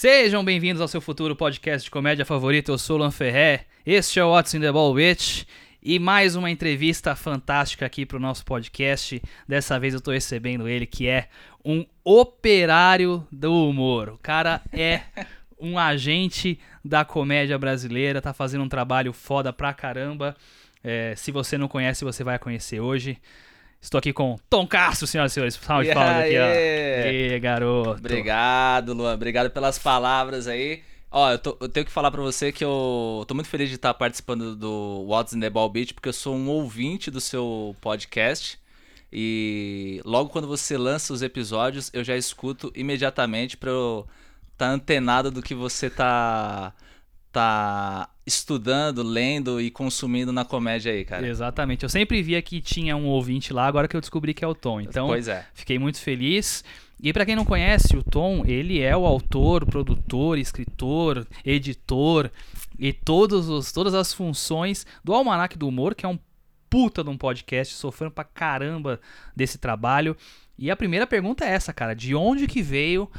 Sejam 0.00 0.42
bem-vindos 0.42 0.80
ao 0.80 0.88
seu 0.88 0.98
futuro 0.98 1.36
podcast 1.36 1.84
de 1.84 1.90
comédia 1.90 2.24
favorito. 2.24 2.72
Eu 2.72 2.78
sou 2.78 2.96
o 2.96 3.00
Lan 3.00 3.10
Ferré. 3.10 3.66
Este 3.84 4.18
é 4.18 4.24
o 4.24 4.30
What's 4.30 4.54
in 4.54 4.60
the 4.60 4.72
Ball 4.72 4.92
Witch. 4.92 5.44
E 5.82 5.98
mais 5.98 6.34
uma 6.34 6.50
entrevista 6.50 7.14
fantástica 7.14 7.84
aqui 7.84 8.06
para 8.06 8.16
o 8.16 8.20
nosso 8.20 8.42
podcast. 8.46 9.20
Dessa 9.46 9.78
vez 9.78 9.92
eu 9.92 9.98
estou 9.98 10.14
recebendo 10.14 10.66
ele, 10.66 10.86
que 10.86 11.06
é 11.06 11.28
um 11.62 11.84
operário 12.02 13.28
do 13.30 13.68
humor. 13.68 14.08
O 14.08 14.16
cara 14.16 14.62
é 14.72 15.02
um 15.60 15.78
agente 15.78 16.58
da 16.82 17.04
comédia 17.04 17.58
brasileira, 17.58 18.22
tá 18.22 18.32
fazendo 18.32 18.64
um 18.64 18.70
trabalho 18.70 19.12
foda 19.12 19.52
pra 19.52 19.74
caramba. 19.74 20.34
É, 20.82 21.12
se 21.14 21.30
você 21.30 21.58
não 21.58 21.68
conhece, 21.68 22.06
você 22.06 22.24
vai 22.24 22.38
conhecer 22.38 22.80
hoje. 22.80 23.18
Estou 23.80 23.98
aqui 23.98 24.12
com 24.12 24.38
Tom 24.48 24.66
Castro, 24.66 25.06
senhoras 25.06 25.32
e 25.32 25.34
senhores. 25.34 25.54
Salve 25.54 25.88
de 25.88 25.94
palmas 25.94 26.24
aqui, 26.24 26.38
ó. 26.38 27.10
E 27.10 27.40
garoto. 27.40 27.90
Obrigado, 27.98 28.92
Luan. 28.92 29.14
Obrigado 29.14 29.50
pelas 29.50 29.78
palavras 29.78 30.46
aí. 30.46 30.82
Ó, 31.10 31.32
eu, 31.32 31.38
tô, 31.38 31.56
eu, 31.60 31.68
tenho 31.68 31.86
que 31.86 31.90
falar 31.90 32.10
pra 32.10 32.20
você 32.20 32.52
que 32.52 32.62
eu 32.62 33.24
tô 33.26 33.34
muito 33.34 33.48
feliz 33.48 33.68
de 33.68 33.74
estar 33.74 33.92
participando 33.94 34.54
do 34.54 35.04
What's 35.08 35.32
in 35.32 35.40
the 35.40 35.50
Ball 35.50 35.68
Beat, 35.68 35.94
porque 35.94 36.08
eu 36.08 36.12
sou 36.12 36.36
um 36.36 36.48
ouvinte 36.48 37.10
do 37.10 37.20
seu 37.20 37.74
podcast. 37.80 38.60
E 39.12 40.00
logo 40.04 40.30
quando 40.30 40.46
você 40.46 40.76
lança 40.78 41.12
os 41.12 41.22
episódios, 41.22 41.90
eu 41.92 42.04
já 42.04 42.16
escuto 42.16 42.70
imediatamente 42.76 43.56
pra 43.56 43.70
eu 43.70 44.06
estar 44.52 44.68
tá 44.68 44.72
antenado 44.72 45.30
do 45.30 45.42
que 45.42 45.54
você 45.54 45.90
tá 45.90 46.72
tá 47.32 48.08
estudando, 48.30 49.02
lendo 49.02 49.60
e 49.60 49.70
consumindo 49.70 50.32
na 50.32 50.44
comédia 50.44 50.92
aí, 50.92 51.04
cara. 51.04 51.26
Exatamente. 51.26 51.82
Eu 51.82 51.88
sempre 51.88 52.22
via 52.22 52.40
que 52.40 52.60
tinha 52.60 52.96
um 52.96 53.06
ouvinte 53.06 53.52
lá, 53.52 53.66
agora 53.66 53.88
que 53.88 53.96
eu 53.96 54.00
descobri 54.00 54.32
que 54.32 54.44
é 54.44 54.48
o 54.48 54.54
Tom. 54.54 54.80
Então, 54.80 55.14
é. 55.14 55.46
fiquei 55.52 55.78
muito 55.78 56.00
feliz. 56.00 56.64
E 57.02 57.12
para 57.12 57.24
quem 57.24 57.34
não 57.34 57.44
conhece, 57.44 57.96
o 57.96 58.02
Tom, 58.02 58.44
ele 58.46 58.80
é 58.80 58.96
o 58.96 59.06
autor, 59.06 59.64
produtor, 59.64 60.38
escritor, 60.38 61.26
editor 61.44 62.30
e 62.78 62.92
todos 62.92 63.48
os, 63.48 63.72
todas 63.72 63.94
as 63.94 64.12
funções 64.12 64.86
do 65.02 65.14
Almanac 65.14 65.56
do 65.56 65.66
Humor, 65.66 65.94
que 65.94 66.04
é 66.04 66.08
um 66.08 66.18
puta 66.68 67.02
de 67.02 67.10
um 67.10 67.16
podcast, 67.16 67.74
sofrendo 67.74 68.12
pra 68.12 68.22
caramba 68.22 69.00
desse 69.34 69.58
trabalho. 69.58 70.16
E 70.58 70.70
a 70.70 70.76
primeira 70.76 71.06
pergunta 71.06 71.44
é 71.44 71.48
essa, 71.48 71.72
cara, 71.72 71.94
de 71.94 72.14
onde 72.14 72.46
que 72.46 72.62
veio 72.62 73.10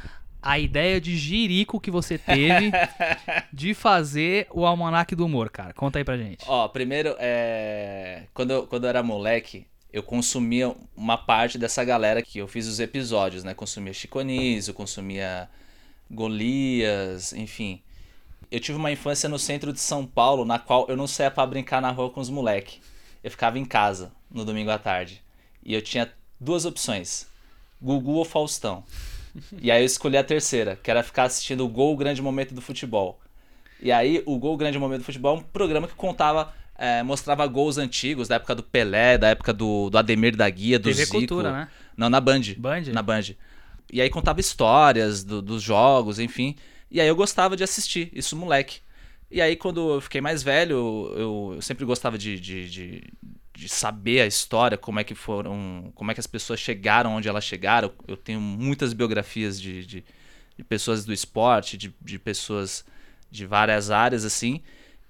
a 0.42 0.58
ideia 0.58 1.00
de 1.00 1.16
jirico 1.16 1.80
que 1.80 1.90
você 1.90 2.18
teve 2.18 2.72
de 3.52 3.72
fazer 3.74 4.48
o 4.50 4.66
Almanac 4.66 5.14
do 5.14 5.24
Humor, 5.24 5.48
cara? 5.48 5.72
Conta 5.72 6.00
aí 6.00 6.04
pra 6.04 6.18
gente. 6.18 6.44
Ó, 6.48 6.66
primeiro, 6.68 7.14
é... 7.20 8.24
quando, 8.34 8.50
eu, 8.50 8.66
quando 8.66 8.84
eu 8.84 8.90
era 8.90 9.02
moleque, 9.02 9.64
eu 9.92 10.02
consumia 10.02 10.74
uma 10.96 11.16
parte 11.16 11.56
dessa 11.56 11.84
galera 11.84 12.20
que 12.20 12.38
eu 12.38 12.48
fiz 12.48 12.66
os 12.66 12.80
episódios, 12.80 13.44
né? 13.44 13.54
Consumia 13.54 13.92
Chico 13.92 14.18
Anísio, 14.18 14.74
consumia 14.74 15.48
Golias, 16.10 17.32
enfim. 17.32 17.80
Eu 18.50 18.58
tive 18.58 18.76
uma 18.76 18.90
infância 18.90 19.28
no 19.28 19.38
centro 19.38 19.72
de 19.72 19.80
São 19.80 20.04
Paulo, 20.04 20.44
na 20.44 20.58
qual 20.58 20.86
eu 20.88 20.96
não 20.96 21.06
saía 21.06 21.30
para 21.30 21.46
brincar 21.46 21.80
na 21.80 21.90
rua 21.90 22.10
com 22.10 22.20
os 22.20 22.28
moleque. 22.28 22.80
Eu 23.22 23.30
ficava 23.30 23.58
em 23.58 23.64
casa 23.64 24.12
no 24.28 24.44
domingo 24.44 24.70
à 24.70 24.78
tarde. 24.78 25.22
E 25.64 25.72
eu 25.72 25.80
tinha 25.80 26.12
duas 26.40 26.64
opções: 26.64 27.28
Gugu 27.80 28.12
ou 28.12 28.24
Faustão 28.24 28.84
e 29.60 29.70
aí 29.70 29.82
eu 29.82 29.86
escolhi 29.86 30.16
a 30.16 30.24
terceira, 30.24 30.76
que 30.76 30.90
era 30.90 31.02
ficar 31.02 31.24
assistindo 31.24 31.64
o 31.64 31.68
Gol, 31.68 31.96
Grande 31.96 32.20
Momento 32.20 32.54
do 32.54 32.60
Futebol. 32.60 33.20
E 33.80 33.90
aí, 33.90 34.22
o 34.26 34.38
Gol, 34.38 34.56
Grande 34.56 34.78
Momento 34.78 35.00
do 35.00 35.04
Futebol 35.04 35.36
é 35.36 35.40
um 35.40 35.42
programa 35.42 35.88
que 35.88 35.94
contava, 35.94 36.54
é, 36.78 37.02
mostrava 37.02 37.46
gols 37.46 37.78
antigos, 37.78 38.28
da 38.28 38.36
época 38.36 38.54
do 38.54 38.62
Pelé, 38.62 39.18
da 39.18 39.28
época 39.28 39.52
do, 39.52 39.90
do 39.90 39.98
Ademir 39.98 40.36
da 40.36 40.48
Guia, 40.48 40.78
do 40.78 40.84
TV 40.84 41.04
Zico. 41.04 41.18
Cultura, 41.18 41.52
né? 41.52 41.68
Não, 41.96 42.08
na 42.08 42.20
Band. 42.20 42.42
Band? 42.56 42.82
Na 42.92 43.02
Band. 43.02 43.34
E 43.92 44.00
aí 44.00 44.08
contava 44.08 44.40
histórias 44.40 45.24
do, 45.24 45.42
dos 45.42 45.62
jogos, 45.62 46.18
enfim. 46.18 46.54
E 46.90 47.00
aí 47.00 47.08
eu 47.08 47.16
gostava 47.16 47.56
de 47.56 47.64
assistir, 47.64 48.10
isso 48.12 48.36
moleque. 48.36 48.80
E 49.30 49.40
aí 49.40 49.56
quando 49.56 49.94
eu 49.94 50.00
fiquei 50.00 50.20
mais 50.20 50.42
velho, 50.42 50.74
eu, 51.16 51.54
eu 51.54 51.62
sempre 51.62 51.84
gostava 51.84 52.16
de, 52.16 52.38
de, 52.38 52.70
de 52.70 53.04
de 53.54 53.68
saber 53.68 54.20
a 54.20 54.26
história, 54.26 54.78
como 54.78 54.98
é 54.98 55.04
que 55.04 55.14
foram, 55.14 55.92
como 55.94 56.10
é 56.10 56.14
que 56.14 56.20
as 56.20 56.26
pessoas 56.26 56.58
chegaram 56.58 57.14
onde 57.14 57.28
elas 57.28 57.44
chegaram. 57.44 57.92
Eu 58.08 58.16
tenho 58.16 58.40
muitas 58.40 58.92
biografias 58.92 59.60
de, 59.60 59.84
de, 59.84 60.04
de 60.56 60.64
pessoas 60.64 61.04
do 61.04 61.12
esporte, 61.12 61.76
de, 61.76 61.94
de 62.00 62.18
pessoas 62.18 62.84
de 63.30 63.46
várias 63.46 63.90
áreas, 63.90 64.24
assim. 64.24 64.62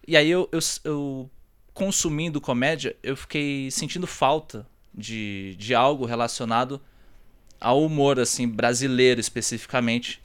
E 0.06 0.17
aí 0.17 0.31
eu, 0.31 0.49
eu, 0.50 0.59
eu, 0.84 1.31
consumindo 1.72 2.41
comédia, 2.41 2.97
eu 3.03 3.17
fiquei 3.17 3.71
sentindo 3.71 4.06
falta 4.06 4.67
de, 4.93 5.55
de 5.56 5.75
algo 5.75 6.05
relacionado 6.05 6.81
ao 7.61 7.84
humor, 7.84 8.19
assim, 8.19 8.49
brasileiro 8.49 9.21
especificamente, 9.21 10.21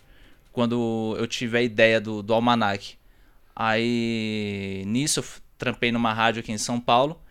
quando 0.52 1.16
eu 1.20 1.28
tive 1.28 1.58
a 1.58 1.62
ideia 1.62 2.02
do, 2.02 2.24
do 2.24 2.34
Almanac. 2.34 2.98
Aí, 3.56 4.84
nisso, 4.88 5.20
eu 5.20 5.26
trampei 5.58 5.92
numa 5.92 6.14
rádio 6.14 6.40
aqui 6.40 6.52
em 6.52 6.58
São 6.58 6.80
Paulo, 6.80 7.22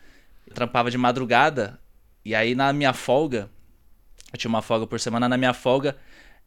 eu 0.47 0.55
trampava 0.55 0.91
de 0.91 0.99
madrugada 0.99 1.79
e 2.25 2.35
aí 2.35 2.55
na 2.55 2.73
minha 2.73 2.93
folga, 2.93 3.51
eu 4.33 4.39
tinha 4.39 4.49
uma 4.49 4.63
folga 4.63 4.87
por 4.87 5.01
semana, 5.01 5.29
na 5.29 5.37
minha 5.37 5.55
folga 5.55 5.97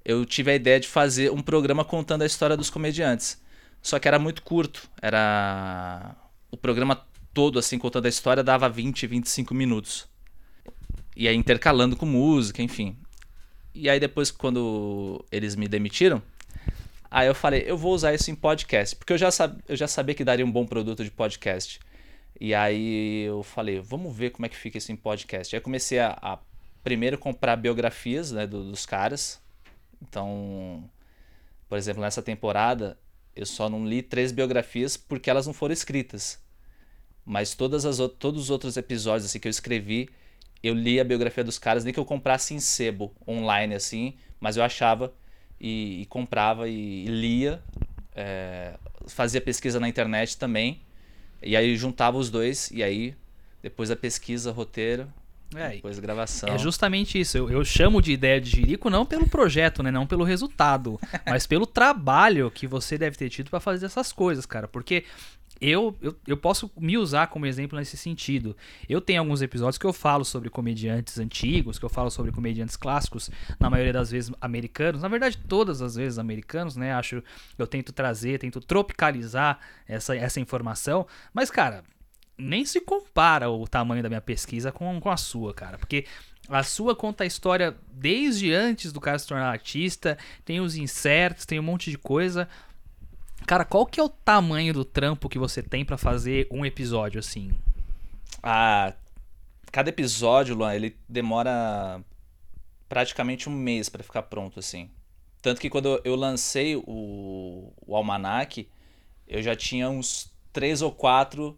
eu 0.03 0.25
tive 0.25 0.51
a 0.51 0.55
ideia 0.55 0.79
de 0.79 0.87
fazer 0.87 1.31
um 1.31 1.41
programa 1.41 1.83
contando 1.83 2.21
a 2.21 2.25
história 2.25 2.55
dos 2.55 2.69
comediantes. 2.69 3.41
Só 3.81 3.99
que 3.99 4.07
era 4.07 4.19
muito 4.19 4.41
curto, 4.41 4.89
era 5.01 6.15
o 6.51 6.57
programa 6.57 7.05
todo 7.33 7.59
assim 7.59 7.77
contando 7.77 8.05
a 8.05 8.09
história 8.09 8.43
dava 8.43 8.69
20, 8.69 9.07
25 9.07 9.53
minutos. 9.53 10.07
E 11.15 11.27
aí 11.27 11.35
intercalando 11.35 11.95
com 11.95 12.05
música, 12.05 12.61
enfim. 12.61 12.97
E 13.73 13.89
aí 13.89 13.99
depois 13.99 14.31
quando 14.31 15.23
eles 15.31 15.55
me 15.55 15.67
demitiram, 15.67 16.21
aí 17.09 17.27
eu 17.27 17.35
falei, 17.35 17.63
eu 17.65 17.77
vou 17.77 17.93
usar 17.93 18.13
isso 18.13 18.31
em 18.31 18.35
podcast, 18.35 18.95
porque 18.95 19.13
eu 19.13 19.17
já, 19.17 19.31
sab 19.31 19.57
eu 19.67 19.75
já 19.75 19.87
sabia 19.87 20.15
que 20.15 20.23
daria 20.23 20.45
um 20.45 20.51
bom 20.51 20.65
produto 20.65 21.03
de 21.03 21.11
podcast. 21.11 21.79
E 22.39 22.55
aí 22.55 23.23
eu 23.23 23.43
falei, 23.43 23.79
vamos 23.81 24.15
ver 24.15 24.29
como 24.29 24.45
é 24.45 24.49
que 24.49 24.55
fica 24.55 24.77
isso 24.77 24.91
em 24.91 24.95
podcast. 24.95 25.53
Aí 25.53 25.61
comecei 25.61 25.99
a, 25.99 26.17
a 26.21 26.39
primeiro 26.81 27.17
comprar 27.17 27.57
biografias 27.57 28.31
né, 28.31 28.47
do, 28.47 28.63
dos 28.63 28.85
caras. 28.85 29.41
Então, 30.01 30.89
por 31.67 31.77
exemplo, 31.77 32.01
nessa 32.01 32.21
temporada 32.21 32.97
eu 33.35 33.45
só 33.45 33.69
não 33.69 33.85
li 33.85 34.01
três 34.01 34.31
biografias 34.31 34.95
porque 34.95 35.29
elas 35.29 35.45
não 35.45 35.53
foram 35.53 35.73
escritas. 35.73 36.41
Mas 37.25 37.53
todas 37.53 37.85
as, 37.85 37.97
todos 38.17 38.43
os 38.43 38.49
outros 38.49 38.77
episódios 38.77 39.25
assim, 39.25 39.39
que 39.39 39.47
eu 39.47 39.51
escrevi, 39.51 40.09
eu 40.63 40.73
li 40.73 40.99
a 40.99 41.03
biografia 41.03 41.43
dos 41.43 41.59
caras, 41.59 41.83
nem 41.83 41.93
que 41.93 41.99
eu 41.99 42.05
comprasse 42.05 42.53
em 42.53 42.59
sebo 42.59 43.13
online 43.27 43.75
assim, 43.75 44.17
mas 44.39 44.55
eu 44.55 44.63
achava 44.63 45.13
e, 45.59 46.01
e 46.01 46.05
comprava 46.05 46.69
e, 46.69 47.05
e 47.05 47.07
lia. 47.07 47.61
É, 48.15 48.77
fazia 49.07 49.41
pesquisa 49.41 49.79
na 49.79 49.87
internet 49.87 50.37
também 50.37 50.81
e 51.41 51.55
aí 51.55 51.75
juntava 51.75 52.17
os 52.17 52.29
dois, 52.29 52.69
e 52.71 52.83
aí 52.83 53.15
depois 53.61 53.91
a 53.91 53.95
pesquisa, 53.95 54.51
roteiro, 54.51 55.11
é, 55.55 55.69
depois 55.69 55.97
a 55.97 56.01
gravação. 56.01 56.49
É 56.49 56.57
justamente 56.57 57.19
isso. 57.19 57.37
Eu, 57.37 57.49
eu, 57.49 57.65
chamo 57.65 58.01
de 58.01 58.11
ideia 58.11 58.39
de 58.39 58.49
Jirico 58.49 58.89
não 58.89 59.05
pelo 59.05 59.27
projeto, 59.27 59.81
né? 59.81 59.89
Não 59.89 60.05
pelo 60.05 60.23
resultado, 60.23 60.99
mas 61.25 61.47
pelo 61.47 61.65
trabalho 61.65 62.51
que 62.51 62.67
você 62.67 62.97
deve 62.97 63.17
ter 63.17 63.29
tido 63.29 63.49
para 63.49 63.59
fazer 63.59 63.87
essas 63.87 64.11
coisas, 64.11 64.45
cara. 64.45 64.67
Porque 64.67 65.05
eu, 65.59 65.97
eu, 66.01 66.15
eu 66.25 66.37
posso 66.37 66.71
me 66.77 66.97
usar 66.97 67.27
como 67.27 67.45
exemplo 67.45 67.77
nesse 67.77 67.97
sentido. 67.97 68.55
Eu 68.87 69.01
tenho 69.01 69.19
alguns 69.19 69.41
episódios 69.41 69.77
que 69.77 69.85
eu 69.85 69.91
falo 69.91 70.23
sobre 70.23 70.49
comediantes 70.49 71.19
antigos, 71.19 71.77
que 71.77 71.85
eu 71.85 71.89
falo 71.89 72.09
sobre 72.09 72.31
comediantes 72.31 72.77
clássicos, 72.77 73.29
na 73.59 73.69
maioria 73.69 73.91
das 73.91 74.11
vezes 74.11 74.31
americanos, 74.39 75.01
na 75.01 75.07
verdade 75.07 75.37
todas 75.37 75.81
as 75.81 75.95
vezes 75.95 76.17
americanos, 76.19 76.75
né? 76.75 76.93
Acho 76.93 77.23
eu 77.57 77.67
tento 77.67 77.91
trazer, 77.91 78.39
tento 78.39 78.61
tropicalizar 78.61 79.59
essa, 79.87 80.15
essa 80.15 80.39
informação, 80.39 81.05
mas 81.33 81.51
cara, 81.51 81.83
nem 82.39 82.65
se 82.65 82.79
compara 82.79 83.49
o 83.49 83.67
tamanho 83.67 84.01
da 84.01 84.09
minha 84.09 84.21
pesquisa 84.21 84.71
com, 84.71 84.99
com 84.99 85.09
a 85.09 85.17
sua, 85.17 85.53
cara, 85.53 85.77
porque 85.77 86.05
a 86.47 86.63
sua 86.63 86.95
conta 86.95 87.23
a 87.23 87.27
história 87.27 87.75
desde 87.91 88.53
antes 88.53 88.91
do 88.91 88.99
cara 88.99 89.19
se 89.19 89.27
tornar 89.27 89.51
artista, 89.51 90.17
tem 90.43 90.59
os 90.59 90.75
insertos, 90.75 91.45
tem 91.45 91.59
um 91.59 91.63
monte 91.63 91.91
de 91.91 91.97
coisa. 91.97 92.49
Cara, 93.45 93.63
qual 93.63 93.85
que 93.85 93.99
é 93.99 94.03
o 94.03 94.09
tamanho 94.09 94.73
do 94.73 94.83
trampo 94.83 95.29
que 95.29 95.37
você 95.37 95.61
tem 95.61 95.85
para 95.85 95.97
fazer 95.97 96.47
um 96.49 96.65
episódio 96.65 97.19
assim? 97.19 97.51
Ah, 98.41 98.93
cada 99.71 99.89
episódio, 99.89 100.55
Luan, 100.55 100.73
ele 100.73 100.95
demora 101.07 102.01
praticamente 102.87 103.47
um 103.47 103.51
mês 103.53 103.87
para 103.89 104.03
ficar 104.03 104.23
pronto 104.23 104.59
assim. 104.59 104.89
Tanto 105.41 105.61
que 105.61 105.69
quando 105.69 106.01
eu 106.03 106.15
lancei 106.15 106.75
o, 106.75 107.71
o 107.85 107.95
almanac, 107.95 108.67
eu 109.27 109.41
já 109.41 109.55
tinha 109.55 109.89
uns 109.89 110.31
três 110.51 110.81
ou 110.81 110.91
quatro 110.91 111.57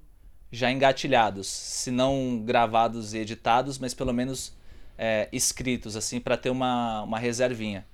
já 0.51 0.71
engatilhados, 0.71 1.47
se 1.47 1.91
não 1.91 2.41
gravados 2.45 3.13
e 3.13 3.19
editados, 3.19 3.79
mas 3.79 3.93
pelo 3.93 4.13
menos 4.13 4.53
é, 4.97 5.29
escritos 5.31 5.95
assim 5.95 6.19
para 6.19 6.35
ter 6.35 6.49
uma, 6.49 7.03
uma 7.03 7.17
reservinha. 7.17 7.85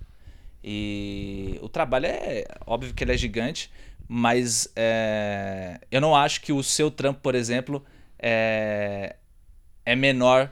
E 0.63 1.59
o 1.61 1.69
trabalho 1.69 2.07
é 2.07 2.45
óbvio 2.65 2.93
que 2.93 3.03
ele 3.03 3.13
é 3.13 3.17
gigante, 3.17 3.71
mas 4.07 4.67
é, 4.75 5.79
eu 5.91 6.01
não 6.01 6.15
acho 6.15 6.41
que 6.41 6.51
o 6.51 6.63
seu 6.63 6.89
trampo, 6.89 7.21
por 7.21 7.35
exemplo, 7.35 7.85
é, 8.17 9.15
é 9.85 9.95
menor 9.95 10.51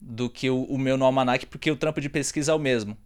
do 0.00 0.28
que 0.28 0.50
o, 0.50 0.64
o 0.64 0.76
meu 0.76 0.96
no 0.96 1.04
Almanac, 1.04 1.46
porque 1.46 1.70
o 1.70 1.76
trampo 1.76 2.00
de 2.00 2.08
pesquisa 2.08 2.52
é 2.52 2.54
o 2.54 2.58
mesmo. 2.58 2.96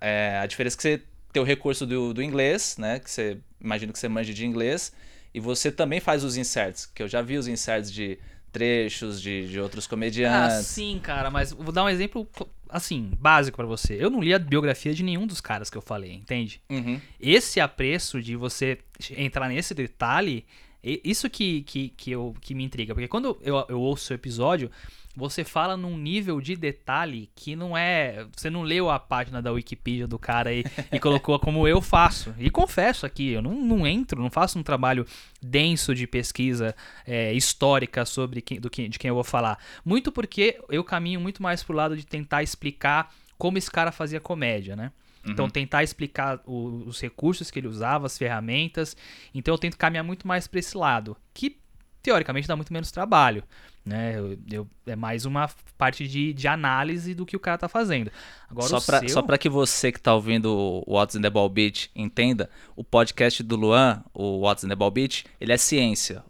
É, 0.00 0.38
a 0.42 0.46
diferença 0.46 0.74
é 0.74 0.78
que 0.78 0.82
você 0.82 1.02
ter 1.32 1.40
o 1.40 1.44
recurso 1.44 1.86
do, 1.86 2.12
do 2.14 2.22
inglês, 2.22 2.76
né? 2.78 2.98
Que 2.98 3.10
você 3.10 3.38
imagino 3.60 3.92
que 3.92 3.98
você 3.98 4.08
manja 4.08 4.32
de 4.32 4.46
inglês. 4.46 4.92
E 5.34 5.40
você 5.40 5.70
também 5.72 5.98
faz 6.00 6.22
os 6.22 6.36
inserts, 6.36 6.86
que 6.86 7.02
eu 7.02 7.08
já 7.08 7.20
vi 7.20 7.36
os 7.36 7.48
inserts 7.48 7.92
de 7.92 8.18
trechos 8.52 9.20
de, 9.20 9.48
de 9.48 9.58
outros 9.58 9.84
Ah, 9.86 9.88
comediantes. 9.90 10.66
sim, 10.68 11.00
cara, 11.02 11.28
mas 11.30 11.52
vou 11.52 11.72
dar 11.72 11.82
um 11.82 11.88
exemplo, 11.88 12.24
assim, 12.68 13.10
básico 13.18 13.56
pra 13.56 13.66
você. 13.66 13.96
Eu 13.98 14.08
não 14.10 14.22
li 14.22 14.32
a 14.32 14.38
biografia 14.38 14.94
de 14.94 15.02
nenhum 15.02 15.26
dos 15.26 15.40
caras 15.40 15.68
que 15.68 15.76
eu 15.76 15.82
falei, 15.82 16.12
entende? 16.12 16.62
Uhum. 16.70 17.00
Esse 17.20 17.58
apreço 17.58 18.22
de 18.22 18.36
você 18.36 18.78
entrar 19.16 19.48
nesse 19.48 19.74
detalhe, 19.74 20.46
isso 20.84 21.28
que, 21.28 21.62
que, 21.62 21.88
que, 21.88 22.12
eu, 22.12 22.32
que 22.40 22.54
me 22.54 22.62
intriga. 22.62 22.94
Porque 22.94 23.08
quando 23.08 23.36
eu, 23.42 23.66
eu 23.68 23.80
ouço 23.80 24.12
o 24.12 24.14
episódio, 24.14 24.70
você 25.16 25.44
fala 25.44 25.76
num 25.76 25.96
nível 25.96 26.40
de 26.40 26.56
detalhe 26.56 27.30
que 27.36 27.54
não 27.54 27.76
é. 27.76 28.26
Você 28.36 28.50
não 28.50 28.62
leu 28.62 28.90
a 28.90 28.98
página 28.98 29.40
da 29.40 29.52
Wikipedia 29.52 30.06
do 30.06 30.18
cara 30.18 30.52
e, 30.52 30.64
e 30.92 30.98
colocou 30.98 31.38
como 31.38 31.66
eu 31.68 31.80
faço. 31.80 32.34
E 32.38 32.50
confesso 32.50 33.06
aqui, 33.06 33.30
eu 33.32 33.40
não, 33.42 33.52
não 33.54 33.86
entro, 33.86 34.20
não 34.20 34.30
faço 34.30 34.58
um 34.58 34.62
trabalho 34.62 35.06
denso 35.40 35.94
de 35.94 36.06
pesquisa 36.06 36.74
é, 37.06 37.32
histórica 37.32 38.04
sobre 38.04 38.40
quem, 38.40 38.58
do 38.60 38.68
que, 38.68 38.88
de 38.88 38.98
quem 38.98 39.08
eu 39.08 39.14
vou 39.14 39.24
falar. 39.24 39.58
Muito 39.84 40.10
porque 40.10 40.58
eu 40.68 40.82
caminho 40.82 41.20
muito 41.20 41.42
mais 41.42 41.62
pro 41.62 41.76
lado 41.76 41.96
de 41.96 42.04
tentar 42.06 42.42
explicar 42.42 43.12
como 43.38 43.58
esse 43.58 43.70
cara 43.70 43.92
fazia 43.92 44.20
comédia, 44.20 44.74
né? 44.76 44.90
Então, 45.26 45.48
tentar 45.48 45.82
explicar 45.82 46.38
o- 46.44 46.84
os 46.86 47.00
recursos 47.00 47.50
que 47.50 47.58
ele 47.58 47.66
usava, 47.66 48.04
as 48.04 48.18
ferramentas. 48.18 48.94
Então, 49.34 49.54
eu 49.54 49.58
tento 49.58 49.78
caminhar 49.78 50.04
muito 50.04 50.28
mais 50.28 50.46
para 50.46 50.60
esse 50.60 50.76
lado, 50.76 51.16
que 51.32 51.56
teoricamente 52.04 52.46
dá 52.46 52.54
muito 52.54 52.72
menos 52.72 52.92
trabalho. 52.92 53.42
Né? 53.84 54.16
Eu, 54.16 54.38
eu- 54.50 54.68
é 54.86 54.94
mais 54.94 55.24
uma 55.24 55.50
parte 55.76 56.06
de, 56.06 56.32
de 56.32 56.46
análise 56.46 57.14
do 57.14 57.26
que 57.26 57.36
o 57.36 57.40
cara 57.40 57.58
tá 57.58 57.68
fazendo. 57.68 58.10
Agora, 58.48 58.68
Só 58.68 58.78
o 58.78 58.82
pra, 58.82 59.00
seu... 59.00 59.08
só 59.08 59.22
pra 59.22 59.36
que 59.38 59.48
você 59.48 59.90
que 59.90 60.00
tá 60.00 60.14
ouvindo 60.14 60.46
o 60.86 60.94
What's 60.94 61.16
in 61.16 61.20
the 61.22 61.28
Ball 61.30 61.48
Beat 61.48 61.88
entenda, 61.96 62.48
o 62.76 62.84
podcast 62.84 63.42
do 63.42 63.56
Luan, 63.56 64.02
o 64.14 64.40
What's 64.40 64.64
in 64.64 64.68
the 64.68 64.76
Ball 64.76 64.90
Beat, 64.90 65.24
ele 65.40 65.52
é 65.52 65.56
ciência. 65.56 66.22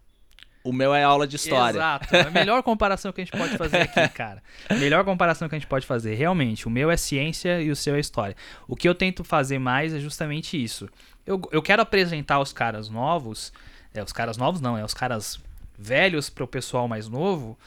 O 0.63 0.73
meu 0.73 0.95
é 0.95 1.03
aula 1.03 1.27
de 1.27 1.35
história. 1.35 1.77
Exato. 1.77 2.15
É 2.15 2.21
a 2.21 2.31
melhor 2.31 2.63
comparação 2.63 3.11
que 3.13 3.21
a 3.21 3.23
gente 3.23 3.37
pode 3.37 3.55
fazer 3.55 3.81
aqui, 3.81 4.07
cara. 4.09 4.41
Melhor 4.71 5.05
comparação 5.05 5.47
que 5.47 5.53
a 5.55 5.59
gente 5.59 5.67
pode 5.67 5.85
fazer. 5.85 6.15
Realmente, 6.15 6.67
o 6.67 6.71
meu 6.71 6.89
é 6.89 6.97
ciência 6.97 7.61
e 7.61 7.69
o 7.69 7.75
seu 7.75 7.93
é 7.95 7.99
história. 7.99 8.35
O 8.67 8.75
que 8.75 8.89
eu 8.89 8.95
tento 8.95 9.23
fazer 9.23 9.59
mais 9.59 9.93
é 9.93 9.99
justamente 9.99 10.61
isso. 10.61 10.89
Eu, 11.25 11.39
eu 11.51 11.61
quero 11.61 11.83
apresentar 11.83 12.39
os 12.39 12.51
caras 12.51 12.89
novos. 12.89 13.53
É, 13.93 14.01
os 14.03 14.11
caras 14.11 14.37
novos 14.37 14.59
não, 14.59 14.75
é 14.75 14.83
os 14.83 14.93
caras 14.93 15.39
velhos 15.77 16.29
para 16.29 16.43
o 16.43 16.47
pessoal 16.47 16.87
mais 16.87 17.07
novo, 17.07 17.57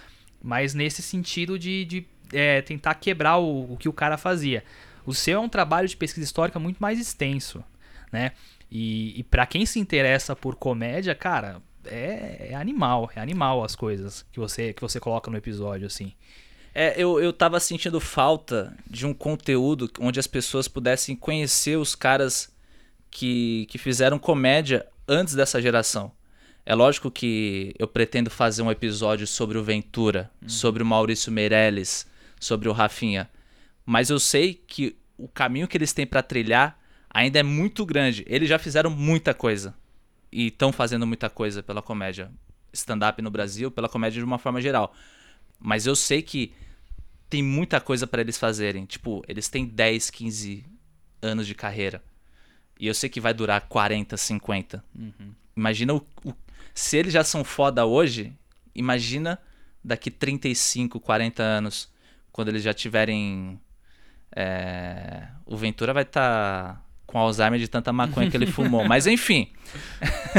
mas 0.43 0.75
nesse 0.75 1.03
sentido 1.03 1.59
de, 1.59 1.85
de, 1.85 2.07
é, 2.33 2.63
tentar 2.63 2.95
quebrar 2.95 3.39
o, 3.39 3.73
o 3.73 3.77
que 3.77 3.89
o 3.89 3.93
cara 3.93 4.17
fazia. 4.17 4.65
O 5.05 5.15
seu 5.15 5.39
é 5.39 5.41
um 5.41 5.49
trabalho 5.49 5.89
de 5.89 5.97
pesquisa 5.97 6.25
histórica 6.25 6.59
muito 6.59 6.79
mais 6.79 6.99
extenso, 7.01 7.65
né? 8.13 8.33
E, 8.71 9.19
e 9.19 9.23
para 9.23 9.47
quem 9.47 9.65
se 9.65 9.79
interessa 9.79 10.37
por 10.37 10.55
comédia, 10.55 11.15
cara, 11.15 11.63
é, 11.87 12.49
é 12.51 12.55
animal, 12.55 13.11
é 13.15 13.21
animal 13.21 13.65
as 13.65 13.75
coisas 13.75 14.27
que 14.31 14.39
você 14.39 14.75
que 14.75 14.83
você 14.83 15.01
coloca 15.01 15.31
no 15.31 15.37
episódio, 15.37 15.87
assim. 15.87 16.13
É, 16.75 16.95
eu, 16.97 17.19
eu 17.19 17.33
tava 17.33 17.59
sentindo 17.59 17.99
falta 17.99 18.77
de 18.87 19.07
um 19.07 19.15
conteúdo 19.15 19.91
onde 19.99 20.21
as 20.21 20.27
pessoas 20.27 20.69
pudessem 20.69 21.17
conhecer 21.17 21.77
os 21.77 21.95
caras 21.95 22.55
que, 23.11 23.67
que 23.71 23.79
fizeram 23.79 24.19
comédia 24.19 24.87
antes 25.09 25.35
dessa 25.35 25.61
geração. 25.61 26.13
É 26.69 26.75
lógico 26.75 27.11
que 27.11 27.75
eu 27.79 27.89
pretendo 27.89 28.29
fazer 28.29 28.61
um 28.61 28.71
episódio 28.71 29.27
sobre 29.27 29.57
o 29.57 29.65
Ventura, 29.65 30.31
sobre 30.47 30.83
o 30.83 30.87
Maurício 30.87 31.33
Meirelles, 31.33 32.07
sobre 32.39 32.69
o 32.69 32.73
Rafinha. 32.73 33.27
Mas 33.87 34.11
eu 34.11 34.21
sei 34.21 34.53
que 34.53 34.95
o 35.17 35.27
caminho 35.27 35.67
que 35.67 35.79
eles 35.79 35.95
têm 35.95 36.07
pra 36.07 36.23
trilhar 36.23 36.79
ainda 37.09 37.39
é 37.39 37.43
muito 37.43 37.87
grande. 37.87 38.23
Eles 38.29 38.51
já 38.51 38.59
fizeram 38.59 38.91
muita 38.91 39.33
coisa. 39.33 39.75
E 40.31 40.49
estão 40.49 40.71
fazendo 40.71 41.07
muita 41.07 41.31
coisa 41.31 41.63
pela 41.63 41.81
comédia 41.81 42.31
stand-up 42.71 43.23
no 43.23 43.31
Brasil, 43.31 43.71
pela 43.71 43.89
comédia 43.89 44.21
de 44.21 44.25
uma 44.27 44.37
forma 44.37 44.61
geral. 44.61 44.95
Mas 45.59 45.87
eu 45.87 45.97
sei 45.97 46.21
que 46.21 46.53
tem 47.31 47.43
muita 47.43 47.81
coisa 47.81 48.07
pra 48.07 48.21
eles 48.21 48.37
fazerem. 48.37 48.85
Tipo, 48.85 49.25
eles 49.27 49.49
têm 49.49 49.65
10, 49.65 50.11
15 50.11 50.67
anos 51.23 51.47
de 51.47 51.55
carreira. 51.55 52.05
E 52.79 52.87
eu 52.87 52.93
sei 52.93 53.09
que 53.09 53.23
vai 53.23 53.33
durar 53.33 53.63
40, 53.63 54.19
50. 54.19 54.85
Imagina 55.59 55.95
o, 55.95 56.07
o- 56.25 56.33
se 56.73 56.97
eles 56.97 57.13
já 57.13 57.25
são 57.25 57.43
foda 57.43 57.85
hoje, 57.85 58.33
imagina 58.75 59.39
daqui 59.83 60.11
35, 60.11 61.01
40 61.01 61.43
anos, 61.43 61.91
quando 62.31 62.49
eles 62.49 62.63
já 62.63 62.73
tiverem. 62.73 63.61
é, 64.35 65.27
o 65.45 65.57
Ventura 65.57 65.93
vai 65.93 66.05
estar 66.05 66.85
com 67.07 67.19
Alzheimer 67.19 67.59
de 67.59 67.67
tanta 67.69 67.93
maconha 67.93 68.31
que 68.31 68.37
ele 68.37 68.47
fumou. 68.47 68.85
Mas 68.87 69.07
enfim. 69.07 69.51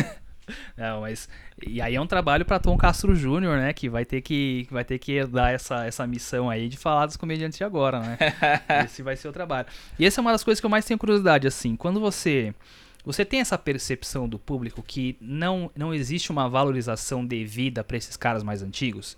Não, 0.76 1.02
mas 1.02 1.30
e 1.68 1.80
aí 1.82 1.94
é 1.96 2.02
um 2.02 2.08
trabalho 2.08 2.44
para 2.46 2.58
Tom 2.58 2.76
Castro 2.78 3.14
Júnior, 3.14 3.58
né, 3.58 3.72
que 3.74 3.88
vai 3.90 4.04
ter 4.06 4.22
que 4.22 4.66
vai 4.72 4.84
ter 4.84 4.98
que 4.98 5.12
herdar 5.12 5.52
essa, 5.52 5.86
essa 5.86 6.08
missão 6.08 6.50
aí 6.50 6.68
de 6.70 6.78
falar 6.78 7.06
dos 7.06 7.18
comediantes 7.18 7.58
de 7.58 7.64
agora, 7.64 8.00
né? 8.00 8.18
Esse 8.86 9.04
vai 9.04 9.16
ser 9.16 9.28
o 9.28 9.32
trabalho. 9.34 9.68
E 10.00 10.06
essa 10.06 10.20
é 10.20 10.24
uma 10.24 10.32
das 10.32 10.44
coisas 10.44 10.60
que 10.60 10.66
eu 10.66 10.70
mais 10.70 10.86
tenho 10.86 10.98
curiosidade 10.98 11.46
assim, 11.48 11.76
quando 11.76 12.00
você 12.00 12.54
você 13.12 13.26
tem 13.26 13.40
essa 13.40 13.58
percepção 13.58 14.28
do 14.28 14.38
público 14.40 14.84
que 14.86 15.16
não 15.20 15.70
não 15.76 15.94
existe 15.94 16.32
uma 16.32 16.48
valorização 16.50 17.26
devida 17.26 17.84
para 17.84 17.98
esses 17.98 18.16
caras 18.18 18.44
mais 18.44 18.62
antigos? 18.62 19.16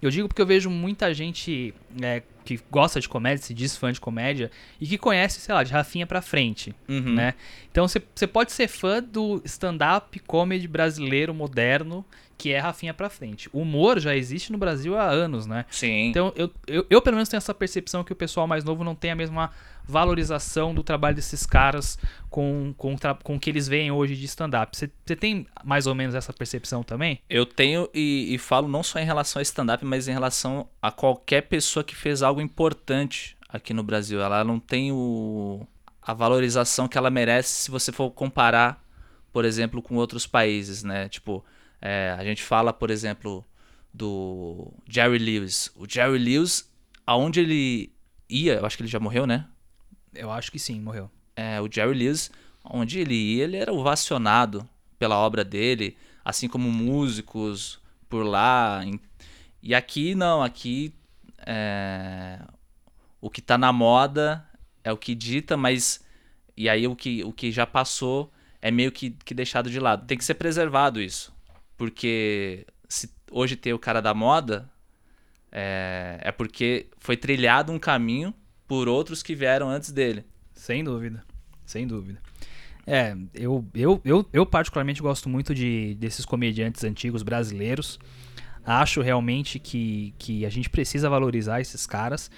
Eu 0.00 0.10
digo 0.10 0.28
porque 0.28 0.40
eu 0.40 0.46
vejo 0.46 0.70
muita 0.70 1.12
gente 1.12 1.74
é, 2.00 2.22
que 2.44 2.60
gosta 2.70 3.00
de 3.00 3.08
comédia, 3.08 3.42
se 3.44 3.52
diz 3.52 3.76
fã 3.76 3.92
de 3.92 4.00
comédia, 4.00 4.48
e 4.80 4.86
que 4.86 4.96
conhece, 4.96 5.40
sei 5.40 5.52
lá, 5.52 5.64
de 5.64 5.72
Rafinha 5.72 6.06
pra 6.06 6.22
frente, 6.22 6.72
Uhum. 6.88 7.14
né? 7.14 7.34
Então 7.70 7.86
você 7.88 8.00
você 8.14 8.26
pode 8.26 8.52
ser 8.52 8.68
fã 8.68 9.02
do 9.02 9.42
stand-up 9.44 10.16
comedy 10.20 10.68
brasileiro 10.68 11.34
moderno, 11.34 12.04
que 12.38 12.52
é 12.52 12.58
Rafinha 12.60 12.94
pra 12.94 13.10
frente. 13.10 13.50
O 13.52 13.60
humor 13.62 13.98
já 13.98 14.14
existe 14.16 14.52
no 14.52 14.56
Brasil 14.56 14.96
há 14.96 15.04
anos, 15.08 15.44
né? 15.44 15.64
Sim. 15.68 16.08
Então 16.08 16.32
eu, 16.36 16.50
eu, 16.68 16.86
eu 16.88 17.02
pelo 17.02 17.16
menos 17.16 17.28
tenho 17.28 17.38
essa 17.38 17.52
percepção 17.52 18.04
que 18.04 18.12
o 18.12 18.16
pessoal 18.16 18.46
mais 18.46 18.62
novo 18.62 18.84
não 18.84 18.94
tem 18.94 19.10
a 19.10 19.16
mesma 19.16 19.50
valorização 19.84 20.72
do 20.72 20.84
trabalho 20.84 21.16
desses 21.16 21.44
caras 21.44 21.98
com, 22.30 22.72
com, 22.76 22.94
com 23.24 23.36
o 23.36 23.40
que 23.40 23.50
eles 23.50 23.66
veem 23.66 23.90
hoje 23.90 24.14
de 24.14 24.24
stand-up. 24.26 24.76
Você 24.76 24.88
você 25.04 25.16
tem 25.16 25.46
mais 25.64 25.86
ou 25.86 25.94
menos 25.94 26.14
essa 26.14 26.32
percepção 26.32 26.82
também? 26.84 27.20
Eu 27.28 27.44
tenho 27.44 27.88
e, 27.92 28.32
e 28.32 28.38
falo 28.38 28.68
não 28.68 28.82
só 28.82 29.00
em 29.00 29.04
relação 29.04 29.40
a 29.40 29.42
stand-up, 29.42 29.84
mas 29.84 30.06
em 30.06 30.12
relação 30.12 30.68
a 30.80 30.92
qualquer 30.92 31.42
pessoa 31.42 31.82
que 31.82 31.96
fez 31.96 32.22
algo 32.22 32.40
importante 32.40 33.36
aqui 33.48 33.74
no 33.74 33.82
Brasil. 33.82 34.20
Ela 34.20 34.44
não 34.44 34.60
tem 34.60 34.92
o, 34.92 35.66
a 36.00 36.14
valorização 36.14 36.86
que 36.86 36.96
ela 36.96 37.10
merece 37.10 37.64
se 37.64 37.70
você 37.70 37.90
for 37.90 38.10
comparar, 38.10 38.80
por 39.32 39.44
exemplo, 39.44 39.82
com 39.82 39.96
outros 39.96 40.26
países, 40.26 40.84
né? 40.84 41.08
Tipo, 41.08 41.44
é, 41.80 42.14
a 42.18 42.24
gente 42.24 42.42
fala, 42.42 42.72
por 42.72 42.90
exemplo, 42.90 43.44
do 43.92 44.72
Jerry 44.88 45.18
Lewis. 45.18 45.70
O 45.76 45.88
Jerry 45.88 46.18
Lewis, 46.18 46.70
aonde 47.06 47.40
ele 47.40 47.92
ia, 48.28 48.54
eu 48.54 48.66
acho 48.66 48.76
que 48.76 48.82
ele 48.82 48.90
já 48.90 49.00
morreu, 49.00 49.26
né? 49.26 49.46
Eu 50.14 50.30
acho 50.30 50.50
que 50.50 50.58
sim, 50.58 50.80
morreu. 50.80 51.10
é, 51.36 51.60
o 51.60 51.68
Jerry 51.70 51.94
Lewis, 51.94 52.30
onde 52.64 52.98
ele 52.98 53.14
ia, 53.14 53.44
ele 53.44 53.56
era 53.56 53.72
ovacionado 53.72 54.68
pela 54.98 55.16
obra 55.16 55.44
dele, 55.44 55.96
assim 56.24 56.48
como 56.48 56.68
músicos 56.70 57.80
por 58.08 58.24
lá. 58.24 58.80
E 59.62 59.74
aqui 59.74 60.16
não, 60.16 60.42
aqui 60.42 60.92
é, 61.46 62.40
o 63.20 63.30
que 63.30 63.40
tá 63.40 63.56
na 63.56 63.72
moda 63.72 64.44
é 64.82 64.92
o 64.92 64.96
que 64.96 65.14
dita, 65.14 65.56
mas 65.56 66.04
e 66.56 66.68
aí 66.68 66.88
o 66.88 66.96
que, 66.96 67.22
o 67.22 67.32
que 67.32 67.52
já 67.52 67.64
passou 67.64 68.32
é 68.60 68.70
meio 68.70 68.90
que, 68.90 69.10
que 69.10 69.32
deixado 69.32 69.70
de 69.70 69.78
lado. 69.78 70.06
Tem 70.06 70.18
que 70.18 70.24
ser 70.24 70.34
preservado 70.34 71.00
isso, 71.00 71.32
porque 71.78 72.66
se 72.88 73.08
hoje 73.30 73.56
tem 73.56 73.72
o 73.72 73.78
cara 73.78 74.02
da 74.02 74.12
moda 74.12 74.68
é, 75.50 76.18
é 76.20 76.32
porque 76.32 76.88
foi 76.98 77.16
trilhado 77.16 77.72
um 77.72 77.78
caminho 77.78 78.34
por 78.66 78.88
outros 78.88 79.22
que 79.22 79.34
vieram 79.34 79.70
antes 79.70 79.90
dele. 79.90 80.24
Sem 80.52 80.84
dúvida, 80.84 81.24
sem 81.64 81.86
dúvida. 81.86 82.20
É, 82.86 83.16
eu, 83.34 83.64
eu, 83.74 84.00
eu, 84.04 84.26
eu 84.32 84.44
particularmente 84.46 85.00
gosto 85.00 85.28
muito 85.28 85.54
de, 85.54 85.94
desses 85.94 86.24
comediantes 86.24 86.84
antigos 86.84 87.22
brasileiros. 87.22 87.98
Acho 88.64 89.00
realmente 89.00 89.58
que, 89.58 90.14
que 90.18 90.44
a 90.44 90.50
gente 90.50 90.68
precisa 90.68 91.08
valorizar 91.08 91.60
esses 91.60 91.86
caras. 91.86 92.30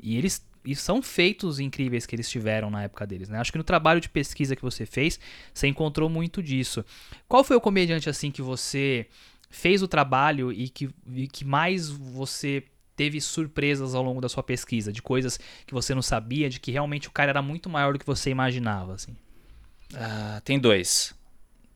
E 0.00 0.16
eles 0.16 0.46
e 0.70 0.76
são 0.76 1.00
feitos 1.00 1.58
incríveis 1.58 2.04
que 2.04 2.14
eles 2.14 2.28
tiveram 2.28 2.68
na 2.68 2.82
época 2.82 3.06
deles, 3.06 3.30
né? 3.30 3.38
Acho 3.38 3.50
que 3.50 3.56
no 3.56 3.64
trabalho 3.64 4.02
de 4.02 4.08
pesquisa 4.10 4.54
que 4.54 4.60
você 4.60 4.84
fez, 4.84 5.18
você 5.54 5.66
encontrou 5.66 6.10
muito 6.10 6.42
disso. 6.42 6.84
Qual 7.26 7.42
foi 7.42 7.56
o 7.56 7.60
comediante 7.60 8.10
assim 8.10 8.30
que 8.30 8.42
você 8.42 9.06
fez 9.48 9.82
o 9.82 9.88
trabalho 9.88 10.52
e 10.52 10.68
que, 10.68 10.90
e 11.14 11.26
que 11.26 11.42
mais 11.42 11.88
você 11.88 12.62
teve 12.94 13.18
surpresas 13.18 13.94
ao 13.94 14.02
longo 14.02 14.20
da 14.20 14.28
sua 14.28 14.42
pesquisa, 14.42 14.92
de 14.92 15.00
coisas 15.00 15.40
que 15.66 15.72
você 15.72 15.94
não 15.94 16.02
sabia, 16.02 16.50
de 16.50 16.60
que 16.60 16.70
realmente 16.70 17.08
o 17.08 17.12
cara 17.12 17.30
era 17.30 17.40
muito 17.40 17.70
maior 17.70 17.94
do 17.94 17.98
que 17.98 18.04
você 18.04 18.28
imaginava, 18.28 18.92
assim. 18.92 19.16
Ah, 19.94 20.42
tem 20.44 20.58
dois. 20.58 21.14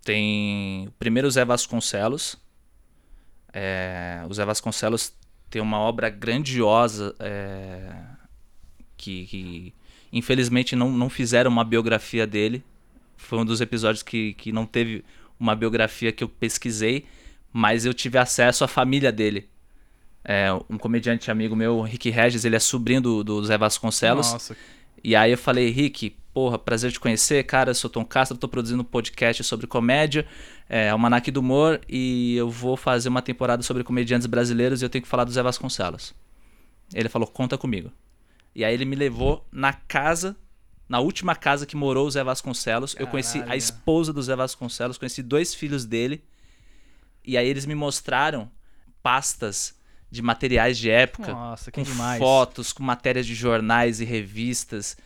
Tem 0.04 0.88
o 0.88 0.92
primeiro 0.98 1.30
Zé 1.30 1.46
Vasconcelos. 1.46 2.36
É, 3.54 4.22
o 4.28 4.34
Zé 4.34 4.44
Vasconcelos 4.44 5.14
tem 5.48 5.62
uma 5.62 5.78
obra 5.78 6.10
grandiosa 6.10 7.14
é, 7.20 7.94
que, 9.02 9.26
que, 9.26 9.74
infelizmente 10.12 10.76
não, 10.76 10.90
não 10.90 11.10
fizeram 11.10 11.50
uma 11.50 11.64
biografia 11.64 12.26
dele. 12.26 12.62
foi 13.16 13.38
um 13.38 13.44
dos 13.44 13.60
episódios 13.60 14.02
que, 14.02 14.34
que 14.34 14.52
não 14.52 14.64
teve 14.64 15.04
uma 15.38 15.56
biografia 15.56 16.12
que 16.12 16.22
eu 16.22 16.28
pesquisei, 16.28 17.04
mas 17.52 17.84
eu 17.84 17.92
tive 17.92 18.16
acesso 18.16 18.62
à 18.62 18.68
família 18.68 19.10
dele. 19.10 19.48
É, 20.24 20.52
um 20.70 20.78
comediante 20.78 21.30
amigo 21.32 21.56
meu, 21.56 21.80
Rick 21.80 22.08
Regis, 22.10 22.44
ele 22.44 22.54
é 22.54 22.60
sobrinho 22.60 23.00
do, 23.00 23.24
do 23.24 23.44
Zé 23.44 23.58
Vasconcelos. 23.58 24.32
Nossa. 24.32 24.56
E 25.02 25.16
aí 25.16 25.32
eu 25.32 25.38
falei, 25.38 25.68
Rick, 25.70 26.14
porra, 26.32 26.56
prazer 26.56 26.92
te 26.92 27.00
conhecer, 27.00 27.42
cara, 27.42 27.70
eu 27.70 27.74
sou 27.74 27.90
Tom 27.90 28.04
Castro, 28.04 28.38
tô 28.38 28.46
produzindo 28.46 28.82
um 28.82 28.84
podcast 28.84 29.42
sobre 29.42 29.66
comédia, 29.66 30.24
é, 30.68 30.90
Almanac 30.90 31.28
do 31.32 31.40
Humor, 31.40 31.80
e 31.88 32.36
eu 32.36 32.48
vou 32.48 32.76
fazer 32.76 33.08
uma 33.08 33.20
temporada 33.20 33.64
sobre 33.64 33.82
comediantes 33.82 34.28
brasileiros 34.28 34.80
e 34.80 34.84
eu 34.84 34.88
tenho 34.88 35.02
que 35.02 35.08
falar 35.08 35.24
do 35.24 35.32
Zé 35.32 35.42
Vasconcelos. 35.42 36.14
Ele 36.94 37.08
falou, 37.08 37.26
conta 37.26 37.58
comigo. 37.58 37.90
E 38.54 38.64
aí 38.64 38.74
ele 38.74 38.84
me 38.84 38.94
levou 38.96 39.46
na 39.50 39.72
casa, 39.72 40.36
na 40.88 41.00
última 41.00 41.34
casa 41.34 41.64
que 41.66 41.74
morou 41.76 42.06
o 42.06 42.10
Zé 42.10 42.22
Vasconcelos. 42.22 42.94
Eu 42.98 43.06
conheci 43.06 43.38
a 43.38 43.42
Caralho. 43.42 43.58
esposa 43.58 44.12
do 44.12 44.22
Zé 44.22 44.36
Vasconcelos, 44.36 44.98
conheci 44.98 45.22
dois 45.22 45.54
filhos 45.54 45.84
dele. 45.86 46.22
E 47.24 47.36
aí 47.36 47.46
eles 47.48 47.64
me 47.66 47.74
mostraram 47.74 48.50
pastas 49.02 49.74
de 50.10 50.20
materiais 50.20 50.76
de 50.76 50.90
época 50.90 51.32
Nossa, 51.32 51.70
que 51.70 51.80
com 51.80 51.90
demais. 51.90 52.18
fotos, 52.18 52.72
com 52.72 52.82
matérias 52.82 53.26
de 53.26 53.34
jornais 53.34 54.00
e 54.00 54.04
revistas 54.04 54.96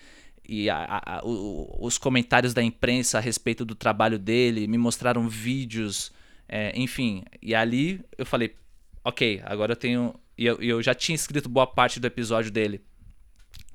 e 0.49 0.69
a- 0.69 0.79
a- 0.85 1.19
a- 1.19 1.25
o- 1.25 1.79
os 1.81 1.97
comentários 1.99 2.53
da 2.53 2.63
imprensa 2.63 3.19
a 3.19 3.21
respeito 3.21 3.65
do 3.65 3.75
trabalho 3.75 4.19
dele, 4.19 4.67
me 4.67 4.77
mostraram 4.79 5.29
vídeos, 5.29 6.13
é, 6.49 6.73
enfim. 6.79 7.23
E 7.41 7.55
ali 7.55 8.01
eu 8.19 8.27
falei, 8.27 8.55
ok, 9.05 9.41
agora 9.45 9.73
eu 9.73 9.77
tenho. 9.77 10.15
E 10.37 10.45
eu, 10.47 10.61
e 10.63 10.69
eu 10.69 10.83
já 10.83 10.95
tinha 10.95 11.15
escrito 11.15 11.49
boa 11.49 11.67
parte 11.67 11.99
do 12.01 12.07
episódio 12.07 12.51
dele. 12.51 12.81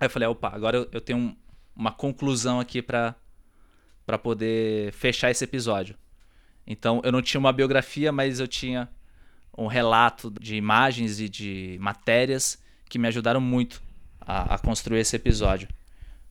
Aí 0.01 0.08
eu 0.08 0.10
falei, 0.10 0.27
opa, 0.27 0.50
agora 0.53 0.75
eu, 0.77 0.89
eu 0.91 1.00
tenho 1.00 1.20
um- 1.20 1.36
uma 1.75 1.91
conclusão 1.91 2.60
aqui 2.60 2.81
pra 2.81 3.15
para 4.05 4.17
poder 4.17 4.91
fechar 4.93 5.29
esse 5.29 5.43
episódio. 5.43 5.96
Então 6.65 7.01
eu 7.05 7.12
não 7.12 7.22
tinha 7.22 7.39
uma 7.39 7.53
biografia, 7.53 8.12
mas 8.12 8.39
eu 8.39 8.48
tinha 8.48 8.89
um 9.58 9.67
relato 9.67 10.34
de 10.41 10.55
imagens 10.55 11.20
e 11.20 11.29
de 11.29 11.77
matérias 11.79 12.58
que 12.89 12.98
me 12.98 13.08
ajudaram 13.08 13.39
muito 13.39 13.81
a, 14.20 14.55
a 14.55 14.58
construir 14.58 15.00
esse 15.00 15.15
episódio. 15.15 15.67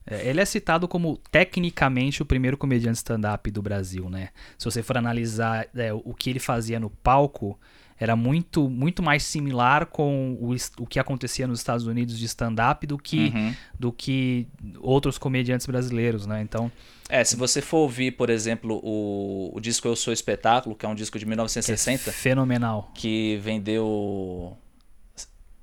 É, 0.05 0.27
Ele 0.27 0.41
é 0.41 0.45
citado 0.45 0.87
como 0.87 1.17
tecnicamente 1.31 2.21
o 2.21 2.25
primeiro 2.25 2.57
comediante 2.57 2.97
stand-up 2.97 3.49
do 3.49 3.61
Brasil, 3.61 4.09
né? 4.09 4.29
Se 4.57 4.65
você 4.65 4.83
for 4.83 4.97
analisar 4.97 5.67
é, 5.73 5.93
o 5.93 6.13
que 6.13 6.29
ele 6.29 6.39
fazia 6.39 6.79
no 6.79 6.89
palco, 6.89 7.57
era 8.03 8.15
muito, 8.15 8.67
muito 8.69 9.03
mais 9.03 9.21
similar 9.23 9.85
com 9.85 10.33
o, 10.41 10.55
o 10.81 10.87
que 10.87 10.97
acontecia 10.99 11.45
nos 11.47 11.59
Estados 11.59 11.85
Unidos 11.85 12.17
de 12.17 12.25
stand-up 12.25 12.87
do 12.87 12.97
que, 12.97 13.31
Uhum. 13.35 13.55
do 13.79 13.91
que 13.91 14.47
outros 14.79 15.17
comediantes 15.17 15.67
brasileiros, 15.67 16.25
né? 16.25 16.41
Então, 16.41 16.71
É, 17.09 17.23
se 17.23 17.35
você 17.35 17.61
for 17.61 17.77
ouvir, 17.79 18.11
por 18.11 18.29
exemplo, 18.29 18.79
o, 18.83 19.51
o 19.53 19.59
disco 19.59 19.87
Eu 19.87 19.95
Sou 19.95 20.11
Espetáculo, 20.13 20.75
que 20.75 20.85
é 20.85 20.89
um 20.89 20.95
disco 20.95 21.19
de 21.19 21.25
que 21.25 21.29
é 21.29 21.35
1960, 21.35 22.11
fenomenal. 22.11 22.91
que 22.95 23.37
vendeu 23.43 24.57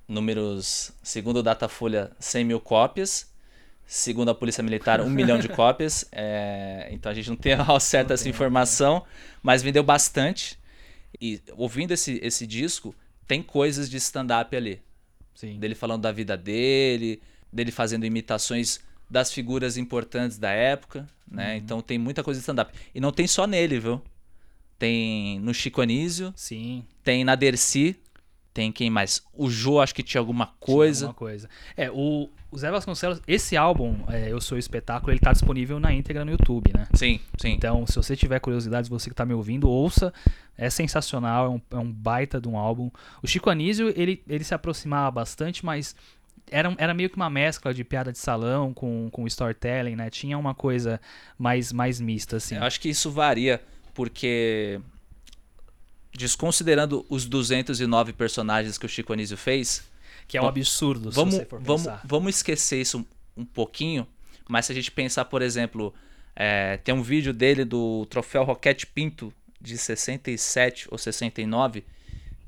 números, 0.07 0.91
segundo 1.03 1.37
o 1.37 1.43
Datafolha, 1.43 2.11
100 2.19 2.45
mil 2.45 2.59
cópias. 2.59 3.27
Segundo 3.85 4.29
a 4.29 4.35
Polícia 4.35 4.61
Militar, 4.63 5.01
um 5.01 5.09
milhão 5.09 5.39
de 5.39 5.49
cópias. 5.49 6.05
É, 6.11 6.87
então 6.91 7.11
a 7.11 7.15
gente 7.15 7.27
não 7.29 7.35
tem 7.35 7.53
ao 7.57 7.79
certo 7.79 8.13
essa 8.13 8.29
informação, 8.29 9.03
mas 9.41 9.63
vendeu 9.63 9.81
bastante. 9.83 10.58
E 11.19 11.41
ouvindo 11.57 11.91
esse, 11.91 12.19
esse 12.23 12.45
disco, 12.45 12.95
tem 13.27 13.41
coisas 13.41 13.89
de 13.89 13.97
stand-up 13.97 14.55
ali. 14.55 14.81
Sim. 15.35 15.59
Dele 15.59 15.75
falando 15.75 16.01
da 16.01 16.11
vida 16.11 16.35
dele, 16.35 17.21
dele 17.51 17.71
fazendo 17.71 18.05
imitações 18.05 18.79
das 19.09 19.31
figuras 19.31 19.77
importantes 19.77 20.37
da 20.37 20.51
época, 20.51 21.07
né? 21.29 21.57
Então 21.57 21.81
tem 21.81 21.97
muita 21.97 22.23
coisa 22.23 22.39
de 22.39 22.43
stand-up. 22.43 22.73
E 22.93 22.99
não 22.99 23.11
tem 23.11 23.25
só 23.25 23.47
nele, 23.47 23.79
viu? 23.79 24.01
Tem 24.77 25.39
no 25.39 25.53
Chico 25.53 25.81
Anísio, 25.81 26.31
Sim. 26.35 26.85
tem 27.03 27.23
na 27.23 27.35
Dercy, 27.35 27.97
tem 28.53 28.71
quem 28.71 28.89
mais? 28.89 29.21
O 29.33 29.49
Jô 29.49 29.79
acho 29.79 29.93
que 29.93 30.03
tinha 30.03 30.19
alguma 30.19 30.47
coisa. 30.59 31.07
Alguma 31.07 31.17
coisa. 31.17 31.49
É, 31.77 31.89
o, 31.91 32.29
o 32.51 32.57
Zé 32.57 32.71
Vasconcelos, 32.71 33.21
esse 33.27 33.55
álbum, 33.55 34.03
é, 34.07 34.31
Eu 34.31 34.41
Sou 34.41 34.57
Espetáculo, 34.57 35.11
ele 35.11 35.19
tá 35.19 35.31
disponível 35.31 35.79
na 35.79 35.93
íntegra 35.93 36.25
no 36.25 36.31
YouTube, 36.31 36.71
né? 36.75 36.87
Sim, 36.93 37.19
sim. 37.39 37.51
Então, 37.51 37.85
se 37.87 37.95
você 37.95 38.15
tiver 38.15 38.39
curiosidade, 38.39 38.89
você 38.89 39.09
que 39.09 39.15
tá 39.15 39.25
me 39.25 39.33
ouvindo, 39.33 39.69
ouça. 39.69 40.13
É 40.61 40.69
sensacional, 40.69 41.45
é 41.45 41.49
um, 41.49 41.61
é 41.71 41.81
um 41.81 41.91
baita 41.91 42.39
de 42.41 42.47
um 42.47 42.57
álbum. 42.57 42.91
O 43.23 43.27
Chico 43.27 43.49
Anísio, 43.49 43.93
ele, 43.95 44.21
ele 44.27 44.43
se 44.43 44.53
aproximava 44.53 45.09
bastante, 45.09 45.65
mas 45.65 45.95
era, 46.51 46.75
era 46.77 46.93
meio 46.93 47.09
que 47.09 47.15
uma 47.15 47.29
mescla 47.29 47.73
de 47.73 47.83
piada 47.83 48.11
de 48.11 48.17
salão 48.17 48.73
com, 48.73 49.09
com 49.09 49.25
storytelling, 49.25 49.95
né? 49.95 50.09
Tinha 50.09 50.37
uma 50.37 50.53
coisa 50.53 50.99
mais, 51.37 51.71
mais 51.71 52.01
mista, 52.01 52.37
assim. 52.37 52.55
Eu 52.55 52.63
acho 52.63 52.79
que 52.79 52.89
isso 52.89 53.09
varia 53.09 53.61
porque 53.93 54.81
desconsiderando 56.13 57.05
os 57.09 57.25
209 57.25 58.13
personagens 58.13 58.77
que 58.77 58.85
o 58.85 58.89
Chico 58.89 59.13
Anísio 59.13 59.37
fez, 59.37 59.83
Que 60.27 60.37
é 60.37 60.41
um 60.41 60.47
absurdo, 60.47 61.09
vamos, 61.11 61.35
se 61.35 61.39
você 61.41 61.45
for 61.45 61.61
vamos, 61.61 61.83
pensar. 61.83 62.01
vamos 62.03 62.35
esquecer 62.35 62.81
isso 62.81 62.99
um, 62.99 63.41
um 63.41 63.45
pouquinho, 63.45 64.07
mas 64.47 64.65
se 64.65 64.71
a 64.71 64.75
gente 64.75 64.91
pensar, 64.91 65.25
por 65.25 65.41
exemplo, 65.41 65.93
é, 66.35 66.77
tem 66.77 66.93
um 66.93 67.01
vídeo 67.01 67.33
dele 67.33 67.63
do 67.63 68.05
troféu 68.07 68.43
Roquete 68.43 68.85
Pinto 68.85 69.33
de 69.59 69.77
67 69.77 70.87
ou 70.91 70.97
69 70.97 71.83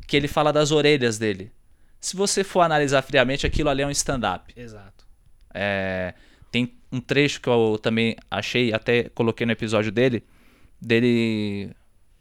que 0.07 0.17
ele 0.17 0.27
fala 0.27 0.51
das 0.51 0.71
orelhas 0.71 1.17
dele. 1.17 1.51
Se 1.99 2.15
você 2.15 2.43
for 2.43 2.61
analisar 2.61 3.01
friamente, 3.01 3.45
aquilo 3.45 3.69
ali 3.69 3.81
é 3.81 3.87
um 3.87 3.91
stand-up. 3.91 4.53
Exato. 4.57 5.05
É, 5.53 6.13
tem 6.51 6.73
um 6.91 6.99
trecho 6.99 7.39
que 7.39 7.47
eu 7.47 7.79
também 7.81 8.15
achei, 8.29 8.73
até 8.73 9.03
coloquei 9.09 9.45
no 9.45 9.51
episódio 9.51 9.91
dele, 9.91 10.23
dele 10.81 11.71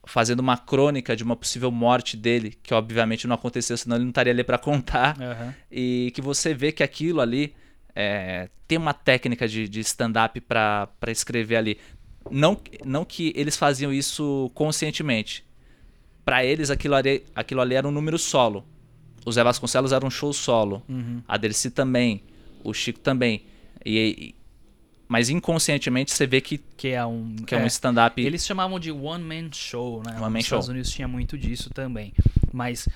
fazendo 0.07 0.41
uma 0.41 0.57
crônica 0.57 1.17
de 1.17 1.25
uma 1.25 1.37
possível 1.37 1.71
morte 1.71 2.17
dele, 2.17 2.59
que 2.63 2.73
obviamente 2.75 3.27
não 3.27 3.35
aconteceu, 3.35 3.77
senão 3.77 3.97
ele 3.97 4.05
não 4.05 4.11
estaria 4.11 4.33
ali 4.33 4.45
para 4.45 4.59
contar 4.59 5.17
Aham. 5.21 5.55
e 5.71 6.13
que 6.15 6.23
você 6.23 6.55
vê 6.55 6.73
que 6.73 6.83
aquilo 6.83 7.21
ali 7.21 7.55
é, 7.95 8.49
tem 8.67 8.79
uma 8.79 8.95
técnica 8.95 9.49
de, 9.49 9.69
de 9.69 9.81
stand-up 9.81 10.41
para 10.41 10.89
escrever 11.09 11.57
ali. 11.57 11.79
Não, 12.31 12.59
não 12.85 13.05
que 13.05 13.33
eles 13.37 13.57
faziam 13.57 13.93
isso 13.93 14.51
conscientemente. 14.55 15.45
Para 16.25 16.45
eles, 16.45 16.71
aquilo 16.71 16.95
ali, 16.95 17.25
aquilo 17.35 17.61
ali 17.61 17.75
era 17.75 17.87
um 17.87 17.91
número 17.91 18.19
solo. 18.19 18.65
O 19.25 19.33
Zé 19.33 19.43
Vasconcelos 19.45 19.93
era 19.93 20.05
um 20.05 20.11
show 20.11 20.33
solo. 20.33 20.83
Uhum. 20.89 21.23
A 21.27 21.37
Dercy 21.37 21.71
também. 21.71 22.23
O 22.65 22.73
Chico 22.75 22.99
também. 23.01 23.43
E, 23.85 23.99
e- 23.99 24.35
mas 25.09 25.29
inconscientemente 25.29 26.13
você 26.13 26.27
vê 26.27 26.41
que, 26.41 26.59
Que 26.77 26.89
é 26.89 27.05
um. 27.05 27.35
que 27.37 27.55
é, 27.55 27.59
um 27.59 27.67
stand-up. 27.67 28.21
Eles 28.23 28.47
chamavam 28.47 28.79
de 28.79 28.93
one 28.93 29.25
man 29.25 29.51
show, 29.53 30.03
né? 30.07 30.13
One 30.13 30.21
man 30.21 30.31
Nos 30.31 30.45
Estados 30.45 30.67
show. 30.67 30.73
Unidos 30.73 30.91
tinha 30.93 31.09
muito 31.09 31.37
disso 31.37 31.69
também. 31.71 32.13
Mas 32.53 32.89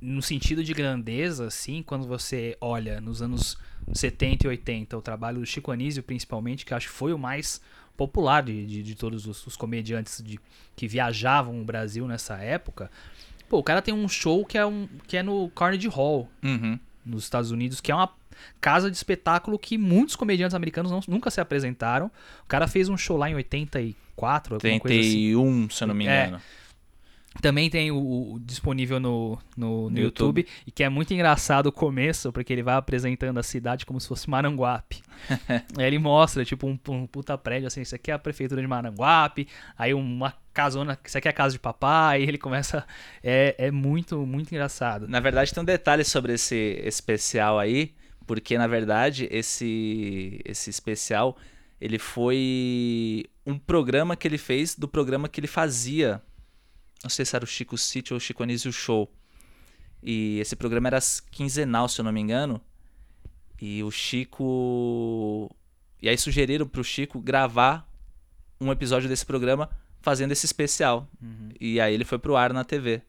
no 0.00 0.22
sentido 0.22 0.64
de 0.64 0.72
grandeza, 0.72 1.46
assim, 1.46 1.82
quando 1.82 2.06
você 2.06 2.56
olha 2.60 3.00
nos 3.00 3.20
anos 3.20 3.58
70 3.92 4.46
e 4.46 4.48
80, 4.48 4.96
o 4.96 5.02
trabalho 5.02 5.40
do 5.40 5.46
Chico 5.46 5.70
Anísio, 5.70 6.02
principalmente, 6.02 6.64
que 6.64 6.72
acho 6.72 6.86
que 6.86 6.92
foi 6.94 7.12
o 7.12 7.18
mais 7.18 7.60
popular 7.98 8.42
de, 8.42 8.64
de, 8.64 8.82
de 8.82 8.94
todos 8.94 9.26
os, 9.26 9.46
os 9.46 9.56
comediantes 9.56 10.22
de, 10.24 10.38
que 10.74 10.88
viajavam 10.88 11.60
o 11.60 11.64
Brasil 11.64 12.06
nessa 12.06 12.36
época. 12.38 12.90
Pô, 13.48 13.58
o 13.58 13.62
cara 13.62 13.82
tem 13.82 13.92
um 13.92 14.08
show 14.08 14.44
que 14.46 14.56
é, 14.56 14.64
um, 14.64 14.88
que 15.06 15.16
é 15.18 15.22
no 15.22 15.50
Carnegie 15.50 15.88
Hall, 15.88 16.30
Uhum. 16.42 16.78
nos 17.04 17.24
Estados 17.24 17.50
Unidos, 17.50 17.80
que 17.80 17.90
é 17.90 17.94
uma 17.94 18.08
casa 18.60 18.88
de 18.90 18.96
espetáculo 18.96 19.58
que 19.58 19.76
muitos 19.76 20.14
comediantes 20.14 20.54
americanos 20.54 20.92
não- 20.92 21.00
nunca 21.08 21.28
se 21.30 21.40
apresentaram. 21.40 22.06
O 22.44 22.46
cara 22.46 22.68
fez 22.68 22.88
um 22.88 22.96
show 22.96 23.16
lá 23.16 23.28
em 23.28 23.34
84, 23.34 24.54
alguma 24.54 24.80
coisa 24.80 25.00
assim. 25.00 25.10
31, 25.10 25.70
se 25.70 25.82
eu 25.84 25.88
não 25.88 25.94
me 25.94 26.06
É. 26.06 26.38
Também 27.40 27.70
tem 27.70 27.90
o, 27.90 28.34
o 28.34 28.40
disponível 28.40 28.98
no, 28.98 29.38
no, 29.56 29.84
no 29.84 29.90
No 29.90 29.98
YouTube. 29.98 30.40
YouTube. 30.40 30.48
e 30.66 30.70
que 30.70 30.82
é 30.82 30.88
muito 30.88 31.12
engraçado 31.14 31.66
o 31.66 31.72
começo, 31.72 32.32
porque 32.32 32.52
ele 32.52 32.62
vai 32.62 32.74
apresentando 32.74 33.38
a 33.38 33.42
cidade 33.42 33.86
como 33.86 34.00
se 34.00 34.08
fosse 34.08 34.28
Maranguape. 34.28 35.02
aí 35.78 35.86
ele 35.86 35.98
mostra, 35.98 36.44
tipo, 36.44 36.66
um, 36.66 36.78
um 36.88 37.06
puta 37.06 37.36
prédio, 37.38 37.66
assim, 37.66 37.82
isso 37.82 37.94
aqui 37.94 38.10
é 38.10 38.14
a 38.14 38.18
prefeitura 38.18 38.60
de 38.60 38.66
Maranguape, 38.66 39.48
aí 39.76 39.94
uma 39.94 40.34
casona, 40.52 40.98
isso 41.04 41.16
aqui 41.16 41.28
é 41.28 41.30
a 41.30 41.34
casa 41.34 41.52
de 41.52 41.58
papai, 41.58 42.22
e 42.22 42.24
ele 42.28 42.38
começa... 42.38 42.84
É, 43.22 43.54
é 43.58 43.70
muito, 43.70 44.26
muito 44.26 44.50
engraçado. 44.52 45.06
Na 45.08 45.20
verdade, 45.20 45.52
tem 45.52 45.62
um 45.62 45.66
detalhe 45.66 46.04
sobre 46.04 46.32
esse 46.32 46.80
especial 46.84 47.58
aí, 47.58 47.94
porque 48.26 48.58
na 48.58 48.66
verdade 48.66 49.26
esse 49.30 50.38
esse 50.44 50.68
especial 50.68 51.36
ele 51.80 51.98
foi 51.98 53.24
um 53.46 53.58
programa 53.58 54.14
que 54.14 54.28
ele 54.28 54.36
fez 54.36 54.74
do 54.74 54.86
programa 54.86 55.28
que 55.28 55.40
ele 55.40 55.46
fazia. 55.46 56.20
Não 57.02 57.10
sei 57.10 57.24
se 57.24 57.34
era 57.36 57.44
o 57.44 57.48
Chico 57.48 57.76
City 57.78 58.12
ou 58.12 58.18
o 58.18 58.20
Chico 58.20 58.42
Anísio 58.42 58.72
Show. 58.72 59.10
E 60.02 60.38
esse 60.38 60.56
programa 60.56 60.88
era 60.88 60.98
quinzenal, 61.30 61.88
se 61.88 62.00
eu 62.00 62.04
não 62.04 62.12
me 62.12 62.20
engano. 62.20 62.60
E 63.60 63.82
o 63.82 63.90
Chico. 63.90 65.50
E 66.00 66.08
aí 66.08 66.16
sugeriram 66.16 66.66
pro 66.66 66.84
Chico 66.84 67.20
gravar 67.20 67.88
um 68.60 68.70
episódio 68.70 69.08
desse 69.08 69.26
programa 69.26 69.68
fazendo 70.00 70.32
esse 70.32 70.46
especial. 70.46 71.08
E 71.60 71.80
aí 71.80 71.94
ele 71.94 72.04
foi 72.04 72.18
pro 72.18 72.36
ar 72.36 72.52
na 72.52 72.64
TV. 72.64 73.02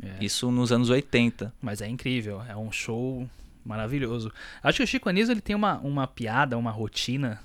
É. 0.00 0.24
Isso 0.24 0.50
nos 0.50 0.70
anos 0.70 0.90
80. 0.90 1.52
Mas 1.60 1.80
é 1.80 1.88
incrível, 1.88 2.42
é 2.42 2.56
um 2.56 2.70
show 2.70 3.28
maravilhoso. 3.64 4.32
Acho 4.62 4.78
que 4.78 4.84
o 4.84 4.86
Chico 4.86 5.08
Anísio 5.08 5.32
ele 5.32 5.40
tem 5.40 5.56
uma, 5.56 5.78
uma 5.78 6.06
piada, 6.06 6.56
uma 6.56 6.70
rotina 6.70 7.40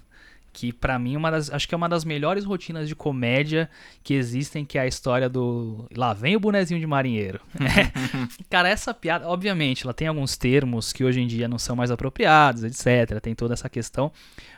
que 0.53 0.71
para 0.71 0.99
mim 0.99 1.15
é 1.15 1.17
uma 1.17 1.31
das, 1.31 1.49
acho 1.49 1.67
que 1.67 1.73
é 1.73 1.77
uma 1.77 1.89
das 1.89 2.05
melhores 2.05 2.45
rotinas 2.45 2.87
de 2.87 2.95
comédia 2.95 3.67
que 4.03 4.13
existem, 4.13 4.63
que 4.63 4.77
é 4.77 4.81
a 4.81 4.87
história 4.87 5.27
do 5.27 5.89
lá 5.95 6.13
vem 6.13 6.35
o 6.35 6.39
bonezinho 6.39 6.79
de 6.79 6.85
marinheiro. 6.85 7.41
Cara, 8.49 8.69
essa 8.69 8.93
piada, 8.93 9.27
obviamente, 9.27 9.83
ela 9.83 9.93
tem 9.93 10.07
alguns 10.07 10.37
termos 10.37 10.93
que 10.93 11.03
hoje 11.03 11.19
em 11.19 11.27
dia 11.27 11.47
não 11.47 11.57
são 11.57 11.75
mais 11.75 11.89
apropriados, 11.89 12.63
etc. 12.63 13.19
Tem 13.19 13.33
toda 13.33 13.55
essa 13.55 13.67
questão, 13.67 14.11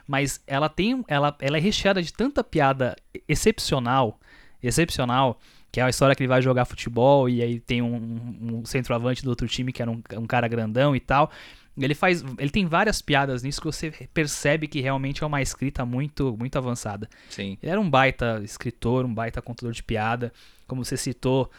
mas 0.06 0.42
ela 0.46 0.68
tem, 0.68 1.04
ela, 1.08 1.36
ela 1.40 1.58
é 1.58 1.60
recheada 1.62 2.04
de 2.04 2.12
tanta 2.12 2.44
piada 2.44 2.96
excepcional, 3.28 4.20
excepcional 4.62 5.40
que 5.72 5.80
é 5.82 5.84
a 5.84 5.90
história 5.90 6.16
que 6.16 6.24
ele 6.24 6.30
vai 6.30 6.42
jogar 6.42 6.64
futebol 6.64 7.28
e 7.28 7.42
aí 7.42 7.60
tem 7.60 7.82
um, 7.82 7.94
um 8.42 8.66
centroavante 8.66 9.22
do 9.22 9.30
outro 9.30 9.46
time 9.46 9.74
que 9.74 9.82
era 9.82 9.92
um, 9.92 10.02
um 10.14 10.26
cara 10.26 10.48
grandão 10.48 10.96
e 10.96 11.02
tal. 11.02 11.30
Ele 11.78 11.94
faz, 11.94 12.24
ele 12.38 12.50
tem 12.50 12.66
várias 12.66 13.02
piadas 13.02 13.44
nisso 13.44 13.60
que 13.60 13.68
você 13.68 13.92
percebe 14.14 14.68
que 14.68 14.80
realmente 14.80 15.24
é 15.24 15.28
uma 15.28 15.42
escrita 15.42 15.86
muito, 15.86 16.36
muito 16.38 16.58
avançada. 16.58 17.10
Sim. 17.30 17.58
Ele 17.62 17.72
era 17.72 17.82
um 17.82 17.90
baita 17.90 18.42
escritor, 18.44 19.06
um 19.06 19.14
baita 19.14 19.42
contador 19.42 19.74
de 19.74 19.84
piada, 19.84 20.32
como 20.68 20.86
você 20.86 20.96
citou, 20.96 21.52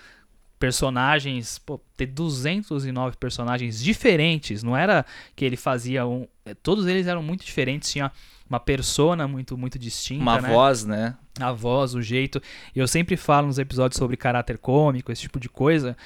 personagens, 0.58 1.58
pô, 1.58 1.80
ter 1.96 2.06
209 2.06 3.16
personagens 3.18 3.82
diferentes, 3.82 4.62
não 4.62 4.76
era 4.76 5.04
que 5.34 5.44
ele 5.44 5.56
fazia 5.56 6.06
um, 6.06 6.26
todos 6.62 6.86
eles 6.86 7.06
eram 7.06 7.22
muito 7.22 7.44
diferentes, 7.44 7.90
tinha 7.90 8.10
uma 8.48 8.60
persona 8.60 9.28
muito 9.28 9.58
muito 9.58 9.78
distinta, 9.78 10.22
uma 10.22 10.40
né? 10.40 10.48
voz, 10.48 10.84
né? 10.84 11.16
A 11.38 11.52
voz, 11.52 11.94
o 11.94 12.00
jeito. 12.00 12.40
Eu 12.74 12.88
sempre 12.88 13.16
falo 13.16 13.48
nos 13.48 13.58
episódios 13.58 13.98
sobre 13.98 14.16
caráter 14.16 14.56
cômico, 14.56 15.12
esse 15.12 15.22
tipo 15.22 15.38
de 15.38 15.48
coisa. 15.48 15.96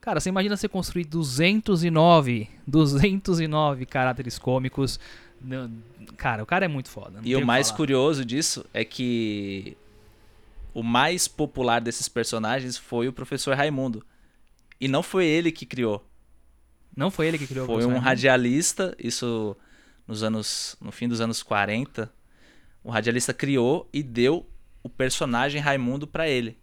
Cara, 0.00 0.20
você 0.20 0.28
imagina 0.28 0.56
você 0.56 0.68
construir 0.68 1.04
209, 1.04 2.48
209 2.66 3.86
caráteres 3.86 4.38
cômicos. 4.38 4.98
Cara, 6.16 6.42
o 6.42 6.46
cara 6.46 6.64
é 6.64 6.68
muito 6.68 6.88
foda. 6.88 7.20
E 7.22 7.34
o 7.36 7.44
mais 7.44 7.70
curioso 7.70 8.24
disso 8.24 8.64
é 8.72 8.84
que 8.84 9.76
o 10.72 10.82
mais 10.82 11.26
popular 11.26 11.80
desses 11.80 12.08
personagens 12.08 12.76
foi 12.76 13.08
o 13.08 13.12
professor 13.12 13.56
Raimundo. 13.56 14.04
E 14.80 14.86
não 14.86 15.02
foi 15.02 15.26
ele 15.26 15.50
que 15.50 15.66
criou. 15.66 16.04
Não 16.96 17.10
foi 17.10 17.28
ele 17.28 17.38
que 17.38 17.46
criou 17.46 17.66
Foi 17.66 17.84
um 17.84 17.98
radialista, 17.98 18.94
isso 18.98 19.56
nos 20.06 20.22
anos 20.22 20.76
no 20.80 20.90
fim 20.90 21.08
dos 21.08 21.20
anos 21.20 21.42
40. 21.42 22.10
O 22.82 22.90
radialista 22.90 23.34
criou 23.34 23.88
e 23.92 24.02
deu 24.02 24.46
o 24.82 24.88
personagem 24.88 25.60
Raimundo 25.60 26.06
para 26.06 26.28
ele. 26.28 26.56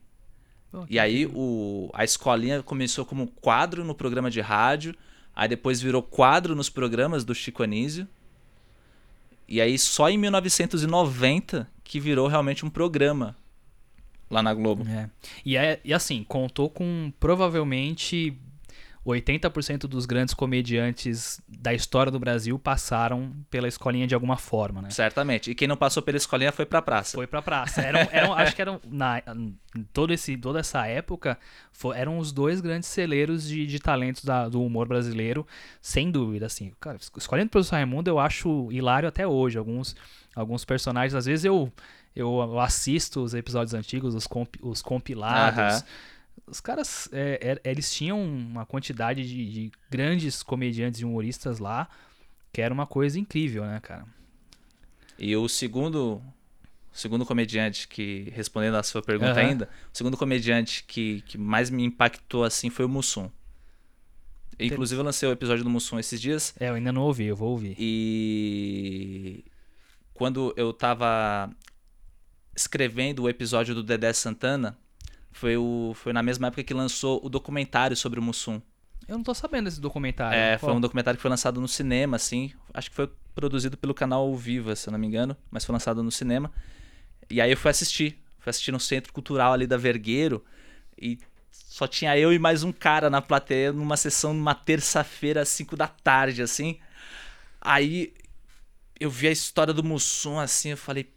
Oh, 0.76 0.86
e 0.90 1.00
aí 1.00 1.26
o, 1.26 1.90
a 1.94 2.04
escolinha 2.04 2.62
começou 2.62 3.06
como 3.06 3.28
quadro 3.28 3.84
no 3.84 3.96
programa 3.96 4.30
de 4.30 4.42
rádio, 4.42 4.96
aí 5.36 5.48
depois 5.48 5.82
virou 5.82 6.04
quadro 6.04 6.56
nos 6.56 6.70
programas 6.70 7.24
do 7.24 7.34
Chico 7.34 7.64
Anísio. 7.64 8.08
E 9.48 9.62
aí 9.62 9.78
só 9.78 10.10
em 10.10 10.18
1990 10.18 11.70
que 11.84 12.00
virou 12.00 12.28
realmente 12.28 12.66
um 12.66 12.70
programa 12.70 13.36
lá 14.30 14.42
na 14.42 14.54
Globo. 14.54 14.86
É. 14.88 15.10
E, 15.46 15.56
é, 15.56 15.80
e 15.84 15.94
assim, 15.94 16.24
contou 16.24 16.70
com 16.70 17.14
provavelmente 17.20 18.38
80% 19.12 19.82
dos 19.82 20.08
grandes 20.08 20.34
comediantes 20.34 21.40
da 21.48 21.74
história 21.74 22.12
do 22.12 22.20
Brasil 22.20 22.58
passaram 22.58 23.32
pela 23.52 23.68
escolinha 23.68 24.08
de 24.08 24.16
alguma 24.16 24.36
forma, 24.36 24.82
né? 24.82 24.90
Certamente. 24.90 25.52
E 25.52 25.56
quem 25.56 25.68
não 25.68 25.78
passou 25.78 26.02
pela 26.02 26.18
escolinha 26.18 26.52
foi 26.52 26.66
pra 26.66 26.82
praça. 26.82 27.16
Foi 27.16 27.28
pra 27.28 27.40
praça. 27.40 27.82
Eram, 27.82 28.00
eram, 28.12 28.34
acho 28.34 28.56
que 28.56 28.62
eram, 28.62 28.82
na, 28.84 29.22
todo 29.94 30.12
esse, 30.12 30.36
toda 30.36 30.60
essa 30.60 30.88
época, 30.88 31.38
for, 31.72 31.96
eram 31.96 32.18
os 32.18 32.32
dois 32.32 32.60
grandes 32.62 32.90
celeiros 32.90 33.48
de, 33.48 33.68
de 33.68 33.80
talentos 33.80 34.26
da, 34.26 34.50
do 34.50 34.64
humor 34.64 34.88
brasileiro, 34.88 35.46
sem 35.80 36.10
dúvida, 36.10 36.48
assim. 36.48 36.72
Cara, 36.80 36.98
escolhendo 37.16 37.48
o 37.48 37.52
professor 37.52 37.76
Raimundo 37.76 38.10
eu 38.10 38.18
acho 38.18 38.72
hilário 38.72 39.08
até 39.08 39.28
hoje. 39.28 39.60
Alguns, 39.60 39.96
alguns 40.36 40.66
personagens, 40.66 41.14
às 41.14 41.26
vezes 41.26 41.46
eu, 41.46 41.72
eu 42.16 42.60
assisto 42.60 43.22
os 43.22 43.36
episódios 43.36 43.76
antigos, 43.76 44.16
os, 44.16 44.26
comp, 44.26 44.56
os 44.64 44.82
compilados. 44.82 45.82
Uh 45.82 45.86
-huh 45.86 46.15
os 46.48 46.60
caras, 46.60 47.10
é, 47.12 47.60
é, 47.64 47.70
eles 47.70 47.94
tinham 47.94 48.22
uma 48.24 48.66
quantidade 48.66 49.28
de, 49.28 49.50
de, 49.50 49.72
grandes 49.90 50.44
comediantes 50.44 51.02
e 51.02 51.06
humoristas 51.06 51.60
lá, 51.60 51.90
que 52.54 52.62
era 52.62 52.74
uma 52.74 52.86
coisa 52.86 53.20
incrível, 53.20 53.66
né, 53.66 53.80
cara? 53.82 54.06
E 55.18 55.36
o 55.36 55.48
segundo, 55.48 56.22
segundo 56.92 57.26
comediante 57.26 57.88
que, 57.88 58.32
respondendo 58.34 58.76
a 58.76 58.84
sua 58.84 59.02
pergunta 59.02 59.34
uhum. 59.34 59.48
ainda, 59.48 59.70
o 59.94 59.98
segundo 59.98 60.18
comediante 60.18 60.84
que, 60.84 61.22
que 61.22 61.38
mais 61.38 61.70
me 61.70 61.84
impactou 61.84 62.44
assim 62.44 62.70
foi 62.70 62.86
o 62.86 62.90
Mussum. 62.90 63.30
Inclusive 64.60 65.02
eu 65.02 65.06
lancei 65.06 65.28
o 65.28 65.32
episódio 65.32 65.64
do 65.64 65.70
Mussum 65.70 66.00
esses 66.00 66.22
dias. 66.22 66.54
É, 66.60 66.70
eu 66.70 66.76
ainda 66.76 66.92
não 66.92 67.02
ouvi, 67.02 67.26
eu 67.26 67.36
vou 67.36 67.52
ouvir. 67.52 67.76
E 67.78 69.44
quando 70.14 70.54
eu 70.56 70.72
tava 70.72 71.50
escrevendo 72.56 73.24
o 73.24 73.30
episódio 73.30 73.76
do 73.76 73.84
Dedé 73.84 74.14
Santana, 74.14 74.78
foi, 75.36 75.58
o, 75.58 75.92
foi 75.94 76.14
na 76.14 76.24
mesma 76.24 76.48
época 76.48 76.64
que 76.64 76.74
lançou 76.74 77.20
o 77.22 77.28
documentário 77.28 77.96
sobre 77.96 78.20
o 78.20 78.24
Mussum. 78.24 78.62
Eu 79.06 79.18
não 79.18 79.24
tô 79.24 79.34
sabendo 79.34 79.66
desse 79.66 79.82
documentário. 79.82 80.38
É, 80.38 80.58
foi 80.58 80.72
um 80.72 80.80
documentário 80.80 81.18
que 81.18 81.22
foi 81.22 81.30
lançado 81.30 81.60
no 81.60 81.68
cinema, 81.68 82.16
assim. 82.16 82.54
Acho 82.74 82.90
que 82.90 82.96
foi 82.96 83.12
produzido 83.36 83.76
pelo 83.76 83.94
canal 83.94 84.34
Viva, 84.34 84.76
se 84.78 84.88
eu 84.88 84.94
não 84.94 84.98
me 84.98 85.06
engano, 85.06 85.36
mas 85.52 85.66
foi 85.66 85.74
lançado 85.74 86.02
no 86.02 86.10
cinema. 86.10 86.50
E 87.30 87.42
aí 87.42 87.52
eu 87.52 87.58
fui 87.58 87.70
assistir. 87.70 88.18
Fui 88.40 88.50
assistir 88.50 88.72
no 88.72 88.80
Centro 88.80 89.12
Cultural 89.12 89.52
ali 89.52 89.68
da 89.68 89.76
Vergueiro. 89.76 90.42
E 91.00 91.20
só 91.52 91.86
tinha 91.86 92.18
eu 92.18 92.32
e 92.32 92.40
mais 92.40 92.64
um 92.64 92.72
cara 92.72 93.10
na 93.10 93.22
plateia 93.22 93.74
numa 93.74 93.98
sessão 93.98 94.34
numa 94.34 94.56
terça-feira, 94.56 95.42
às 95.42 95.50
5 95.50 95.76
da 95.76 95.88
tarde, 95.88 96.42
assim. 96.42 96.80
Aí 97.60 98.14
eu 98.98 99.10
vi 99.10 99.28
a 99.28 99.32
história 99.32 99.74
do 99.74 99.84
Mussum, 99.84 100.40
assim, 100.40 100.70
eu 100.70 100.78
falei, 100.78 101.14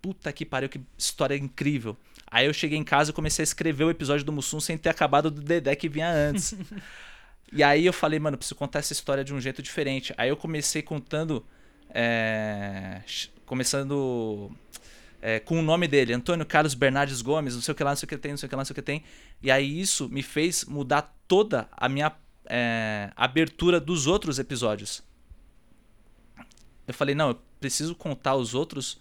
puta 0.00 0.32
que 0.32 0.46
pariu, 0.46 0.70
que 0.70 0.80
história 0.96 1.36
incrível. 1.36 1.94
Aí 2.30 2.46
eu 2.46 2.52
cheguei 2.52 2.78
em 2.78 2.84
casa 2.84 3.10
e 3.10 3.14
comecei 3.14 3.42
a 3.42 3.44
escrever 3.44 3.84
o 3.84 3.90
episódio 3.90 4.24
do 4.24 4.32
Mussum 4.32 4.60
sem 4.60 4.78
ter 4.78 4.88
acabado 4.88 5.30
do 5.30 5.40
Dedé 5.40 5.74
que 5.74 5.88
vinha 5.88 6.10
antes. 6.10 6.54
e 7.52 7.62
aí 7.62 7.84
eu 7.84 7.92
falei, 7.92 8.20
mano, 8.20 8.36
preciso 8.36 8.54
contar 8.54 8.78
essa 8.78 8.92
história 8.92 9.24
de 9.24 9.34
um 9.34 9.40
jeito 9.40 9.60
diferente. 9.62 10.14
Aí 10.16 10.28
eu 10.28 10.36
comecei 10.36 10.82
contando. 10.82 11.44
É, 11.92 13.00
começando 13.44 14.52
é, 15.20 15.40
com 15.40 15.58
o 15.58 15.62
nome 15.62 15.88
dele, 15.88 16.12
Antônio 16.12 16.46
Carlos 16.46 16.72
Bernardes 16.72 17.20
Gomes, 17.20 17.54
não 17.54 17.62
sei 17.62 17.72
o 17.72 17.74
que 17.74 17.82
lá, 17.82 17.90
não 17.90 17.96
sei 17.96 18.06
o 18.06 18.08
que 18.08 18.16
tem, 18.16 18.30
não 18.30 18.38
sei 18.38 18.46
o 18.46 18.48
que 18.48 18.54
lá, 18.54 18.60
não 18.60 18.64
sei 18.64 18.72
o 18.72 18.74
que 18.76 18.82
tem. 18.82 19.02
E 19.42 19.50
aí 19.50 19.80
isso 19.80 20.08
me 20.08 20.22
fez 20.22 20.64
mudar 20.64 21.16
toda 21.26 21.68
a 21.72 21.88
minha 21.88 22.12
é, 22.46 23.10
abertura 23.16 23.80
dos 23.80 24.06
outros 24.06 24.38
episódios. 24.38 25.02
Eu 26.86 26.94
falei, 26.94 27.14
não, 27.14 27.30
eu 27.30 27.42
preciso 27.58 27.94
contar 27.94 28.34
os 28.36 28.54
outros, 28.54 29.00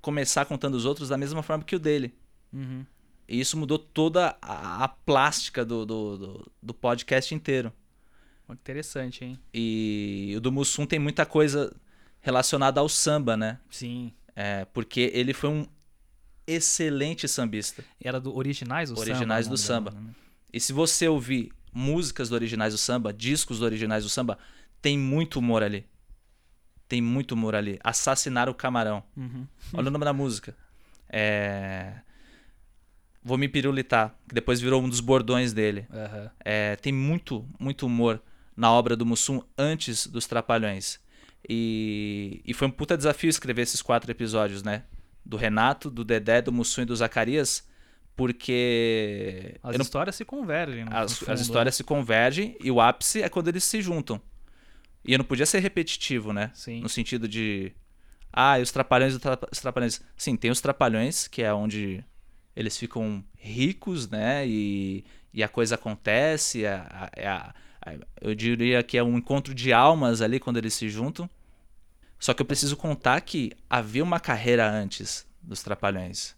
começar 0.00 0.44
contando 0.44 0.74
os 0.74 0.84
outros 0.84 1.08
da 1.08 1.16
mesma 1.16 1.42
forma 1.42 1.62
que 1.62 1.76
o 1.76 1.78
dele. 1.78 2.14
Uhum. 2.54 2.86
E 3.28 3.40
isso 3.40 3.56
mudou 3.56 3.78
toda 3.78 4.36
a, 4.40 4.84
a 4.84 4.88
plástica 4.88 5.64
do, 5.64 5.84
do, 5.84 6.18
do, 6.18 6.52
do, 6.62 6.74
podcast 6.74 7.34
inteiro. 7.34 7.72
Interessante, 8.50 9.24
hein? 9.24 9.38
E 9.52 10.34
o 10.36 10.40
do 10.40 10.52
Mussum 10.52 10.86
tem 10.86 10.98
muita 10.98 11.24
coisa 11.24 11.74
relacionada 12.20 12.80
ao 12.80 12.88
samba, 12.88 13.36
né? 13.36 13.58
Sim. 13.70 14.12
É, 14.36 14.66
porque 14.66 15.10
ele 15.14 15.32
foi 15.32 15.50
um 15.50 15.66
excelente 16.46 17.26
sambista. 17.26 17.82
Era 18.00 18.20
do 18.20 18.36
Originais 18.36 18.90
do 18.90 18.98
Originais 18.98 19.46
samba, 19.46 19.54
do 19.54 19.58
samba. 19.58 19.90
Né? 19.92 20.14
E 20.52 20.60
se 20.60 20.72
você 20.72 21.08
ouvir 21.08 21.50
músicas 21.72 22.28
do 22.28 22.34
Originais 22.34 22.72
do 22.72 22.78
Samba, 22.78 23.12
discos 23.12 23.58
do 23.58 23.64
Originais 23.64 24.04
do 24.04 24.08
Samba, 24.08 24.38
tem 24.80 24.96
muito 24.96 25.38
humor 25.40 25.62
ali. 25.62 25.86
Tem 26.86 27.02
muito 27.02 27.32
humor 27.32 27.54
ali. 27.54 27.78
Assassinar 27.82 28.48
o 28.48 28.54
Camarão. 28.54 29.02
Uhum. 29.16 29.46
Olha 29.72 29.88
o 29.88 29.90
nome 29.90 30.04
da 30.04 30.12
música. 30.12 30.56
É... 31.08 31.94
Vou 33.24 33.38
me 33.38 33.48
pirulitar, 33.48 34.14
que 34.28 34.34
depois 34.34 34.60
virou 34.60 34.82
um 34.82 34.88
dos 34.88 35.00
bordões 35.00 35.52
dele. 35.52 35.86
Uhum. 35.90 36.30
É, 36.44 36.76
tem 36.76 36.92
muito, 36.92 37.48
muito 37.58 37.86
humor 37.86 38.20
na 38.54 38.70
obra 38.70 38.94
do 38.94 39.06
Mussum 39.06 39.40
antes 39.56 40.06
dos 40.06 40.26
Trapalhões. 40.26 41.00
E, 41.48 42.42
e 42.44 42.54
foi 42.54 42.68
um 42.68 42.70
puta 42.70 42.96
desafio 42.96 43.28
escrever 43.28 43.62
esses 43.62 43.82
quatro 43.82 44.10
episódios, 44.10 44.62
né? 44.62 44.84
Do 45.24 45.36
Renato, 45.36 45.90
do 45.90 46.04
Dedé, 46.04 46.42
do 46.42 46.52
Mussum 46.52 46.82
e 46.82 46.84
do 46.84 46.94
Zacarias, 46.94 47.66
porque. 48.14 49.56
As 49.62 49.76
não... 49.76 49.82
histórias 49.82 50.16
se 50.16 50.24
convergem. 50.24 50.84
As, 50.90 51.18
fundo, 51.18 51.32
as 51.32 51.40
histórias 51.40 51.74
né? 51.74 51.76
se 51.76 51.84
convergem 51.84 52.56
e 52.62 52.70
o 52.70 52.80
ápice 52.80 53.22
é 53.22 53.28
quando 53.28 53.48
eles 53.48 53.64
se 53.64 53.80
juntam. 53.80 54.20
E 55.04 55.12
eu 55.12 55.18
não 55.18 55.24
podia 55.24 55.44
ser 55.44 55.60
repetitivo, 55.60 56.32
né? 56.32 56.50
Sim. 56.54 56.80
No 56.80 56.88
sentido 56.88 57.28
de. 57.28 57.72
Ah, 58.32 58.58
e 58.58 58.62
os 58.62 58.72
Trapalhões, 58.72 59.14
os 59.14 59.60
Trapalhões. 59.60 60.02
Sim, 60.16 60.36
tem 60.36 60.50
os 60.50 60.60
Trapalhões, 60.60 61.28
que 61.28 61.42
é 61.42 61.52
onde 61.52 62.04
eles 62.56 62.76
ficam 62.76 63.24
ricos, 63.36 64.08
né? 64.08 64.46
E, 64.46 65.04
e 65.32 65.42
a 65.42 65.48
coisa 65.48 65.74
acontece. 65.74 66.66
A, 66.66 67.10
a, 67.16 67.54
a, 67.90 67.94
eu 68.20 68.34
diria 68.34 68.82
que 68.82 68.96
é 68.96 69.02
um 69.02 69.16
encontro 69.18 69.54
de 69.54 69.72
almas 69.72 70.22
ali 70.22 70.38
quando 70.38 70.56
eles 70.56 70.74
se 70.74 70.88
juntam. 70.88 71.28
Só 72.18 72.32
que 72.32 72.40
eu 72.40 72.46
preciso 72.46 72.76
contar 72.76 73.20
que 73.20 73.52
havia 73.68 74.02
uma 74.02 74.20
carreira 74.20 74.70
antes 74.70 75.26
dos 75.42 75.62
Trapalhões. 75.62 76.34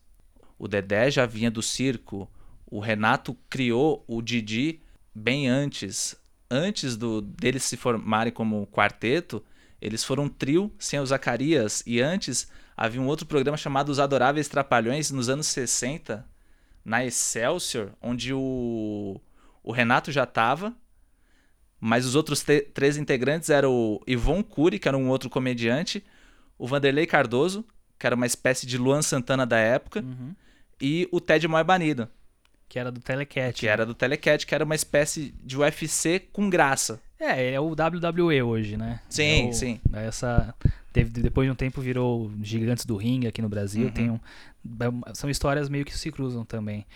O 0.58 0.66
Dedé 0.66 1.10
já 1.10 1.26
vinha 1.26 1.50
do 1.50 1.62
circo. 1.62 2.28
O 2.66 2.80
Renato 2.80 3.36
criou 3.48 4.04
o 4.08 4.20
Didi 4.20 4.80
bem 5.14 5.48
antes. 5.48 6.16
Antes 6.50 6.96
do 6.96 7.20
deles 7.20 7.62
se 7.64 7.76
formarem 7.76 8.32
como 8.32 8.66
quarteto, 8.68 9.44
eles 9.80 10.02
foram 10.02 10.24
um 10.24 10.28
trio 10.28 10.72
sem 10.78 10.98
o 10.98 11.06
Zacarias. 11.06 11.82
E 11.86 12.00
antes 12.00 12.48
havia 12.76 13.00
um 13.00 13.06
outro 13.06 13.26
programa 13.26 13.56
chamado 13.56 13.88
Os 13.90 13.98
Adoráveis 13.98 14.48
Trapalhões 14.48 15.10
nos 15.10 15.28
anos 15.28 15.46
60, 15.46 16.24
na 16.84 17.04
Excelsior, 17.04 17.90
onde 18.02 18.32
o, 18.32 19.20
o 19.62 19.72
Renato 19.72 20.12
já 20.12 20.24
estava, 20.24 20.72
mas 21.80 22.06
os 22.06 22.14
outros 22.14 22.44
três 22.74 22.96
integrantes 22.96 23.50
eram 23.50 23.70
o 23.72 24.00
Ivon 24.06 24.42
Cury, 24.42 24.78
que 24.78 24.88
era 24.88 24.96
um 24.96 25.08
outro 25.08 25.28
comediante, 25.28 26.04
o 26.58 26.66
Vanderlei 26.66 27.06
Cardoso, 27.06 27.64
que 27.98 28.06
era 28.06 28.16
uma 28.16 28.26
espécie 28.26 28.66
de 28.66 28.78
Luan 28.78 29.02
Santana 29.02 29.46
da 29.46 29.58
época, 29.58 30.00
Uhum. 30.00 30.34
e 30.80 31.08
o 31.12 31.20
Ted 31.20 31.46
Moy 31.48 31.62
Banido, 31.64 32.08
Que 32.68 32.78
era 32.78 32.90
do 32.90 33.00
Telecat. 33.00 33.58
que 33.58 33.66
era 33.66 33.84
do 33.86 33.94
Telecat, 33.94 34.46
que 34.46 34.54
era 34.54 34.64
uma 34.64 34.74
espécie 34.74 35.34
de 35.42 35.56
UFC 35.56 36.20
com 36.32 36.48
graça. 36.50 37.00
É, 37.18 37.52
é 37.54 37.60
o 37.60 37.74
WWE 37.74 38.42
hoje, 38.42 38.76
né? 38.76 39.00
Sim, 39.08 39.46
É 39.46 39.48
o- 39.48 39.52
sim. 39.54 39.80
Essa 39.92 40.54
teve 40.96 41.10
depois 41.10 41.46
de 41.46 41.52
um 41.52 41.54
tempo 41.54 41.80
virou 41.80 42.30
Gigantes 42.42 42.86
do 42.86 42.96
Ringue 42.96 43.26
aqui 43.26 43.42
no 43.42 43.48
Brasil. 43.48 43.86
Uhum. 43.86 43.92
Tem 43.92 44.10
um, 44.10 44.18
é- 45.08 45.14
são 45.14 45.28
histórias 45.28 45.68
meio 45.68 45.84
que 45.84 45.96
se 45.96 46.10
cruzam 46.10 46.44
também. 46.44 46.86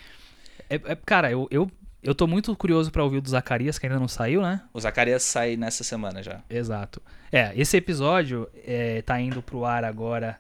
É, 0.71 0.77
é- 0.77 0.97
cara, 0.97 1.31
eu, 1.31 1.47
eu 1.51 1.71
eu 2.03 2.15
tô 2.15 2.27
muito 2.27 2.57
curioso 2.57 2.91
pra 2.91 3.05
ouvir 3.05 3.19
o 3.19 3.21
do 3.21 3.29
Zacarias 3.29 3.79
que 3.79 3.87
ainda 3.87 3.99
não 4.01 4.09
saiu, 4.09 4.41
né? 4.41 4.63
O 4.73 4.81
Zacarias 4.81 5.23
sai 5.23 5.55
nessa 5.59 5.85
semana 5.85 6.23
já. 6.23 6.41
Exato. 6.49 7.03
É, 7.31 7.53
esse 7.55 7.77
episódio 7.77 8.49
é, 8.65 9.03
tá 9.03 9.21
indo 9.21 9.43
pro 9.43 9.67
ar 9.67 9.85
agora. 9.85 10.39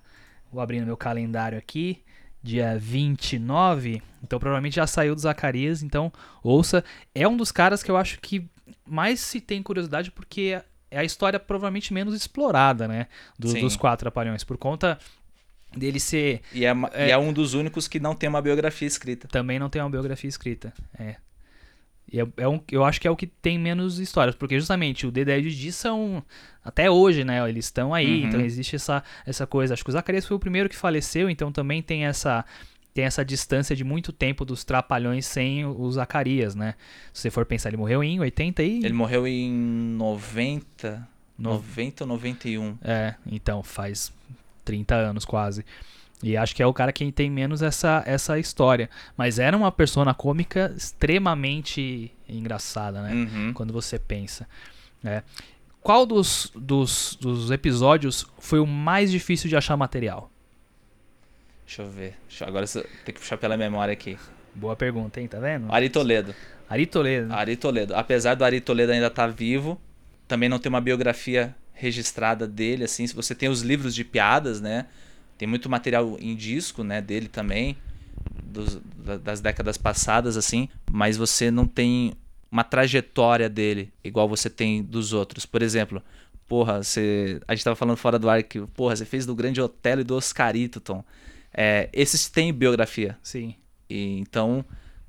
Vou 0.50 0.62
abrindo 0.62 0.86
meu 0.86 0.96
calendário 0.96 1.58
aqui. 1.58 2.02
Dia 2.42 2.78
29. 2.78 4.02
Então 4.22 4.38
provavelmente 4.38 4.76
já 4.76 4.86
saiu 4.86 5.14
do 5.14 5.20
Zacarias. 5.20 5.82
Então 5.82 6.10
ouça. 6.42 6.82
É 7.14 7.28
um 7.28 7.36
dos 7.36 7.52
caras 7.52 7.82
que 7.82 7.90
eu 7.90 7.96
acho 7.98 8.18
que 8.20 8.48
mais 8.88 9.20
se 9.20 9.38
tem 9.38 9.62
curiosidade 9.62 10.10
porque 10.10 10.58
é 10.90 10.98
a 10.98 11.04
história 11.04 11.38
provavelmente 11.38 11.92
menos 11.92 12.14
explorada, 12.14 12.86
né? 12.88 13.06
Do- 13.38 13.52
dos 13.54 13.76
quatro 13.76 14.04
trapalhões. 14.04 14.42
Por 14.44 14.56
conta 14.58 14.98
dele 15.76 16.00
ser. 16.00 16.40
E 16.52 16.64
é, 16.64 16.74
É. 16.92 17.08
e 17.08 17.10
é 17.10 17.18
um 17.18 17.32
dos 17.32 17.54
únicos 17.54 17.86
que 17.86 18.00
não 18.00 18.14
tem 18.14 18.28
uma 18.28 18.42
biografia 18.42 18.88
escrita. 18.88 19.28
Também 19.28 19.58
não 19.58 19.68
tem 19.70 19.80
uma 19.80 19.90
biografia 19.90 20.28
escrita. 20.28 20.72
É. 20.98 21.16
E 22.12 22.20
é, 22.20 22.26
é 22.38 22.48
um, 22.48 22.60
eu 22.72 22.84
acho 22.84 23.00
que 23.00 23.06
é 23.06 23.10
o 23.10 23.14
que 23.14 23.28
tem 23.28 23.56
menos 23.56 24.00
histórias, 24.00 24.34
porque 24.34 24.58
justamente 24.58 25.06
o 25.06 25.12
Dedé 25.12 25.38
e 25.38 25.42
o 25.46 25.50
Didi 25.50 25.70
são. 25.70 26.24
Até 26.64 26.90
hoje, 26.90 27.22
né? 27.24 27.48
Eles 27.48 27.66
estão 27.66 27.94
aí, 27.94 28.22
Uhum. 28.22 28.28
então 28.28 28.40
existe 28.40 28.74
essa, 28.74 29.02
essa 29.24 29.46
coisa. 29.46 29.74
Acho 29.74 29.84
que 29.84 29.90
o 29.90 29.92
Zacarias 29.92 30.26
foi 30.26 30.36
o 30.36 30.40
primeiro 30.40 30.68
que 30.68 30.76
faleceu, 30.76 31.30
então 31.30 31.52
também 31.52 31.80
tem 31.80 32.04
essa. 32.06 32.44
Tem 32.92 33.04
essa 33.04 33.24
distância 33.24 33.74
de 33.76 33.84
muito 33.84 34.12
tempo 34.12 34.44
dos 34.44 34.64
trapalhões 34.64 35.24
sem 35.24 35.64
o 35.64 35.90
Zacarias, 35.92 36.54
né? 36.54 36.74
Se 37.12 37.22
você 37.22 37.30
for 37.30 37.46
pensar, 37.46 37.68
ele 37.70 37.76
morreu 37.76 38.02
em 38.02 38.18
80 38.20 38.62
e. 38.62 38.84
Ele 38.84 38.92
morreu 38.92 39.26
em 39.26 39.50
90, 39.52 41.08
No- 41.38 41.50
90 41.54 42.04
ou 42.04 42.08
91. 42.08 42.76
É, 42.82 43.14
então 43.30 43.62
faz 43.62 44.12
30 44.64 44.94
anos 44.96 45.24
quase. 45.24 45.64
E 46.22 46.36
acho 46.36 46.54
que 46.54 46.62
é 46.62 46.66
o 46.66 46.74
cara 46.74 46.92
que 46.92 47.10
tem 47.12 47.30
menos 47.30 47.62
essa, 47.62 48.02
essa 48.04 48.38
história. 48.38 48.90
Mas 49.16 49.38
era 49.38 49.56
uma 49.56 49.72
persona 49.72 50.12
cômica 50.12 50.74
extremamente 50.76 52.12
engraçada, 52.28 53.02
né? 53.02 53.14
Uhum. 53.14 53.52
Quando 53.54 53.72
você 53.72 53.98
pensa. 53.98 54.46
né? 55.02 55.22
Qual 55.82 56.04
dos, 56.04 56.52
dos, 56.54 57.16
dos 57.20 57.50
episódios 57.50 58.26
foi 58.38 58.58
o 58.60 58.66
mais 58.66 59.10
difícil 59.10 59.48
de 59.48 59.56
achar 59.56 59.76
material? 59.76 60.29
Deixa 61.70 61.82
eu 61.82 61.88
ver. 61.88 62.14
Deixa 62.26 62.42
eu- 62.42 62.48
agora 62.48 62.64
eu 62.66 62.82
tenho 62.82 63.14
que 63.14 63.20
puxar 63.20 63.36
pela 63.38 63.56
memória 63.56 63.92
aqui. 63.92 64.18
Boa 64.52 64.74
pergunta, 64.74 65.20
hein? 65.20 65.28
Tá 65.28 65.38
vendo? 65.38 65.72
Ari 65.72 65.88
Toledo. 65.88 66.34
Ari 66.68 66.84
Toledo. 66.84 67.32
Ari 67.32 67.56
Toledo. 67.56 67.94
Apesar 67.94 68.34
do 68.34 68.44
Ari 68.44 68.60
Toledo 68.60 68.90
ainda 68.90 69.06
estar 69.06 69.28
vivo, 69.28 69.80
também 70.26 70.48
não 70.48 70.58
tem 70.58 70.68
uma 70.68 70.80
biografia 70.80 71.54
registrada 71.72 72.44
dele, 72.44 72.82
assim. 72.82 73.06
Se 73.06 73.14
você 73.14 73.36
tem 73.36 73.48
os 73.48 73.62
livros 73.62 73.94
de 73.94 74.02
piadas, 74.02 74.60
né? 74.60 74.86
Tem 75.38 75.46
muito 75.46 75.70
material 75.70 76.16
em 76.20 76.34
disco, 76.34 76.82
né? 76.82 77.00
Dele 77.00 77.28
também, 77.28 77.76
dos- 78.42 78.80
da- 78.96 79.16
das 79.18 79.40
décadas 79.40 79.78
passadas, 79.78 80.36
assim. 80.36 80.68
Mas 80.90 81.16
você 81.16 81.52
não 81.52 81.68
tem 81.68 82.14
uma 82.50 82.64
trajetória 82.64 83.48
dele 83.48 83.92
igual 84.02 84.28
você 84.28 84.50
tem 84.50 84.82
dos 84.82 85.12
outros. 85.12 85.46
Por 85.46 85.62
exemplo, 85.62 86.02
porra, 86.48 86.82
você, 86.82 87.40
a 87.46 87.54
gente 87.54 87.62
tava 87.62 87.76
falando 87.76 87.96
fora 87.96 88.18
do 88.18 88.28
ar 88.28 88.42
que, 88.42 88.60
porra, 88.74 88.96
você 88.96 89.04
fez 89.04 89.24
do 89.24 89.36
Grande 89.36 89.60
Otelo 89.60 90.00
e 90.00 90.04
do 90.04 90.16
Oscarito, 90.16 90.80
Tom. 90.80 91.04
É, 91.52 91.88
esses 91.92 92.28
têm 92.28 92.52
biografia. 92.52 93.18
Sim. 93.22 93.54
E, 93.88 94.18
então, 94.18 94.64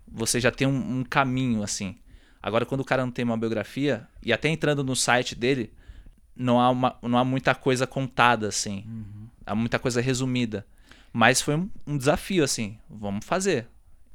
você 0.07 0.39
já 0.39 0.51
tem 0.51 0.67
um, 0.67 0.99
um 0.99 1.03
caminho, 1.03 1.63
assim. 1.63 1.97
Agora, 2.41 2.65
quando 2.65 2.81
o 2.81 2.85
cara 2.85 3.03
não 3.05 3.11
tem 3.11 3.23
uma 3.23 3.37
biografia, 3.37 4.07
e 4.23 4.33
até 4.33 4.49
entrando 4.49 4.83
no 4.83 4.95
site 4.95 5.35
dele, 5.35 5.71
não 6.35 6.59
há, 6.59 6.69
uma, 6.69 6.97
não 7.01 7.17
há 7.17 7.23
muita 7.23 7.53
coisa 7.53 7.85
contada, 7.85 8.47
assim. 8.47 8.83
Há 9.45 9.53
muita 9.53 9.77
coisa 9.77 10.01
resumida. 10.01 10.65
Mas 11.13 11.41
foi 11.41 11.55
um, 11.55 11.69
um 11.85 11.97
desafio, 11.97 12.43
assim. 12.43 12.77
Vamos 12.89 13.25
fazer. 13.25 13.67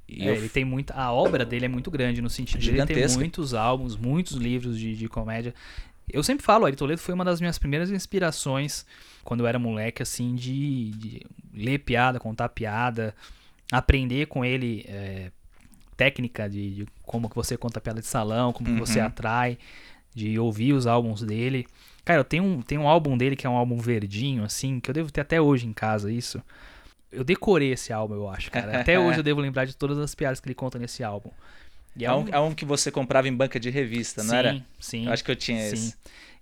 E 0.08 0.26
É, 0.26 0.36
ele 0.36 0.48
tem 0.48 0.64
muita. 0.64 0.94
A 0.94 1.12
obra 1.12 1.44
dele 1.44 1.66
é 1.66 1.68
muito 1.68 1.90
grande, 1.90 2.22
no 2.22 2.30
sentido 2.30 2.60
de 2.60 2.70
ele 2.70 2.78
ter 2.78 2.94
Gigantesca. 2.94 3.18
muitos 3.18 3.54
álbuns, 3.54 3.96
muitos 3.96 4.36
livros 4.36 4.78
de, 4.78 4.96
de 4.96 5.08
comédia. 5.08 5.54
Eu 6.08 6.22
sempre 6.22 6.44
falo, 6.44 6.64
o 6.64 6.66
Ari 6.66 6.76
Toledo 6.76 7.00
foi 7.00 7.12
uma 7.14 7.24
das 7.24 7.40
minhas 7.40 7.58
primeiras 7.58 7.90
inspirações 7.90 8.86
quando 9.26 9.40
eu 9.40 9.46
era 9.46 9.58
moleque, 9.58 10.02
assim, 10.02 10.34
de, 10.34 10.90
de 10.92 11.22
ler 11.52 11.78
piada, 11.80 12.18
contar 12.20 12.48
piada, 12.48 13.14
aprender 13.70 14.26
com 14.26 14.44
ele 14.44 14.84
é, 14.88 15.30
técnica 15.96 16.48
de, 16.48 16.70
de 16.74 16.86
como 17.02 17.28
que 17.28 17.34
você 17.36 17.56
conta 17.56 17.80
piada 17.80 18.00
de 18.00 18.06
salão, 18.06 18.52
como 18.52 18.70
que 18.70 18.78
você 18.78 19.00
Uhum. 19.00 19.06
atrai, 19.06 19.58
de 20.14 20.38
ouvir 20.38 20.72
os 20.72 20.86
álbuns 20.86 21.22
dele. 21.22 21.66
Cara, 22.04 22.20
eu 22.20 22.24
tenho 22.24 22.44
um, 22.44 22.62
tenho 22.62 22.82
um 22.82 22.88
álbum 22.88 23.18
dele 23.18 23.36
que 23.36 23.46
é 23.46 23.50
um 23.50 23.56
álbum 23.56 23.76
verdinho, 23.78 24.44
assim, 24.44 24.80
que 24.80 24.88
eu 24.90 24.94
devo 24.94 25.10
ter 25.10 25.20
até 25.22 25.40
hoje 25.40 25.66
em 25.66 25.72
casa 25.72 26.10
isso. 26.10 26.40
Eu 27.10 27.24
decorei 27.24 27.72
esse 27.72 27.92
álbum, 27.92 28.14
eu 28.14 28.28
acho, 28.28 28.50
cara. 28.50 28.80
Até 28.80 28.98
hoje 29.00 29.20
eu 29.20 29.24
devo 29.24 29.40
lembrar 29.40 29.64
de 29.64 29.76
todas 29.76 29.98
as 29.98 30.14
piadas 30.14 30.40
que 30.40 30.46
ele 30.48 30.54
conta 30.54 30.78
nesse 30.78 31.02
álbum. 31.02 31.30
E 31.96 32.04
é, 32.04 32.12
um, 32.12 32.28
é 32.28 32.38
um 32.38 32.54
que 32.54 32.64
você 32.64 32.90
comprava 32.90 33.26
em 33.26 33.34
banca 33.34 33.58
de 33.58 33.70
revista, 33.70 34.22
não 34.22 34.30
sim, 34.30 34.36
era? 34.36 34.66
Sim, 34.78 35.06
Eu 35.06 35.12
acho 35.12 35.24
que 35.24 35.30
eu 35.30 35.36
tinha 35.36 35.58
sim. 35.60 35.72
esse. 35.74 35.96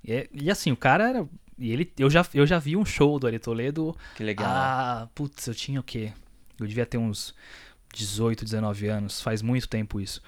E, 0.05 0.13
é- 0.13 0.29
e 0.33 0.51
assim, 0.51 0.73
o 0.73 0.77
cara 0.77 1.09
era. 1.09 1.27
E 1.59 1.71
ele, 1.73 1.93
eu, 1.99 2.11
já, 2.11 2.27
eu 2.35 2.47
já 2.47 2.59
vi 2.59 2.77
um 2.77 2.85
show 2.85 3.19
do 3.19 3.27
Ari 3.27 3.39
Toledo. 3.39 3.97
Que 4.17 4.25
legal. 4.25 4.49
Ah, 4.49 5.09
putz, 5.15 5.47
eu 5.47 5.55
tinha 5.55 5.79
o 5.81 5.83
quê? 5.85 6.13
Eu 6.59 6.67
devia 6.67 6.85
ter 6.87 6.99
uns 6.99 7.35
18, 7.95 8.45
19 8.45 8.87
anos. 8.89 9.21
Faz 9.21 9.41
muito 9.43 9.69
tempo 9.69 10.01
isso. 10.01 10.21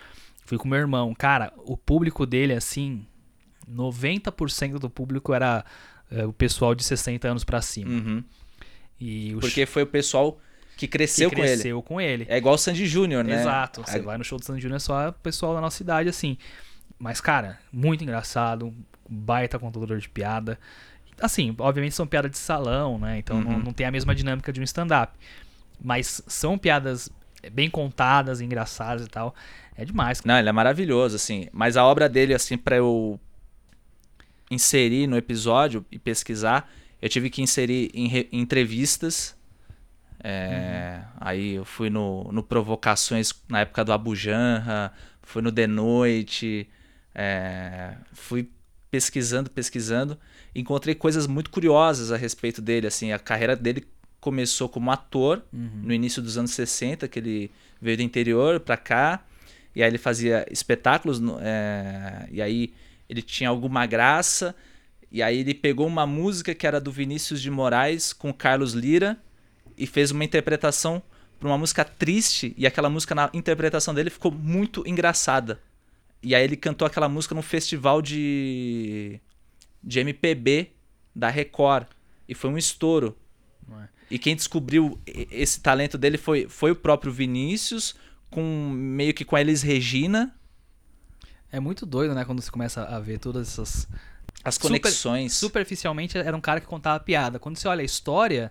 Fui 0.44 0.56
com 0.58 0.68
meu 0.68 0.78
irmão. 0.78 1.14
Cara, 1.14 1.52
o 1.56 1.76
público 1.76 2.24
dele, 2.24 2.52
assim. 2.52 3.04
90% 3.68 4.78
do 4.78 4.88
público 4.88 5.34
era 5.34 5.64
é, 6.10 6.24
o 6.24 6.32
pessoal 6.32 6.74
de 6.74 6.84
60 6.84 7.28
anos 7.28 7.44
pra 7.44 7.60
cima. 7.60 7.90
Uhum. 7.90 8.24
E 9.00 9.36
Porque 9.40 9.66
foi 9.66 9.82
o 9.82 9.86
pessoal 9.86 10.40
que 10.76 10.86
cresceu, 10.86 11.28
que 11.30 11.36
com 11.36 11.42
ele. 11.42 11.52
cresceu 11.52 11.82
com 11.82 12.00
ele. 12.00 12.26
É 12.28 12.36
igual 12.36 12.54
o 12.54 12.58
Sandy 12.58 12.86
Júnior, 12.86 13.24
né? 13.24 13.40
Exato. 13.40 13.82
Você 13.82 13.98
A- 13.98 14.02
vai 14.02 14.16
no 14.18 14.24
show 14.24 14.38
do 14.38 14.44
Sandy 14.44 14.60
Júnior 14.60 14.76
é 14.76 14.80
só 14.80 15.08
o 15.08 15.12
pessoal 15.12 15.54
da 15.54 15.60
nossa 15.60 15.82
idade, 15.82 16.08
assim. 16.08 16.38
Mas, 16.98 17.20
cara, 17.20 17.58
muito 17.72 18.02
engraçado. 18.04 18.72
Baita 19.08 19.58
contador 19.58 19.98
de 19.98 20.08
piada. 20.08 20.58
Assim, 21.20 21.54
obviamente 21.58 21.94
são 21.94 22.06
piadas 22.06 22.30
de 22.30 22.38
salão, 22.38 22.98
né? 22.98 23.18
Então 23.18 23.40
não, 23.40 23.52
Uhum. 23.52 23.62
não 23.64 23.72
tem 23.72 23.86
a 23.86 23.90
mesma 23.90 24.14
dinâmica 24.14 24.52
de 24.52 24.60
um 24.60 24.64
stand-up. 24.64 25.12
Mas 25.82 26.22
são 26.26 26.56
piadas 26.58 27.10
bem 27.52 27.70
contadas, 27.70 28.40
engraçadas 28.40 29.06
e 29.06 29.08
tal. 29.08 29.34
É 29.76 29.84
demais. 29.84 30.22
Não, 30.24 30.38
ele 30.38 30.48
é 30.48 30.52
maravilhoso, 30.52 31.16
assim. 31.16 31.48
Mas 31.52 31.76
a 31.76 31.84
obra 31.84 32.08
dele, 32.08 32.34
assim, 32.34 32.56
pra 32.56 32.76
eu 32.76 33.20
inserir 34.50 35.06
no 35.06 35.16
episódio 35.16 35.84
e 35.90 35.98
pesquisar, 35.98 36.70
eu 37.00 37.08
tive 37.08 37.28
que 37.30 37.42
inserir 37.42 37.90
em, 37.94 38.06
re- 38.08 38.28
entrevistas. 38.32 39.34
É, 40.22 41.02
Aí 41.20 41.54
eu 41.54 41.64
fui 41.64 41.90
no, 41.90 42.24
no 42.32 42.42
Provocações 42.42 43.32
na 43.48 43.60
época 43.60 43.84
do 43.84 43.92
Abu 43.92 44.14
Janra, 44.16 44.92
fui 45.22 45.42
no 45.42 45.52
The 45.52 45.66
Noite, 45.66 46.68
é, 47.14 47.94
fui 48.12 48.48
pesquisando, 48.90 49.50
pesquisando. 49.50 50.18
Encontrei 50.58 50.94
coisas 50.94 51.26
muito 51.26 51.50
curiosas 51.50 52.10
a 52.10 52.16
respeito 52.16 52.62
dele. 52.62 52.86
Assim, 52.86 53.12
a 53.12 53.18
carreira 53.18 53.54
dele 53.54 53.86
começou 54.20 54.68
como 54.68 54.90
ator 54.90 55.42
no 55.52 55.92
início 55.92 56.22
dos 56.22 56.38
anos 56.38 56.52
60, 56.52 57.06
que 57.08 57.18
ele 57.18 57.50
veio 57.80 57.98
do 57.98 58.02
interior 58.02 58.58
pra 58.58 58.76
cá. 58.76 59.22
E 59.74 59.82
aí 59.82 59.90
ele 59.90 59.98
fazia 59.98 60.46
espetáculos, 60.50 61.20
é, 61.42 62.26
e 62.30 62.40
aí 62.40 62.72
ele 63.08 63.20
tinha 63.20 63.50
alguma 63.50 63.84
graça. 63.84 64.54
E 65.12 65.22
aí 65.22 65.40
ele 65.40 65.54
pegou 65.54 65.86
uma 65.86 66.06
música 66.06 66.54
que 66.54 66.66
era 66.66 66.80
do 66.80 66.90
Vinícius 66.90 67.42
de 67.42 67.50
Moraes 67.50 68.12
com 68.12 68.32
Carlos 68.32 68.72
Lira 68.72 69.18
e 69.76 69.86
fez 69.86 70.10
uma 70.10 70.24
interpretação 70.24 71.02
para 71.38 71.48
uma 71.48 71.58
música 71.58 71.84
triste. 71.84 72.54
E 72.56 72.66
aquela 72.66 72.88
música, 72.88 73.14
na 73.14 73.30
interpretação 73.34 73.94
dele, 73.94 74.10
ficou 74.10 74.32
muito 74.32 74.82
engraçada. 74.86 75.60
E 76.22 76.34
aí 76.34 76.42
ele 76.42 76.56
cantou 76.56 76.86
aquela 76.86 77.08
música 77.08 77.34
num 77.34 77.42
festival 77.42 78.00
de, 78.00 79.20
de 79.86 80.00
MPB 80.00 80.72
da 81.14 81.30
Record. 81.30 81.86
E 82.28 82.34
foi 82.34 82.50
um 82.50 82.58
estouro. 82.58 83.16
Ué. 83.70 83.88
E 84.10 84.18
quem 84.18 84.34
descobriu 84.36 84.98
esse 85.06 85.60
talento 85.60 85.96
dele 85.96 86.18
foi, 86.18 86.48
foi 86.48 86.72
o 86.72 86.76
próprio 86.76 87.12
Vinícius, 87.12 87.94
com 88.28 88.42
meio 88.70 89.14
que 89.14 89.24
com 89.24 89.36
a 89.36 89.40
Elis 89.40 89.62
Regina, 89.62 90.34
É 91.52 91.60
muito 91.60 91.86
doido, 91.86 92.12
né? 92.14 92.24
Quando 92.24 92.42
você 92.42 92.50
começa 92.50 92.82
a 92.84 92.98
ver 92.98 93.18
todas 93.18 93.48
essas. 93.48 93.88
as 94.44 94.56
Super- 94.56 94.68
conexões. 94.80 95.32
Superficialmente 95.32 96.18
era 96.18 96.36
um 96.36 96.40
cara 96.40 96.60
que 96.60 96.66
contava 96.66 96.98
piada. 97.02 97.38
Quando 97.38 97.56
você 97.56 97.68
olha 97.68 97.82
a 97.82 97.84
história, 97.84 98.50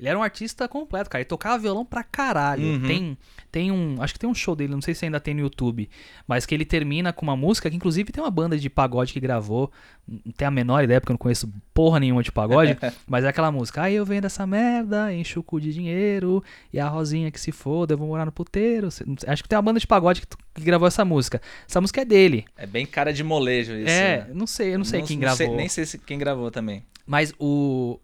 Ele 0.00 0.08
era 0.08 0.18
um 0.18 0.22
artista 0.22 0.66
completo, 0.66 1.10
cara. 1.10 1.20
Ele 1.20 1.28
tocava 1.28 1.58
violão 1.58 1.84
pra 1.84 2.02
caralho. 2.02 2.64
Uhum. 2.64 2.80
Tem, 2.86 3.18
tem 3.52 3.70
um. 3.70 4.00
Acho 4.00 4.14
que 4.14 4.18
tem 4.18 4.28
um 4.30 4.34
show 4.34 4.56
dele, 4.56 4.72
não 4.72 4.80
sei 4.80 4.94
se 4.94 5.04
ainda 5.04 5.20
tem 5.20 5.34
no 5.34 5.40
YouTube. 5.40 5.90
Mas 6.26 6.46
que 6.46 6.54
ele 6.54 6.64
termina 6.64 7.12
com 7.12 7.22
uma 7.26 7.36
música 7.36 7.68
que, 7.68 7.76
inclusive, 7.76 8.10
tem 8.10 8.24
uma 8.24 8.30
banda 8.30 8.56
de 8.58 8.70
pagode 8.70 9.12
que 9.12 9.20
gravou. 9.20 9.70
Não 10.08 10.32
tenho 10.32 10.48
a 10.48 10.50
menor 10.50 10.82
ideia, 10.82 10.98
porque 11.02 11.12
eu 11.12 11.14
não 11.14 11.18
conheço 11.18 11.52
porra 11.74 12.00
nenhuma 12.00 12.22
de 12.22 12.32
pagode. 12.32 12.78
mas 13.06 13.24
é 13.24 13.28
aquela 13.28 13.52
música. 13.52 13.82
Aí 13.82 13.94
eu 13.94 14.06
vendo 14.06 14.24
essa 14.24 14.46
merda, 14.46 15.12
encho 15.12 15.40
o 15.40 15.42
cu 15.42 15.60
de 15.60 15.70
dinheiro. 15.70 16.42
E 16.72 16.80
a 16.80 16.88
Rosinha 16.88 17.30
que 17.30 17.38
se 17.38 17.52
foda, 17.52 17.92
eu 17.92 17.98
vou 17.98 18.08
morar 18.08 18.24
no 18.24 18.32
puteiro. 18.32 18.88
Acho 19.26 19.42
que 19.42 19.48
tem 19.50 19.56
uma 19.56 19.62
banda 19.62 19.78
de 19.78 19.86
pagode 19.86 20.22
que, 20.22 20.26
que 20.54 20.62
gravou 20.62 20.88
essa 20.88 21.04
música. 21.04 21.42
Essa 21.68 21.78
música 21.78 22.00
é 22.00 22.04
dele. 22.06 22.46
É 22.56 22.66
bem 22.66 22.86
cara 22.86 23.12
de 23.12 23.22
molejo 23.22 23.74
isso. 23.76 23.90
É, 23.90 24.24
né? 24.24 24.26
não 24.32 24.46
sei, 24.46 24.72
eu 24.72 24.78
não 24.78 24.84
sei 24.86 25.02
quem 25.02 25.16
não 25.16 25.20
gravou. 25.20 25.46
sei- 25.46 25.56
nem 25.56 25.68
sei 25.68 25.84
se 25.84 25.98
quem 25.98 26.18
gravou 26.18 26.50
também. 26.50 26.84
Mas 27.06 27.34
o 27.38 27.98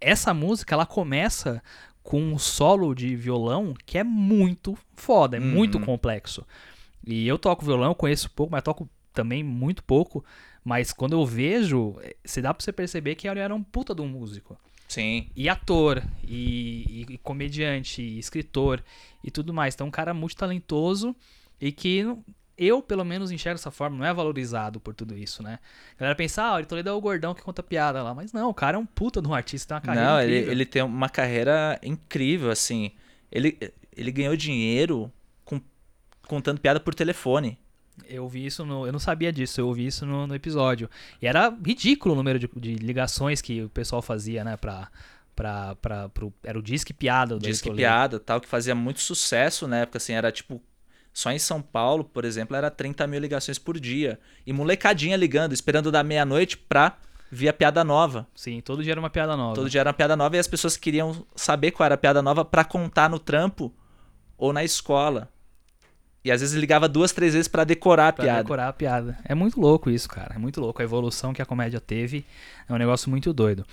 essa 0.00 0.32
música 0.34 0.74
ela 0.74 0.86
começa 0.86 1.62
com 2.02 2.20
um 2.22 2.38
solo 2.38 2.94
de 2.94 3.14
violão 3.14 3.74
que 3.84 3.98
é 3.98 4.04
muito 4.04 4.76
foda, 4.94 5.36
é 5.36 5.40
Uhum. 5.40 5.46
muito 5.46 5.78
complexo. 5.80 6.46
E 7.06 7.26
eu 7.28 7.38
toco 7.38 7.64
violão, 7.64 7.90
eu 7.90 7.94
conheço 7.94 8.30
pouco, 8.30 8.50
mas 8.52 8.62
toco 8.62 8.88
também 9.12 9.42
muito 9.44 9.82
pouco. 9.84 10.24
Mas 10.64 10.92
quando 10.92 11.12
eu 11.14 11.24
vejo, 11.26 11.96
eh, 12.02 12.16
se 12.24 12.40
dá 12.42 12.52
pra 12.52 12.62
você 12.62 12.72
perceber 12.72 13.14
que 13.14 13.28
ele 13.28 13.40
era 13.40 13.54
um 13.54 13.62
puta 13.62 13.94
de 13.94 14.02
um 14.02 14.08
músico. 14.08 14.58
Sim. 14.88 15.28
E 15.36 15.48
ator, 15.48 16.02
e, 16.24 17.06
e- 17.08 17.14
e 17.14 17.18
comediante, 17.18 18.02
e 18.02 18.18
escritor 18.18 18.82
e 19.22 19.30
tudo 19.30 19.54
mais. 19.54 19.74
Então, 19.74 19.86
um 19.86 19.90
cara 19.90 20.12
multitalentoso 20.12 21.14
e 21.60 21.70
que 21.72 22.04
eu, 22.60 22.82
pelo 22.82 23.04
menos, 23.04 23.30
enxergo 23.30 23.58
dessa 23.58 23.70
forma, 23.70 23.96
não 23.96 24.04
é 24.04 24.12
valorizado 24.12 24.78
por 24.78 24.94
tudo 24.94 25.16
isso, 25.16 25.42
né? 25.42 25.58
A 25.96 26.00
galera 26.00 26.14
pensa, 26.14 26.42
ah, 26.42 26.60
o 26.60 26.66
Toledo 26.66 26.90
é 26.90 26.92
o 26.92 27.00
gordão 27.00 27.34
que 27.34 27.42
conta 27.42 27.62
piada 27.62 28.02
lá. 28.02 28.14
Mas 28.14 28.32
não, 28.32 28.50
o 28.50 28.54
cara 28.54 28.76
é 28.76 28.78
um 28.80 28.86
puta 28.86 29.22
de 29.22 29.28
um 29.28 29.34
artista, 29.34 29.68
tem 29.68 29.76
uma 29.76 29.80
carreira 29.80 30.10
Não, 30.10 30.20
ele, 30.20 30.32
incrível. 30.32 30.52
ele 30.52 30.66
tem 30.66 30.82
uma 30.82 31.08
carreira 31.08 31.78
incrível, 31.82 32.50
assim. 32.50 32.92
Ele, 33.32 33.58
ele 33.96 34.12
ganhou 34.12 34.36
dinheiro 34.36 35.10
com, 35.44 35.60
contando 36.28 36.60
piada 36.60 36.78
por 36.78 36.94
telefone. 36.94 37.58
Eu 38.08 38.28
vi 38.28 38.46
isso 38.46 38.64
no. 38.64 38.86
Eu 38.86 38.92
não 38.92 38.98
sabia 38.98 39.32
disso, 39.32 39.60
eu 39.60 39.66
ouvi 39.66 39.86
isso 39.86 40.06
no, 40.06 40.26
no 40.26 40.34
episódio. 40.34 40.88
E 41.20 41.26
era 41.26 41.54
ridículo 41.64 42.14
o 42.14 42.16
número 42.16 42.38
de, 42.38 42.48
de 42.56 42.74
ligações 42.76 43.42
que 43.42 43.62
o 43.62 43.68
pessoal 43.68 44.00
fazia, 44.00 44.42
né, 44.42 44.56
pra. 44.56 44.88
pra, 45.36 45.76
pra 45.76 46.08
pro, 46.08 46.32
era 46.42 46.58
o 46.58 46.62
Disque 46.62 46.92
Piada. 46.94 47.36
do 47.36 47.42
Disque 47.42 47.70
piada 47.70 48.18
tal, 48.18 48.40
que 48.40 48.48
fazia 48.48 48.74
muito 48.74 49.00
sucesso 49.00 49.68
na 49.68 49.78
época, 49.78 49.98
assim, 49.98 50.12
era 50.14 50.32
tipo. 50.32 50.62
Só 51.12 51.30
em 51.30 51.38
São 51.38 51.60
Paulo, 51.60 52.04
por 52.04 52.24
exemplo, 52.24 52.56
era 52.56 52.70
30 52.70 53.06
mil 53.06 53.20
ligações 53.20 53.58
por 53.58 53.78
dia. 53.78 54.18
E 54.46 54.52
molecadinha 54.52 55.16
ligando, 55.16 55.52
esperando 55.52 55.90
da 55.90 56.02
meia-noite 56.02 56.56
pra 56.56 56.96
vir 57.30 57.48
a 57.48 57.52
piada 57.52 57.82
nova. 57.84 58.26
Sim, 58.34 58.60
todo 58.60 58.82
dia 58.82 58.92
era 58.92 59.00
uma 59.00 59.10
piada 59.10 59.36
nova. 59.36 59.54
Todo 59.54 59.68
dia 59.68 59.80
era 59.80 59.88
uma 59.88 59.94
piada 59.94 60.16
nova 60.16 60.36
e 60.36 60.38
as 60.38 60.46
pessoas 60.48 60.76
queriam 60.76 61.24
saber 61.34 61.72
qual 61.72 61.84
era 61.84 61.94
a 61.94 61.98
piada 61.98 62.22
nova 62.22 62.44
pra 62.44 62.64
contar 62.64 63.10
no 63.10 63.18
trampo 63.18 63.72
ou 64.38 64.52
na 64.52 64.62
escola. 64.64 65.28
E 66.24 66.30
às 66.30 66.40
vezes 66.42 66.54
ligava 66.58 66.86
duas, 66.88 67.12
três 67.12 67.32
vezes 67.32 67.48
pra 67.48 67.64
decorar 67.64 68.08
a 68.08 68.12
Pra 68.12 68.24
piada. 68.24 68.42
decorar 68.42 68.68
a 68.68 68.72
piada. 68.72 69.18
É 69.24 69.34
muito 69.34 69.58
louco 69.60 69.88
isso, 69.90 70.08
cara. 70.08 70.34
É 70.34 70.38
muito 70.38 70.60
louco. 70.60 70.80
A 70.80 70.84
evolução 70.84 71.32
que 71.32 71.40
a 71.40 71.46
comédia 71.46 71.80
teve 71.80 72.26
é 72.68 72.72
um 72.72 72.76
negócio 72.76 73.08
muito 73.08 73.32
doido. 73.32 73.64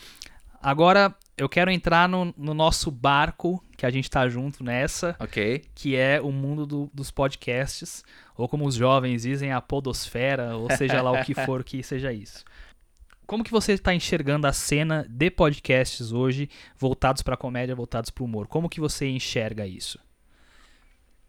Agora, 0.62 1.14
eu 1.38 1.48
quero 1.48 1.70
entrar 1.70 2.10
no, 2.10 2.34
no 2.36 2.54
nosso 2.54 2.90
barco, 2.90 3.64
que 3.78 3.86
a 3.86 3.90
gente 3.92 4.10
tá 4.10 4.28
junto 4.28 4.64
nessa, 4.64 5.16
Ok. 5.20 5.64
que 5.76 5.96
é 5.96 6.20
o 6.20 6.32
mundo 6.32 6.66
do- 6.66 6.90
dos 6.94 7.12
podcasts, 7.12 8.04
ou 8.36 8.50
como 8.50 8.66
os 8.66 8.76
jovens 8.76 9.22
dizem, 9.22 9.52
a 9.52 9.62
podosfera, 9.62 10.58
ou 10.58 10.70
seja 10.76 11.02
lá 11.02 11.12
o 11.12 11.24
que 11.24 11.36
for 11.36 11.64
que 11.64 11.84
seja 11.84 12.12
isso. 12.12 12.44
Como 13.28 13.44
que 13.44 13.52
você 13.52 13.74
está 13.74 13.94
enxergando 13.94 14.48
a 14.48 14.54
cena 14.54 15.06
de 15.10 15.30
podcasts 15.30 16.12
hoje, 16.12 16.50
voltados 16.78 17.22
pra 17.22 17.38
comédia, 17.38 17.76
voltados 17.76 18.10
pro 18.10 18.24
humor? 18.26 18.48
Como 18.48 18.70
que 18.70 18.80
você 18.80 19.08
enxerga 19.08 19.68
isso? 19.68 20.00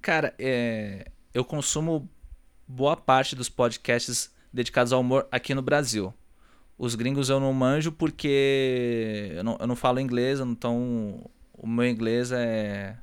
Cara, 0.01 0.33
é, 0.39 1.11
eu 1.35 1.45
consumo 1.45 2.09
boa 2.67 2.97
parte 2.97 3.35
dos 3.35 3.49
podcasts 3.49 4.33
dedicados 4.53 4.93
ao 4.93 5.01
humor 5.01 5.27
aqui 5.31 5.55
no 5.55 5.61
Brasil. 5.63 6.15
Os 6.79 6.95
gringos 6.95 7.29
eu 7.29 7.41
não 7.41 7.53
manjo 7.53 7.91
porque 7.91 9.33
eu 9.35 9.43
não, 9.43 9.57
eu 9.61 9.67
não 9.67 9.75
falo 9.77 9.99
inglês, 9.99 10.39
então 10.41 11.29
o 11.53 11.67
meu 11.67 11.87
inglês 11.87 12.31
é, 12.31 12.97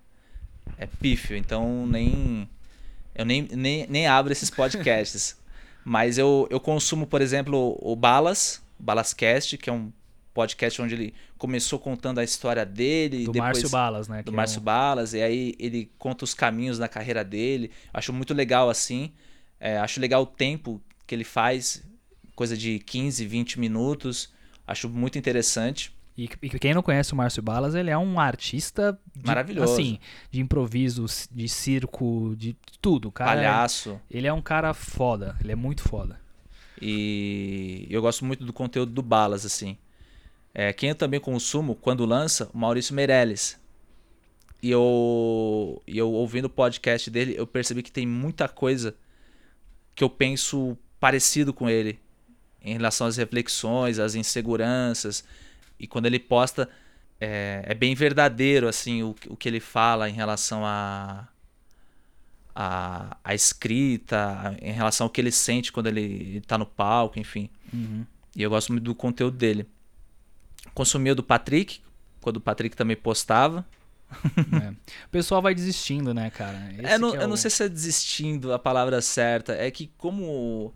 é 0.78 0.88
pífio, 0.88 1.36
então 1.36 1.86
nem 1.86 2.48
eu 3.14 3.26
nem, 3.26 3.44
nem, 3.52 3.86
nem 3.88 4.08
abro 4.08 4.32
esses 4.32 4.50
podcasts. 4.50 5.38
Mas 5.84 6.18
eu, 6.18 6.48
eu 6.50 6.60
consumo, 6.60 7.06
por 7.06 7.22
exemplo, 7.22 7.78
o 7.80 7.96
Balas, 7.96 8.62
Balascast, 8.80 9.58
que 9.58 9.70
é 9.70 9.74
um 9.74 9.92
podcast 10.34 10.82
onde 10.82 10.96
ele 10.96 11.14
começou 11.38 11.78
contando 11.80 12.20
a 12.20 12.24
história 12.24 12.66
dele. 12.66 13.26
Do 13.26 13.32
depois 13.32 13.54
Márcio 13.54 13.70
Balas, 13.70 14.08
né? 14.08 14.24
do 14.24 14.32
é 14.32 14.36
Márcio 14.36 14.60
um- 14.60 14.64
Balas, 14.64 15.14
e 15.14 15.22
aí 15.22 15.54
ele 15.60 15.90
conta 15.98 16.24
os 16.26 16.34
caminhos 16.34 16.80
na 16.80 16.88
carreira 16.88 17.24
dele. 17.24 17.72
Acho 17.94 18.12
muito 18.12 18.34
legal 18.34 18.70
assim. 18.70 19.12
É, 19.60 19.78
acho 19.78 20.02
legal 20.02 20.24
o 20.24 20.26
tempo 20.26 20.82
que 21.08 21.16
ele 21.16 21.24
faz, 21.24 21.84
coisa 22.36 22.56
de 22.58 22.80
15, 22.80 23.26
20 23.26 23.60
minutos. 23.60 24.34
Acho 24.68 24.90
muito 24.90 25.18
interessante. 25.18 25.96
E, 26.18 26.30
e 26.42 26.50
quem 26.50 26.74
não 26.74 26.82
conhece 26.82 27.12
o 27.12 27.16
Márcio 27.16 27.44
Balas, 27.44 27.76
ele 27.76 27.90
é 27.90 27.98
um 27.98 28.20
artista 28.20 28.98
de, 29.14 29.28
Maravilhoso. 29.28 29.74
assim, 29.74 30.00
de 30.32 30.40
improviso, 30.40 31.06
de 31.32 31.50
circo, 31.50 32.34
de 32.38 32.56
tudo. 32.82 33.12
Cara, 33.12 33.32
Palhaço. 33.32 34.00
Ele 34.10 34.28
é 34.28 34.32
um 34.32 34.42
cara 34.42 34.74
foda, 34.74 35.36
ele 35.42 35.52
é 35.52 35.56
muito 35.56 35.82
foda. 35.82 36.20
E 36.82 37.86
eu 37.90 38.02
gosto 38.02 38.24
muito 38.24 38.46
do 38.46 38.54
conteúdo 38.54 38.92
do 38.92 39.02
Balas, 39.02 39.46
assim. 39.46 39.78
É, 40.54 40.72
quem 40.72 40.90
eu 40.90 40.96
também 40.96 41.20
consumo, 41.20 41.76
quando 41.76 42.06
lança, 42.06 42.50
o 42.54 42.58
Maurício 42.58 42.96
Meirelles. 42.96 43.60
E 44.64 44.72
eu, 44.72 45.82
e 45.86 45.98
eu 45.98 46.12
ouvindo 46.12 46.46
o 46.46 46.50
podcast 46.50 47.12
dele, 47.12 47.36
eu 47.38 47.46
percebi 47.46 47.84
que 47.84 47.92
tem 47.92 48.08
muita 48.08 48.48
coisa 48.48 48.96
que 49.94 50.04
eu 50.04 50.10
penso 50.10 50.78
parecido 50.98 51.54
com 51.54 51.70
ele. 51.70 52.00
Em 52.66 52.74
relação 52.74 53.08
às 53.08 53.16
reflexões, 53.18 54.00
às 54.00 54.16
inseguranças. 54.16 55.24
E 55.80 55.88
quando 55.88 56.08
ele 56.08 56.20
posta, 56.20 56.68
é, 57.22 57.64
é 57.66 57.74
bem 57.74 57.96
verdadeiro, 57.96 58.68
assim, 58.68 59.04
o, 59.04 59.16
o 59.28 59.38
que 59.38 59.48
ele 59.48 59.60
fala 59.60 60.10
em 60.10 60.14
relação 60.14 60.66
a 60.66 61.28
a, 62.56 63.18
a 63.22 63.36
escrita, 63.36 64.56
em 64.62 64.72
relação 64.72 65.06
ao 65.06 65.10
que 65.10 65.20
ele 65.20 65.32
sente 65.32 65.74
quando 65.74 65.88
ele 65.88 66.40
tá 66.48 66.58
no 66.58 66.66
palco, 66.66 67.20
enfim. 67.20 67.50
Uhum. 67.74 68.06
E 68.34 68.42
eu 68.42 68.50
gosto 68.50 68.72
muito 68.72 68.86
do 68.86 68.96
conteúdo 68.96 69.36
dele. 69.38 69.68
Consumia 70.74 71.12
o 71.12 71.16
do 71.16 71.24
Patrick, 71.24 71.82
quando 72.22 72.38
o 72.38 72.42
Patrick 72.42 72.76
também 72.76 72.96
postava. 72.96 73.66
É. 74.64 74.70
O 74.70 75.10
pessoal 75.12 75.42
vai 75.42 75.54
desistindo, 75.54 76.14
né, 76.14 76.30
cara? 76.30 76.58
É, 76.78 76.98
não- 76.98 77.16
é 77.16 77.24
eu 77.24 77.28
não 77.28 77.36
sei 77.36 77.50
se 77.50 77.64
é 77.64 77.68
desistindo 77.68 78.54
a 78.54 78.60
palavra 78.60 79.02
certa. 79.02 79.54
É 79.54 79.70
que 79.72 79.92
como 79.98 80.74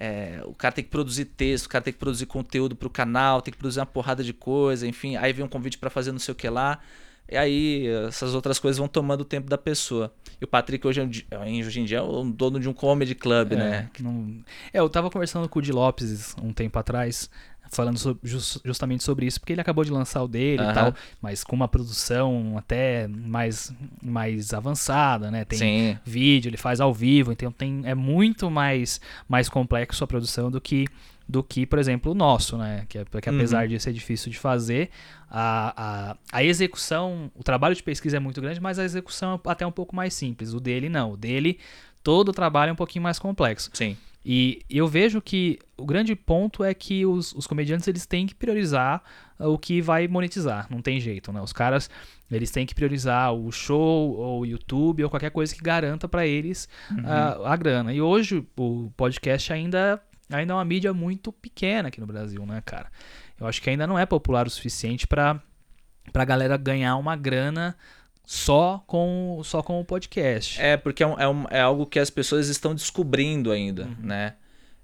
é, 0.00 0.40
o 0.44 0.54
cara 0.54 0.72
tem 0.72 0.84
que 0.84 0.90
produzir 0.90 1.24
texto, 1.24 1.66
o 1.66 1.68
cara 1.68 1.82
tem 1.82 1.92
que 1.92 1.98
produzir 1.98 2.24
conteúdo 2.26 2.76
pro 2.76 2.88
canal, 2.88 3.42
tem 3.42 3.50
que 3.50 3.58
produzir 3.58 3.80
uma 3.80 3.86
porrada 3.86 4.22
de 4.22 4.32
coisa, 4.32 4.86
enfim. 4.86 5.16
Aí 5.16 5.32
vem 5.32 5.44
um 5.44 5.48
convite 5.48 5.76
pra 5.76 5.90
fazer 5.90 6.12
não 6.12 6.20
sei 6.20 6.30
o 6.32 6.36
que 6.36 6.48
lá. 6.48 6.78
E 7.30 7.36
aí 7.36 7.86
essas 8.06 8.32
outras 8.34 8.58
coisas 8.58 8.78
vão 8.78 8.86
tomando 8.88 9.20
o 9.22 9.24
tempo 9.24 9.50
da 9.50 9.58
pessoa. 9.58 10.14
E 10.40 10.44
o 10.44 10.48
Patrick 10.48 10.86
hoje, 10.86 11.00
em 11.02 11.08
di- 11.08 11.26
hoje 11.66 11.80
em 11.80 11.84
dia 11.84 11.98
é 11.98 12.00
o 12.00 12.24
dono 12.24 12.58
de 12.60 12.68
um 12.68 12.72
comedy 12.72 13.14
club, 13.14 13.52
É, 13.52 13.56
né? 13.56 13.90
não- 14.00 14.38
é, 14.72 14.78
eu 14.78 14.88
tava 14.88 15.10
conversando 15.10 15.46
com 15.48 15.58
o 15.58 15.62
Di 15.62 15.72
Lopes 15.72 16.34
um 16.40 16.52
tempo 16.54 16.78
atrás, 16.78 17.28
falando 17.70 17.98
so- 17.98 18.18
jus- 18.22 18.60
justamente 18.64 19.04
sobre 19.04 19.26
isso, 19.26 19.38
porque 19.40 19.52
ele 19.52 19.60
acabou 19.60 19.84
de 19.84 19.90
lançar 19.90 20.22
o 20.22 20.28
dele 20.28 20.62
e 20.62 20.64
Aham. 20.64 20.74
tal, 20.74 20.94
mas 21.20 21.42
com 21.44 21.54
uma 21.56 21.68
produção 21.68 22.56
até 22.56 23.06
mais, 23.08 23.72
mais 24.02 24.52
avançada, 24.52 25.30
né? 25.30 25.44
Tem 25.44 25.58
Sim. 25.58 25.98
vídeo, 26.04 26.48
ele 26.48 26.56
faz 26.56 26.80
ao 26.80 26.92
vivo, 26.92 27.32
então 27.32 27.50
tem, 27.52 27.82
é 27.84 27.94
muito 27.94 28.50
mais, 28.50 29.00
mais 29.28 29.48
complexo 29.48 30.02
a 30.02 30.06
produção 30.06 30.50
do 30.50 30.60
que, 30.60 30.86
do 31.28 31.42
que, 31.42 31.66
por 31.66 31.78
exemplo, 31.78 32.12
o 32.12 32.14
nosso, 32.14 32.56
né? 32.56 32.84
Que, 32.88 32.98
é- 32.98 33.04
que 33.04 33.28
apesar 33.28 33.62
Uhum. 33.64 33.68
de 33.68 33.80
ser 33.80 33.92
difícil 33.92 34.30
de 34.32 34.38
fazer, 34.38 34.90
a, 35.30 36.10
a, 36.12 36.16
a 36.38 36.44
execução, 36.44 37.30
o 37.34 37.42
trabalho 37.44 37.74
de 37.74 37.82
pesquisa 37.82 38.16
é 38.16 38.20
muito 38.20 38.40
grande, 38.40 38.60
mas 38.60 38.78
a 38.78 38.84
execução 38.84 39.34
é 39.44 39.50
até 39.50 39.66
um 39.66 39.72
pouco 39.72 39.94
mais 39.94 40.14
simples. 40.14 40.54
O 40.54 40.60
dele 40.60 40.88
não. 40.88 41.12
O 41.12 41.16
dele, 41.16 41.58
todo 42.02 42.30
o 42.30 42.32
trabalho 42.32 42.70
é 42.70 42.72
um 42.72 42.76
pouquinho 42.76 43.02
mais 43.02 43.18
complexo. 43.18 43.70
Sim. 43.74 43.96
E 44.24 44.62
eu 44.68 44.86
vejo 44.86 45.22
que 45.22 45.58
o 45.76 45.86
grande 45.86 46.14
ponto 46.14 46.64
é 46.64 46.74
que 46.74 47.06
os, 47.06 47.32
os 47.32 47.46
comediantes 47.46 47.86
eles 47.86 48.04
têm 48.04 48.26
que 48.26 48.34
priorizar 48.34 49.02
uh, 49.38 49.46
o 49.46 49.58
que 49.58 49.80
vai 49.80 50.08
monetizar, 50.08 50.66
não 50.70 50.82
tem 50.82 51.00
jeito, 51.00 51.32
né? 51.32 51.40
Os 51.40 51.52
caras 51.52 51.88
eles 52.30 52.50
têm 52.50 52.66
que 52.66 52.74
priorizar 52.74 53.32
o 53.32 53.50
show 53.50 54.12
ou 54.16 54.40
o 54.40 54.46
YouTube 54.46 55.04
ou 55.04 55.10
qualquer 55.10 55.30
coisa 55.30 55.54
que 55.54 55.62
garanta 55.62 56.08
pra 56.08 56.26
eles 56.26 56.68
uh, 56.90 57.44
a 57.46 57.56
grana. 57.56 57.92
E 57.92 58.02
hoje 58.02 58.44
o 58.56 58.90
podcast 58.96 59.52
ainda 59.52 60.02
ainda 60.30 60.52
é 60.52 60.56
uma 60.56 60.64
mídia 60.64 60.92
muito 60.92 61.32
pequena 61.32 61.88
aqui 61.88 62.00
no 62.00 62.06
Brasil, 62.06 62.44
né, 62.44 62.60
cara? 62.64 62.90
Eu 63.40 63.46
acho 63.46 63.62
que 63.62 63.70
ainda 63.70 63.86
não 63.86 63.98
é 63.98 64.04
popular 64.04 64.46
o 64.46 64.50
suficiente 64.50 65.06
pra 65.06 65.40
pra 66.12 66.24
galera 66.24 66.56
ganhar 66.56 66.96
uma 66.96 67.14
grana 67.16 67.76
só 68.30 68.84
com 68.86 69.40
só 69.42 69.62
com 69.62 69.80
o 69.80 69.84
podcast. 69.86 70.60
É, 70.60 70.76
porque 70.76 71.02
é, 71.02 71.06
um- 71.06 71.18
é 71.18 71.26
um- 71.26 71.46
é 71.48 71.60
algo 71.62 71.86
que 71.86 71.98
as 71.98 72.10
pessoas 72.10 72.48
estão 72.48 72.74
descobrindo 72.74 73.50
ainda, 73.50 73.84
Uhum. 73.84 73.96
né? 74.00 74.34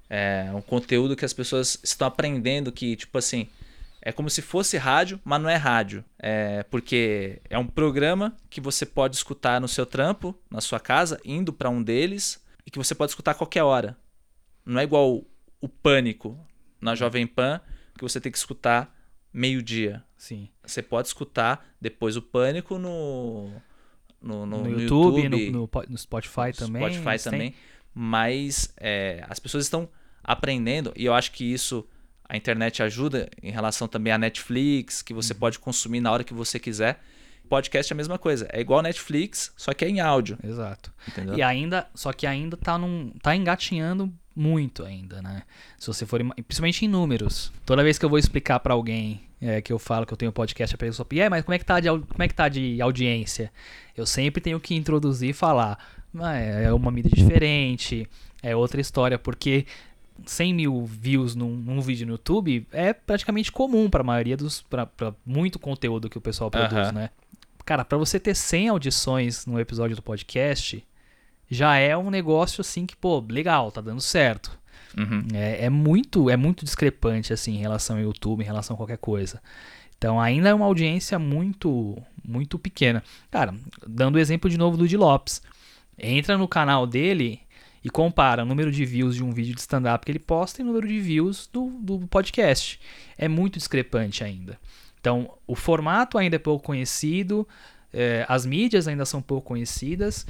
É 0.09 0.51
um 0.55 0.63
conteúdo 0.63 1.15
que 1.15 1.27
as 1.27 1.35
pessoas 1.35 1.79
estão 1.85 2.09
aprendendo 2.09 2.73
que, 2.73 2.97
tipo 2.97 3.19
assim, 3.19 3.47
É 4.07 4.13
como 4.13 4.29
se 4.29 4.43
fosse 4.43 4.77
rádio, 4.77 5.19
mas 5.25 5.41
não 5.41 5.49
é 5.49 5.57
rádio. 5.57 6.05
É 6.19 6.63
porque 6.65 7.41
é 7.49 7.57
um 7.59 7.67
programa 7.67 8.37
que 8.51 8.61
você 8.61 8.85
pode 8.85 9.17
escutar 9.17 9.59
no 9.63 9.67
seu 9.67 9.87
trampo, 9.87 10.39
na 10.51 10.61
sua 10.61 10.79
casa, 10.79 11.19
indo 11.25 11.55
para 11.55 11.71
um 11.71 11.83
deles 11.83 12.39
e 12.67 12.71
que 12.71 12.77
você 12.79 12.95
pode 12.95 13.13
escutar 13.13 13.31
a 13.31 13.35
qualquer 13.35 13.63
hora. 13.63 13.97
Não 14.63 14.79
é 14.79 14.85
igual 14.85 15.23
o 15.59 15.69
Pânico 15.71 16.39
na 16.83 16.95
Jovem 16.95 17.27
Pan, 17.27 17.63
que 17.97 18.03
você 18.03 18.21
tem 18.21 18.31
que 18.31 18.37
escutar 18.37 18.95
meio-dia. 19.33 20.05
Sim. 20.25 20.49
Você 20.65 20.81
pode 20.83 21.09
escutar 21.09 21.67
depois 21.81 22.17
o 22.17 22.23
Pânico 22.23 22.79
no 22.79 23.51
no, 24.23 24.47
no, 24.47 24.63
No, 24.65 24.71
YouTube, 24.81 25.21
YouTube, 25.23 25.51
no, 25.51 25.61
no 25.61 25.69
po- 25.69 25.85
no 25.87 25.99
Spotify 25.99 26.51
também. 26.57 26.83
Spotify 26.95 27.23
também. 27.23 27.55
Mas 27.93 28.73
é, 28.79 29.23
as 29.29 29.39
pessoas 29.39 29.65
estão 29.65 29.87
aprendendo 30.23 30.93
e 30.97 31.05
eu 31.05 31.13
acho 31.13 31.31
que 31.33 31.45
isso 31.45 31.87
a 32.27 32.37
internet 32.39 32.83
ajuda 32.83 33.29
em 33.43 33.51
relação 33.51 33.87
também 33.87 34.13
à 34.15 34.19
Netflix, 34.19 35.03
que 35.03 35.13
Uhum. 35.13 35.21
você 35.21 35.35
pode 35.35 35.59
consumir 35.59 36.01
na 36.01 36.11
hora 36.11 36.25
que 36.25 36.33
você 36.33 36.59
quiser. 36.59 37.01
Podcast 37.51 37.93
é 37.93 37.95
a 37.95 37.97
mesma 37.99 38.19
coisa, 38.19 38.49
é 38.51 38.59
igual 38.63 38.81
Netflix, 38.81 39.53
só 39.59 39.75
que 39.75 39.85
é 39.85 39.89
em 39.91 40.01
áudio, 40.01 40.39
Exato. 40.43 40.91
entendeu? 41.07 41.37
E 41.37 41.43
ainda, 41.43 41.87
só 41.95 42.11
que 42.15 42.27
ainda 42.27 42.57
tá 42.57 42.79
num, 42.79 43.11
tá 43.23 43.37
engatinhando 43.37 44.11
muito 44.35 44.85
ainda, 44.85 45.23
né? 45.23 45.43
Se 45.79 45.87
você 45.87 46.05
for, 46.05 46.21
principalmente 46.35 46.85
em 46.85 46.89
números. 46.89 47.53
Toda 47.65 47.83
vez 47.83 47.99
que 47.99 48.05
eu 48.05 48.09
vou 48.09 48.19
explicar 48.19 48.61
pra 48.61 48.75
alguém 48.75 49.23
é, 49.41 49.61
que 49.61 49.73
eu 49.73 49.79
falo 49.79 50.07
que 50.07 50.13
eu 50.13 50.17
tenho 50.17 50.33
podcast, 50.33 50.75
a 50.75 50.79
pessoa, 50.79 51.07
e 51.13 51.21
aí, 51.23 51.29
mas 51.29 51.45
como 51.45 51.55
é 51.55 51.59
que 51.59 51.65
tá 51.65 51.79
de, 51.79 51.89
como 51.89 52.23
é 52.23 52.29
que 52.29 52.35
tá 52.35 52.49
de 52.49 52.81
audiência? 52.81 53.53
Eu 53.97 54.07
sempre 54.07 54.41
tenho 54.41 54.59
que 54.59 54.75
introduzir 54.75 55.31
e 55.31 55.33
falar, 55.33 55.79
"Ah, 56.19 56.35
é 56.37 56.73
uma 56.73 56.91
mídia 56.91 57.11
diferente, 57.15 58.09
é 58.43 58.57
outra 58.57 58.81
história, 58.81 59.19
porque 59.19 59.67
100 60.25 60.55
mil 60.55 60.85
views 60.87 61.35
num, 61.35 61.57
num 61.57 61.81
vídeo 61.81 62.07
no 62.07 62.13
YouTube 62.15 62.67
é 62.73 62.93
praticamente 62.93 63.51
comum 63.53 63.91
pra 63.91 64.03
maioria 64.03 64.37
dos, 64.37 64.63
pra 64.63 64.89
muito 65.27 65.59
conteúdo 65.59 66.09
que 66.09 66.17
o 66.19 66.21
pessoal 66.21 66.51
produz, 66.51 66.93
né? 66.93 67.11
Cara, 67.65 67.85
pra 67.85 67.97
você 67.99 68.21
ter 68.21 68.35
100 68.37 68.69
audições 68.69 69.47
no 69.47 69.59
episódio 69.59 69.97
do 69.97 70.03
podcast, 70.03 70.85
já 71.55 71.77
é 71.77 71.97
um 71.97 72.11
negócio 72.11 72.61
assim 72.61 72.85
que, 72.85 72.97
pô, 72.97 73.25
legal, 73.29 73.71
tá 73.73 73.81
dando 73.81 74.01
certo. 74.01 74.59
Uhum. 74.97 75.27
É, 75.35 75.65
é 75.65 75.71
muito 75.71 76.31
é 76.31 76.37
muito 76.37 76.65
discrepante 76.65 77.33
assim 77.33 77.55
em 77.55 77.59
relação 77.59 77.97
ao 77.97 78.03
YouTube, 78.03 78.43
em 78.43 78.47
relação 78.47 78.75
a 78.75 78.77
qualquer 78.77 78.99
coisa. 78.99 79.43
Então 79.97 80.21
ainda 80.21 80.49
é 80.49 80.55
uma 80.55 80.67
audiência 80.67 81.19
muito 81.19 81.97
muito 82.25 82.59
pequena. 82.59 83.03
Cara, 83.31 83.55
dando 83.87 84.17
o 84.17 84.19
exemplo 84.19 84.49
de 84.49 84.59
novo 84.59 84.77
do 84.77 84.87
Di 84.87 84.97
Lopes. 84.97 85.43
Entra 85.97 86.37
no 86.37 86.49
canal 86.49 86.87
dele 86.87 87.41
e 87.83 87.91
compara 87.91 88.43
o 88.43 88.47
número 88.47 88.73
de 88.73 88.85
views 88.85 89.15
de 89.15 89.23
um 89.23 89.31
vídeo 89.31 89.55
de 89.55 89.61
stand-up 89.61 90.05
que 90.05 90.11
ele 90.11 90.19
posta 90.19 90.61
e 90.61 90.65
o 90.65 90.67
número 90.67 90.89
de 90.89 90.99
views 90.99 91.49
do, 91.53 91.71
do 91.81 91.99
podcast. 92.09 92.81
É 93.17 93.29
muito 93.29 93.59
discrepante 93.59 94.25
ainda. 94.25 94.59
Então, 94.99 95.31
o 95.47 95.55
formato 95.55 96.17
ainda 96.17 96.37
é 96.37 96.39
pouco 96.39 96.65
conhecido, 96.65 97.47
eh, 97.95 98.27
as 98.29 98.45
mídias 98.45 98.89
ainda 98.89 99.05
são 99.05 99.23
pouco 99.23 99.47
conhecidas 99.49 100.27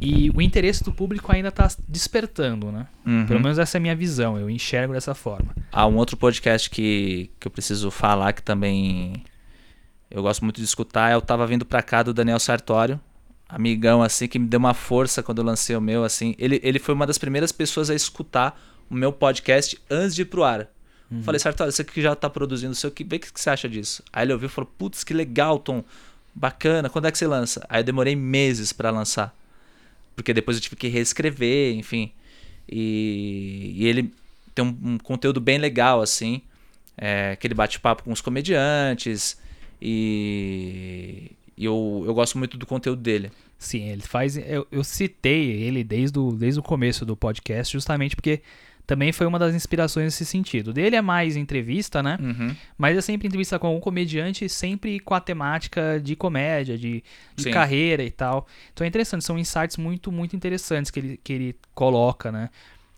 e 0.00 0.30
o 0.30 0.42
interesse 0.42 0.84
do 0.84 0.92
público 0.92 1.32
ainda 1.32 1.48
está 1.48 1.68
despertando, 1.88 2.70
né? 2.70 2.86
Uhum. 3.06 3.26
Pelo 3.26 3.40
menos 3.40 3.58
essa 3.58 3.76
é 3.76 3.78
a 3.78 3.82
minha 3.82 3.96
visão, 3.96 4.38
eu 4.38 4.50
enxergo 4.50 4.92
dessa 4.92 5.14
forma. 5.14 5.54
Há 5.72 5.86
um 5.86 5.96
outro 5.96 6.16
podcast 6.16 6.68
que, 6.68 7.30
que 7.40 7.46
eu 7.46 7.50
preciso 7.50 7.90
falar 7.90 8.34
que 8.34 8.42
também 8.42 9.24
eu 10.10 10.22
gosto 10.22 10.44
muito 10.44 10.58
de 10.58 10.64
escutar, 10.64 11.10
é 11.10 11.16
o 11.16 11.20
Tava 11.20 11.46
Vindo 11.46 11.64
Pra 11.64 11.82
Cá 11.82 12.02
do 12.02 12.12
Daniel 12.12 12.38
Sartório. 12.38 13.00
Amigão, 13.48 14.02
assim, 14.02 14.28
que 14.28 14.38
me 14.38 14.46
deu 14.46 14.58
uma 14.58 14.74
força 14.74 15.22
quando 15.22 15.38
eu 15.38 15.44
lancei 15.44 15.74
o 15.74 15.80
meu, 15.80 16.04
assim. 16.04 16.36
Ele, 16.38 16.60
ele 16.62 16.78
foi 16.78 16.94
uma 16.94 17.06
das 17.06 17.18
primeiras 17.18 17.50
pessoas 17.50 17.90
a 17.90 17.94
escutar 17.94 18.60
o 18.88 18.94
meu 18.94 19.12
podcast 19.12 19.80
antes 19.90 20.14
de 20.14 20.22
ir 20.22 20.26
pro 20.26 20.44
ar. 20.44 20.68
Falei, 21.22 21.40
Sartório, 21.40 21.72
você 21.72 21.82
que 21.82 22.00
já 22.00 22.14
tá 22.14 22.30
produzindo 22.30 22.70
o 22.70 22.74
seu, 22.74 22.88
que, 22.88 23.02
vê 23.02 23.16
o 23.16 23.18
que, 23.18 23.32
que 23.32 23.40
você 23.40 23.50
acha 23.50 23.68
disso. 23.68 24.00
Aí 24.12 24.24
ele 24.24 24.32
ouviu 24.32 24.46
e 24.46 24.50
falou, 24.50 24.70
putz, 24.78 25.02
que 25.02 25.12
legal, 25.12 25.58
Tom. 25.58 25.82
Bacana, 26.34 26.88
quando 26.88 27.06
é 27.06 27.12
que 27.12 27.18
você 27.18 27.26
lança? 27.26 27.64
Aí 27.68 27.80
eu 27.80 27.84
demorei 27.84 28.14
meses 28.14 28.72
pra 28.72 28.90
lançar. 28.90 29.34
Porque 30.14 30.32
depois 30.32 30.56
eu 30.56 30.62
tive 30.62 30.76
que 30.76 30.88
reescrever, 30.88 31.74
enfim. 31.74 32.12
E, 32.68 33.72
e 33.76 33.86
ele 33.86 34.12
tem 34.54 34.64
um, 34.64 34.92
um 34.92 34.98
conteúdo 34.98 35.40
bem 35.40 35.58
legal, 35.58 36.00
assim. 36.00 36.42
É, 36.96 37.32
aquele 37.32 37.54
bate-papo 37.54 38.04
com 38.04 38.12
os 38.12 38.20
comediantes. 38.20 39.38
E, 39.80 41.32
e 41.56 41.64
eu, 41.64 42.04
eu 42.06 42.14
gosto 42.14 42.38
muito 42.38 42.56
do 42.56 42.66
conteúdo 42.66 43.00
dele. 43.00 43.30
Sim, 43.58 43.88
ele 43.88 44.02
faz. 44.02 44.36
Eu, 44.36 44.66
eu 44.70 44.84
citei 44.84 45.50
ele 45.50 45.84
desde 45.84 46.18
o, 46.18 46.32
desde 46.32 46.60
o 46.60 46.62
começo 46.62 47.04
do 47.04 47.16
podcast, 47.16 47.72
justamente 47.72 48.16
porque 48.16 48.40
também 48.90 49.12
foi 49.12 49.24
uma 49.24 49.38
das 49.38 49.54
inspirações 49.54 50.06
nesse 50.06 50.26
sentido. 50.26 50.72
Dele 50.72 50.96
é 50.96 51.00
mais 51.00 51.36
entrevista, 51.36 52.02
né? 52.02 52.18
Uhum. 52.20 52.56
Mas 52.76 52.98
é 52.98 53.00
sempre 53.00 53.28
entrevista 53.28 53.56
com 53.56 53.68
algum 53.68 53.78
comediante, 53.78 54.48
sempre 54.48 54.98
com 54.98 55.14
a 55.14 55.20
temática 55.20 56.00
de 56.02 56.16
comédia, 56.16 56.76
de, 56.76 57.04
de 57.36 57.50
carreira 57.52 58.02
e 58.02 58.10
tal. 58.10 58.48
Então 58.72 58.84
é 58.84 58.88
interessante, 58.88 59.24
são 59.24 59.38
insights 59.38 59.76
muito, 59.76 60.10
muito 60.10 60.34
interessantes 60.34 60.90
que 60.90 60.98
ele, 60.98 61.20
que 61.22 61.32
ele 61.32 61.56
coloca, 61.72 62.32
né? 62.32 62.50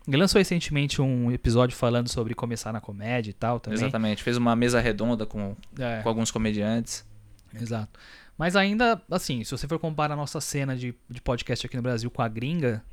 Ele 0.07 0.17
lançou 0.17 0.39
recentemente 0.39 0.99
um 0.99 1.31
episódio 1.31 1.77
falando 1.77 2.09
sobre 2.09 2.33
começar 2.33 2.73
na 2.73 2.81
comédia 2.81 3.29
e 3.29 3.33
tal 3.33 3.59
também. 3.59 3.77
Exatamente. 3.77 4.23
Fez 4.23 4.35
uma 4.35 4.55
mesa 4.55 4.81
redonda 4.81 5.27
com, 5.27 5.55
É. 5.77 6.01
com 6.01 6.09
alguns 6.09 6.31
comediantes. 6.31 7.05
Exato. 7.53 7.99
Mas 8.35 8.55
ainda, 8.55 8.99
assim, 9.11 9.43
se 9.43 9.51
você 9.51 9.67
for 9.67 9.77
comparar 9.77 10.15
a 10.15 10.17
nossa 10.17 10.41
cena 10.41 10.75
de, 10.75 10.95
de 11.07 11.21
podcast 11.21 11.67
aqui 11.67 11.75
no 11.77 11.83
Brasil 11.83 12.09
com 12.09 12.23
a 12.23 12.27
gringa, 12.27 12.83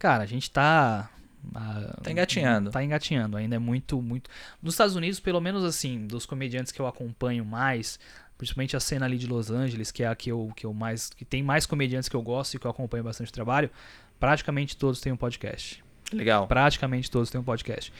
cara, 0.00 0.24
a 0.24 0.26
gente 0.26 0.50
tá. 0.50 1.08
Ah, 1.54 1.96
Tá 2.02 2.10
engatinhando. 2.10 2.70
Tá 2.70 2.82
engatinhando. 2.82 3.36
Ainda 3.36 3.56
é 3.56 3.58
muito, 3.58 4.00
muito. 4.00 4.30
Nos 4.62 4.74
Estados 4.74 4.96
Unidos, 4.96 5.20
pelo 5.20 5.40
menos 5.40 5.64
assim, 5.64 6.06
dos 6.06 6.26
comediantes 6.26 6.72
que 6.72 6.80
eu 6.80 6.86
acompanho 6.86 7.44
mais, 7.44 7.98
principalmente 8.38 8.76
a 8.76 8.80
cena 8.80 9.06
ali 9.06 9.18
de 9.18 9.26
Los 9.26 9.50
Angeles, 9.50 9.90
que 9.90 10.02
é 10.02 10.08
a 10.08 10.14
que 10.14 10.30
eu, 10.30 10.52
que 10.56 10.66
eu 10.66 10.72
mais. 10.72 11.10
que 11.10 11.24
tem 11.24 11.42
mais 11.42 11.66
comediantes 11.66 12.08
que 12.08 12.16
eu 12.16 12.22
gosto 12.22 12.54
e 12.54 12.58
que 12.58 12.66
eu 12.66 12.70
acompanho 12.70 13.04
bastante 13.04 13.32
trabalho, 13.32 13.70
praticamente 14.18 14.76
todos 14.76 15.00
têm 15.00 15.12
um 15.12 15.16
podcast. 15.16 15.82
Legal. 16.12 16.46
Praticamente 16.46 17.10
todos 17.10 17.30
têm 17.30 17.40
um 17.40 17.44
podcast. 17.44 17.92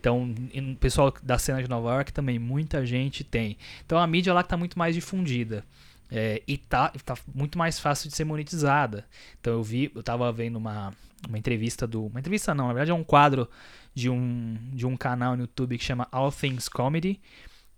Então, 0.00 0.34
o 0.72 0.76
pessoal 0.76 1.14
da 1.22 1.38
cena 1.38 1.62
de 1.62 1.68
Nova 1.68 1.90
York 1.92 2.12
também, 2.12 2.36
muita 2.36 2.84
gente 2.84 3.22
tem. 3.22 3.56
Então 3.86 3.98
a 3.98 4.06
mídia 4.06 4.34
lá 4.34 4.40
está 4.40 4.56
muito 4.56 4.76
mais 4.76 4.96
difundida. 4.96 5.64
É, 6.14 6.42
e 6.46 6.58
tá, 6.58 6.92
tá 7.06 7.16
muito 7.34 7.56
mais 7.56 7.80
fácil 7.80 8.10
de 8.10 8.14
ser 8.14 8.24
monetizada. 8.24 9.06
Então 9.40 9.54
eu 9.54 9.62
vi, 9.62 9.90
eu 9.94 10.02
tava 10.02 10.30
vendo 10.30 10.56
uma, 10.56 10.92
uma 11.26 11.38
entrevista 11.38 11.86
do. 11.86 12.04
Uma 12.06 12.20
entrevista 12.20 12.54
não, 12.54 12.66
na 12.66 12.74
verdade 12.74 12.90
é 12.90 12.94
um 12.94 13.02
quadro 13.02 13.48
de 13.94 14.10
um, 14.10 14.58
de 14.74 14.84
um 14.86 14.94
canal 14.94 15.36
no 15.36 15.44
YouTube 15.44 15.78
que 15.78 15.84
chama 15.84 16.06
All 16.12 16.30
Things 16.30 16.68
Comedy, 16.68 17.18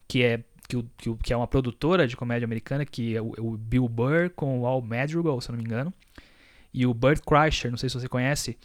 que 0.09 0.25
é, 0.25 0.41
que, 0.69 0.85
que, 0.97 1.15
que 1.15 1.33
é 1.33 1.37
uma 1.37 1.47
produtora 1.47 2.09
de 2.09 2.17
comédia 2.17 2.45
americana, 2.45 2.85
que 2.85 3.17
é 3.17 3.23
o, 3.23 3.35
o 3.39 3.57
Bill 3.57 3.89
Burr 3.89 4.31
com 4.35 4.61
o 4.61 4.67
Al 4.67 4.83
Madrigal, 4.83 5.41
se 5.41 5.49
eu 5.49 5.53
não 5.53 5.63
me 5.63 5.65
engano. 5.65 5.95
E 6.73 6.85
o 6.87 6.93
Burt 6.93 7.21
Kreischer, 7.25 7.71
não 7.71 7.79
sei 7.79 7.89
se 7.89 7.95
você 7.95 8.09
conhece, 8.09 8.59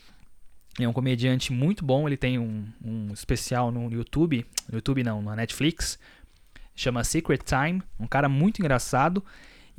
é 0.79 0.87
um 0.87 0.93
comediante 0.93 1.53
muito 1.53 1.85
bom. 1.85 2.07
Ele 2.07 2.17
tem 2.17 2.39
um, 2.39 2.65
um 2.83 3.13
especial 3.13 3.71
no 3.71 3.91
YouTube. 3.91 4.43
No 4.67 4.77
YouTube 4.77 5.03
não, 5.03 5.21
na 5.21 5.35
Netflix. 5.35 5.99
Chama 6.75 7.03
Secret 7.03 7.41
Time. 7.43 7.83
Um 7.99 8.07
cara 8.07 8.27
muito 8.27 8.59
engraçado. 8.59 9.23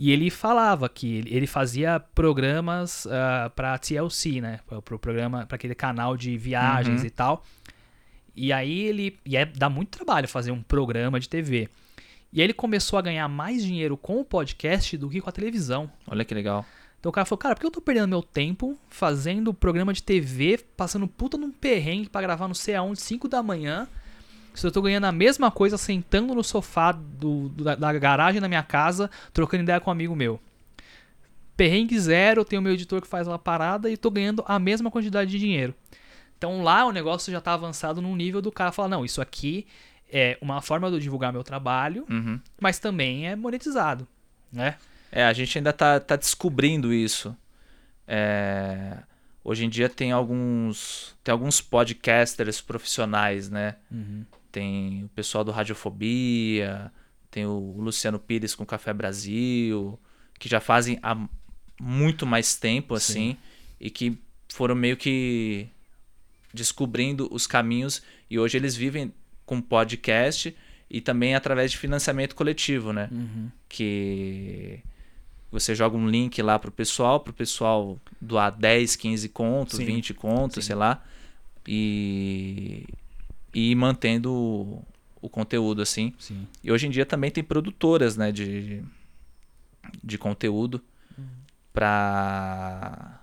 E 0.03 0.11
ele 0.11 0.31
falava 0.31 0.89
que 0.89 1.17
ele- 1.27 1.47
fazia 1.47 2.01
programas 2.01 3.05
uh, 3.05 3.51
para 3.55 3.77
TLC, 3.77 4.41
né? 4.41 4.61
Para 4.67 4.81
pro 4.81 4.99
programa, 4.99 5.45
para 5.45 5.57
aquele 5.57 5.75
canal 5.75 6.17
de 6.17 6.39
viagens 6.39 7.03
Uhum. 7.03 7.07
e 7.07 7.11
tal. 7.11 7.45
E 8.35 8.51
aí 8.51 8.81
ele. 8.87 9.19
E 9.27 9.37
é, 9.37 9.45
dá 9.45 9.69
muito 9.69 9.91
trabalho 9.91 10.27
fazer 10.27 10.53
um 10.53 10.63
programa 10.63 11.21
de 11.21 11.29
TV. 11.29 11.69
E 12.33 12.41
aí 12.41 12.47
ele 12.47 12.55
começou 12.55 12.99
a 12.99 13.03
ganhar 13.03 13.29
mais 13.29 13.63
dinheiro 13.63 13.95
com 13.97 14.21
o 14.21 14.25
podcast 14.25 14.97
do 14.97 15.11
que 15.11 15.21
com 15.21 15.29
a 15.29 15.33
televisão. 15.33 15.91
Olha 16.07 16.25
que 16.25 16.33
legal. 16.33 16.65
Então 16.99 17.11
o 17.11 17.13
cara 17.13 17.27
falou, 17.27 17.39
cara, 17.39 17.55
por 17.55 17.61
que 17.61 17.67
eu 17.67 17.71
tô 17.71 17.81
perdendo 17.83 18.09
meu 18.09 18.23
tempo 18.23 18.79
fazendo 18.89 19.53
programa 19.53 19.93
de 19.93 20.03
TV, 20.03 20.59
passando 20.77 21.07
puta 21.09 21.37
num 21.37 21.51
perrengue 21.51 22.09
pra 22.09 22.23
gravar 22.23 22.47
não 22.49 22.55
sei 22.55 22.75
aonde, 22.75 23.01
5 23.03 23.27
da 23.29 23.43
manhã, 23.43 23.87
se 24.55 24.67
eu 24.67 24.71
tô 24.73 24.81
ganhando 24.83 25.05
a 25.05 25.13
mesma 25.13 25.51
coisa 25.51 25.77
sentando 25.79 26.35
no 26.35 26.43
sofá 26.45 26.93
do, 26.93 27.49
do- 27.51 27.65
da, 27.65 27.75
da 27.75 27.93
garagem 27.99 28.41
da 28.41 28.49
minha 28.49 28.63
casa, 28.63 29.11
trocando 29.33 29.63
ideia 29.63 29.81
com 29.81 29.91
um 29.91 29.93
amigo 29.93 30.15
meu. 30.17 30.41
Perrengue 31.57 31.99
zero, 31.99 32.41
eu 32.41 32.45
tenho 32.45 32.63
meu 32.63 32.73
editor 32.73 33.03
que 33.03 33.09
faz 33.09 33.29
uma 33.29 33.39
parada 33.39 33.91
e 33.91 33.97
tô 33.97 34.11
ganhando 34.11 34.43
a 34.47 34.59
mesma 34.59 34.91
quantidade 34.91 35.31
de 35.31 35.39
dinheiro. 35.39 35.75
Então 36.39 36.63
lá 36.63 36.87
o 36.87 36.93
negócio 36.93 37.31
já 37.31 37.41
tá 37.41 37.53
avançado 37.53 38.01
num 38.01 38.17
nível 38.17 38.41
do 38.41 38.51
cara 38.51 38.73
falar, 38.73 38.89
não, 38.89 39.05
isso 39.05 39.21
aqui 39.21 39.67
é 40.11 40.39
uma 40.41 40.63
forma 40.63 40.89
de 40.89 40.97
eu 40.97 41.01
divulgar 41.01 41.33
meu 41.33 41.45
trabalho, 41.45 42.07
Uhum. 42.09 42.41
mas 42.61 42.79
também 42.79 43.29
é 43.29 43.37
monetizado, 43.37 44.09
né? 44.51 44.77
É, 45.13 45.25
a 45.25 45.33
gente 45.33 45.59
ainda 45.59 45.73
tá, 45.73 46.01
tá 46.01 46.17
descobrindo 46.17 46.95
isso. 46.95 47.37
É, 48.09 48.97
hoje 49.45 49.65
em 49.65 49.69
dia 49.69 49.89
tem 49.89 50.13
alguns 50.13 51.15
tem 51.23 51.31
alguns 51.31 51.61
podcasters 51.61 52.61
profissionais, 52.61 53.51
né? 53.51 53.77
Tem 54.51 55.05
o 55.05 55.09
pessoal 55.09 55.45
do 55.45 55.51
Radiofobia, 55.51 56.93
tem 57.31 57.47
o 57.47 57.77
Luciano 57.79 58.19
Pires 58.19 58.55
com 58.55 58.67
Café 58.67 58.93
Brasil, 58.93 59.99
que 60.39 60.49
já 60.49 60.61
fazem 60.61 60.99
há 61.03 61.17
muito 61.81 62.27
mais 62.27 62.57
tempo 62.57 62.95
assim 62.95 63.37
e 63.81 63.89
que 63.89 64.19
foram 64.49 64.75
meio 64.75 64.97
que 64.97 65.69
descobrindo 66.53 67.29
os 67.33 67.47
caminhos 67.47 68.03
e 68.29 68.39
hoje 68.39 68.59
eles 68.59 68.75
vivem 68.75 69.13
com 69.47 69.61
podcast 69.61 70.55
e 70.91 71.01
também 71.01 71.35
através 71.35 71.71
de 71.71 71.79
financiamento 71.79 72.35
coletivo, 72.35 72.93
né? 72.93 73.09
Uhum. 73.13 73.51
Que 73.69 74.81
você 75.51 75.75
joga 75.75 75.97
um 75.97 76.09
link 76.09 76.41
lá 76.43 76.59
pro 76.59 76.71
pessoal, 76.71 77.21
pro 77.21 77.33
pessoal 77.33 77.99
doar 78.21 78.51
10, 78.51 78.97
15 78.97 79.29
contos, 79.29 79.77
Sim. 79.77 79.85
20 79.85 80.15
contos, 80.15 80.65
Sim. 80.65 80.69
sei 80.69 80.77
lá, 80.77 81.05
e, 81.67 82.85
e 83.55 83.75
mantendo 83.75 84.33
o, 84.33 84.85
o 85.21 85.29
conteúdo 85.29 85.83
assim. 85.83 86.15
Sim. 86.19 86.47
E 86.63 86.71
hoje 86.71 86.87
em 86.87 86.91
dia 86.91 87.07
também 87.07 87.31
tem 87.31 87.43
produtoras, 87.43 88.17
né, 88.17 88.33
de, 88.33 88.83
de 90.03 90.19
conteúdo 90.19 90.83
para 91.73 93.17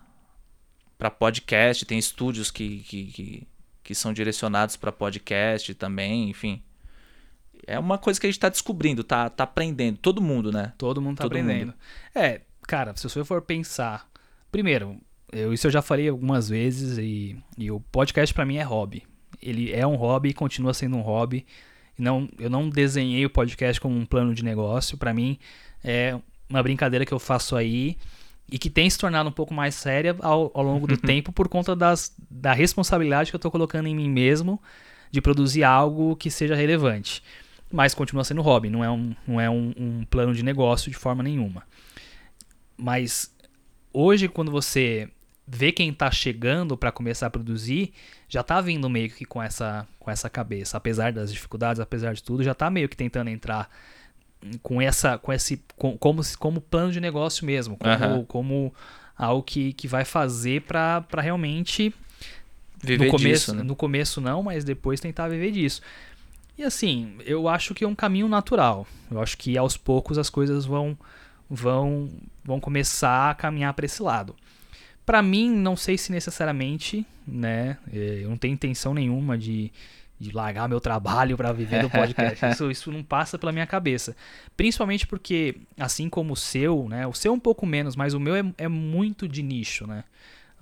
para 0.98 1.12
podcast, 1.12 1.86
tem 1.86 2.00
estúdios 2.00 2.50
que, 2.50 2.80
que, 2.80 3.06
que, 3.06 3.48
que 3.84 3.94
são 3.94 4.12
direcionados 4.12 4.76
para 4.76 4.92
podcast 4.92 5.76
também, 5.76 6.28
enfim. 6.30 6.64
É 7.68 7.78
uma 7.78 8.00
coisa 8.00 8.20
que 8.20 8.26
a 8.26 8.32
gente 8.32 8.40
tá 8.40 8.50
descobrindo, 8.50 9.04
tá, 9.04 9.30
tá 9.30 9.44
aprendendo, 9.44 9.98
todo 10.00 10.20
mundo, 10.20 10.52
né? 10.52 10.74
Todo 10.76 11.00
mundo 11.00 11.18
tá 11.18 11.24
Todo 11.24 11.34
aprendendo. 11.34 11.72
É, 12.16 12.42
cara, 12.64 12.96
se 12.96 13.08
você 13.08 13.24
for 13.24 13.44
pensar. 13.44 14.10
Primeiro, 14.52 15.00
eu, 15.32 15.54
isso 15.54 15.68
eu 15.68 15.72
já 15.72 15.84
falei 15.84 16.10
algumas 16.10 16.50
vezes 16.50 16.98
e, 16.98 17.38
e 17.58 17.70
o 17.70 17.80
podcast 17.80 18.34
pra 18.34 18.46
mim 18.46 18.58
é 18.58 18.64
hobby. 18.64 19.06
Ele 19.42 19.72
é 19.72 19.86
um 19.86 19.96
hobby 19.96 20.30
e 20.30 20.34
continua 20.34 20.74
sendo 20.74 20.98
um 20.98 21.02
hobby. 21.02 21.46
Não, 21.98 22.30
eu 22.38 22.50
não 22.50 22.70
desenhei 22.70 23.26
o 23.26 23.30
podcast 23.30 23.82
como 23.82 23.96
um 23.96 24.06
plano 24.06 24.34
de 24.34 24.44
negócio. 24.44 24.98
Pra 24.98 25.14
mim 25.14 25.38
é 25.84 26.18
uma 26.50 26.62
brincadeira 26.62 27.06
que 27.06 27.14
eu 27.14 27.20
faço 27.20 27.56
aí 27.56 27.98
e 28.52 28.58
que 28.58 28.70
tem 28.70 28.90
se 28.90 28.98
tornado 28.98 29.30
um 29.30 29.32
pouco 29.32 29.54
mais 29.54 29.76
séria 29.76 30.16
ao, 30.22 30.52
ao 30.54 30.64
longo 30.64 30.88
do 30.88 30.96
tempo 30.98 31.32
por 31.32 31.48
conta 31.50 31.76
das, 31.76 32.14
da 32.30 32.54
responsabilidade 32.54 33.32
que 33.32 33.36
eu 33.36 33.40
tô 33.40 33.52
colocando 33.52 33.88
em 33.88 33.96
mim 33.96 34.10
mesmo 34.10 34.62
de 35.12 35.22
produzir 35.22 35.64
algo 35.64 36.16
que 36.16 36.30
seja 36.30 36.56
relevante. 36.56 37.24
Mas 37.72 37.94
continua 37.94 38.24
sendo 38.24 38.42
hobby, 38.42 38.70
não 38.70 38.84
é 38.84 38.90
um, 38.90 39.16
não 39.28 39.42
é 39.42 39.50
um, 39.50 39.74
um 39.78 40.06
plano 40.06 40.34
de 40.34 40.44
negócio 40.44 40.90
de 40.90 40.98
forma 40.98 41.22
nenhuma. 41.22 41.64
Mas 42.78 43.34
hoje, 43.92 44.28
quando 44.28 44.52
você 44.52 45.10
vê 45.46 45.72
quem 45.72 45.92
tá 45.92 46.12
chegando 46.12 46.78
para 46.78 46.92
começar 46.92 47.28
a 47.28 47.30
produzir, 47.30 47.94
já 48.28 48.44
tá 48.44 48.60
vindo 48.62 48.90
meio 48.90 49.10
que 49.10 49.26
com 49.26 49.42
essa, 49.42 49.88
com 50.00 50.12
essa 50.12 50.30
cabeça. 50.30 50.78
Apesar 50.78 51.12
das 51.14 51.32
dificuldades, 51.32 51.80
apesar 51.80 52.14
de 52.14 52.24
tudo, 52.24 52.44
já 52.44 52.54
tá 52.54 52.70
meio 52.70 52.90
que 52.90 52.98
tentando 52.98 53.30
entrar 53.30 53.70
com 54.62 54.82
essa 54.82 55.18
com 55.18 55.34
esse 55.34 55.62
com, 55.76 55.98
como 55.98 56.22
como 56.38 56.62
plano 56.62 56.92
de 56.92 57.00
negócio 57.00 57.46
mesmo, 57.46 57.76
como, 57.76 57.94
Aham. 57.94 58.26
como 58.26 58.74
algo 59.18 59.42
que, 59.42 59.74
que 59.74 59.88
vai 59.88 60.06
fazer 60.06 60.62
para 60.62 61.04
realmente 61.22 61.94
Viver 62.82 63.06
no 63.06 63.12
começo, 63.12 63.28
disso, 63.28 63.56
né? 63.56 63.64
no 63.64 63.76
começo 63.76 64.22
não, 64.22 64.44
mas 64.44 64.64
depois 64.64 65.00
tentar 65.00 65.28
viver 65.28 65.52
disso. 65.52 65.82
E 66.58 66.64
assim, 66.64 67.16
eu 67.26 67.48
acho 67.48 67.74
que 67.74 67.84
é 67.84 67.88
um 67.88 67.96
caminho 67.96 68.28
natural. 68.28 68.86
Eu 69.10 69.22
acho 69.22 69.38
que 69.38 69.58
aos 69.58 69.76
poucos 69.76 70.18
as 70.18 70.30
coisas 70.30 70.66
vão 70.66 70.98
vão 71.50 72.10
vão 72.44 72.60
começar 72.60 73.32
a 73.32 73.36
caminhar 73.36 73.74
para 73.74 73.86
esse 73.86 74.02
lado. 74.02 74.36
Pra 75.08 75.22
mim, 75.24 75.50
não 75.50 75.76
sei 75.78 75.98
se 75.98 76.12
necessariamente, 76.12 77.04
né? 77.26 77.78
eh, 77.92 78.20
Eu 78.24 78.30
não 78.30 78.38
tenho 78.38 78.54
intenção 78.54 78.94
nenhuma 78.94 79.38
de, 79.38 79.72
de 80.20 80.32
largar 80.34 80.68
meu 80.68 80.82
trabalho 80.82 81.38
pra 81.38 81.54
viver 81.54 81.82
do 81.82 81.90
podcast. 81.90 82.46
Isso, 82.52 82.70
isso 82.70 82.92
não 82.92 83.02
passa 83.02 83.40
pela 83.40 83.54
minha 83.54 83.66
cabeça. 83.66 84.16
Principalmente 84.58 85.08
porque, 85.08 85.56
assim 85.80 86.10
como 86.10 86.34
o 86.34 86.36
seu, 86.36 86.88
né? 86.90 87.08
O 87.08 87.14
seu 87.14 87.32
é 87.32 87.36
um 87.36 87.40
pouco 87.40 87.66
menos, 87.66 87.96
mas 87.96 88.14
o 88.14 88.20
meu 88.20 88.36
é, 88.36 88.44
é 88.58 88.68
muito 88.68 89.28
de 89.30 89.42
nicho, 89.42 89.88
né? 89.88 90.04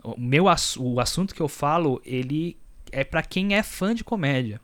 O 0.03 0.13
meu 0.19 0.45
o 0.45 0.99
assunto 0.99 1.33
que 1.33 1.41
eu 1.41 1.47
falo, 1.47 1.99
ele 2.05 2.55
é 2.91 3.03
pra 3.03 3.23
quem 3.23 3.55
é 3.55 3.63
fã 3.63 3.95
de 3.95 4.03
comédia. 4.03 4.61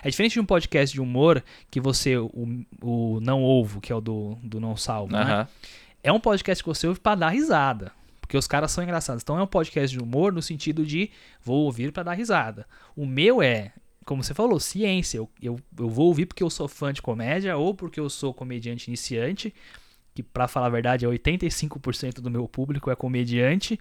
É 0.00 0.08
diferente 0.08 0.34
de 0.34 0.40
um 0.40 0.46
podcast 0.46 0.94
de 0.94 1.00
humor 1.00 1.42
que 1.68 1.80
você, 1.80 2.16
o, 2.16 2.64
o 2.80 3.18
Não 3.20 3.42
Ovo, 3.42 3.80
que 3.80 3.92
é 3.92 3.96
o 3.96 4.00
do, 4.00 4.38
do 4.44 4.60
Não 4.60 4.76
Salvo, 4.76 5.12
né? 5.12 5.22
Aham. 5.22 5.48
é 6.04 6.12
um 6.12 6.20
podcast 6.20 6.62
que 6.62 6.68
você 6.68 6.86
ouve 6.86 7.00
pra 7.00 7.16
dar 7.16 7.30
risada. 7.30 7.90
Porque 8.28 8.36
os 8.36 8.46
caras 8.46 8.70
são 8.70 8.84
engraçados. 8.84 9.22
Então 9.22 9.38
é 9.38 9.42
um 9.42 9.46
podcast 9.46 9.96
de 9.96 10.02
humor 10.04 10.34
no 10.34 10.42
sentido 10.42 10.84
de 10.84 11.10
vou 11.42 11.64
ouvir 11.64 11.90
pra 11.92 12.02
dar 12.02 12.12
risada. 12.12 12.66
O 12.94 13.06
meu 13.06 13.40
é, 13.40 13.72
como 14.04 14.22
você 14.22 14.34
falou, 14.34 14.60
ciência. 14.60 15.16
Eu, 15.16 15.30
eu, 15.40 15.58
eu 15.78 15.88
vou 15.88 16.08
ouvir 16.08 16.26
porque 16.26 16.42
eu 16.42 16.50
sou 16.50 16.68
fã 16.68 16.92
de 16.92 17.00
comédia 17.00 17.56
ou 17.56 17.74
porque 17.74 17.98
eu 17.98 18.10
sou 18.10 18.34
comediante 18.34 18.88
iniciante. 18.88 19.54
Que 20.14 20.22
pra 20.22 20.46
falar 20.46 20.66
a 20.66 20.70
verdade 20.70 21.06
é 21.06 21.08
85% 21.08 22.20
do 22.20 22.30
meu 22.30 22.46
público 22.46 22.90
é 22.90 22.94
comediante. 22.94 23.80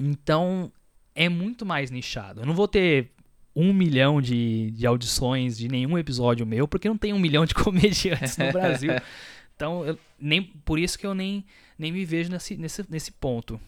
Então 0.00 0.72
é 1.14 1.28
muito 1.28 1.64
mais 1.64 1.92
nichado. 1.92 2.40
Eu 2.40 2.46
não 2.46 2.54
vou 2.54 2.66
ter 2.66 3.12
um 3.54 3.72
milhão 3.72 4.20
de, 4.20 4.72
de 4.72 4.84
audições 4.84 5.56
de 5.56 5.68
nenhum 5.68 5.96
episódio 5.96 6.44
meu, 6.44 6.66
porque 6.66 6.88
não 6.88 6.98
tem 6.98 7.12
um 7.12 7.20
milhão 7.20 7.46
de 7.46 7.54
comediantes 7.54 8.36
no 8.36 8.50
Brasil. 8.50 8.90
Então, 9.54 9.84
eu, 9.84 9.96
nem, 10.18 10.42
por 10.42 10.76
isso 10.76 10.98
que 10.98 11.06
eu 11.06 11.14
nem, 11.14 11.44
nem 11.82 11.90
me 11.90 12.04
vejo 12.04 12.30
nesse, 12.30 12.56
nesse, 12.56 12.86
nesse 12.88 13.10
ponto. 13.10 13.60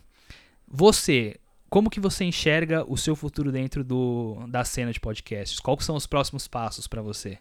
Você, 0.69 1.37
como 1.69 1.91
que 1.91 1.99
você 1.99 2.25
enxerga 2.25 2.85
o 2.89 2.97
seu 2.97 3.17
futuro 3.17 3.51
dentro 3.51 3.83
do, 3.83 4.47
da 4.49 4.65
cena 4.65 4.93
de 4.93 5.01
podcasts? 5.01 5.59
Quais 5.59 5.85
são 5.85 5.97
os 5.97 6.07
próximos 6.07 6.47
passos 6.47 6.87
pra 6.87 7.03
você? 7.03 7.39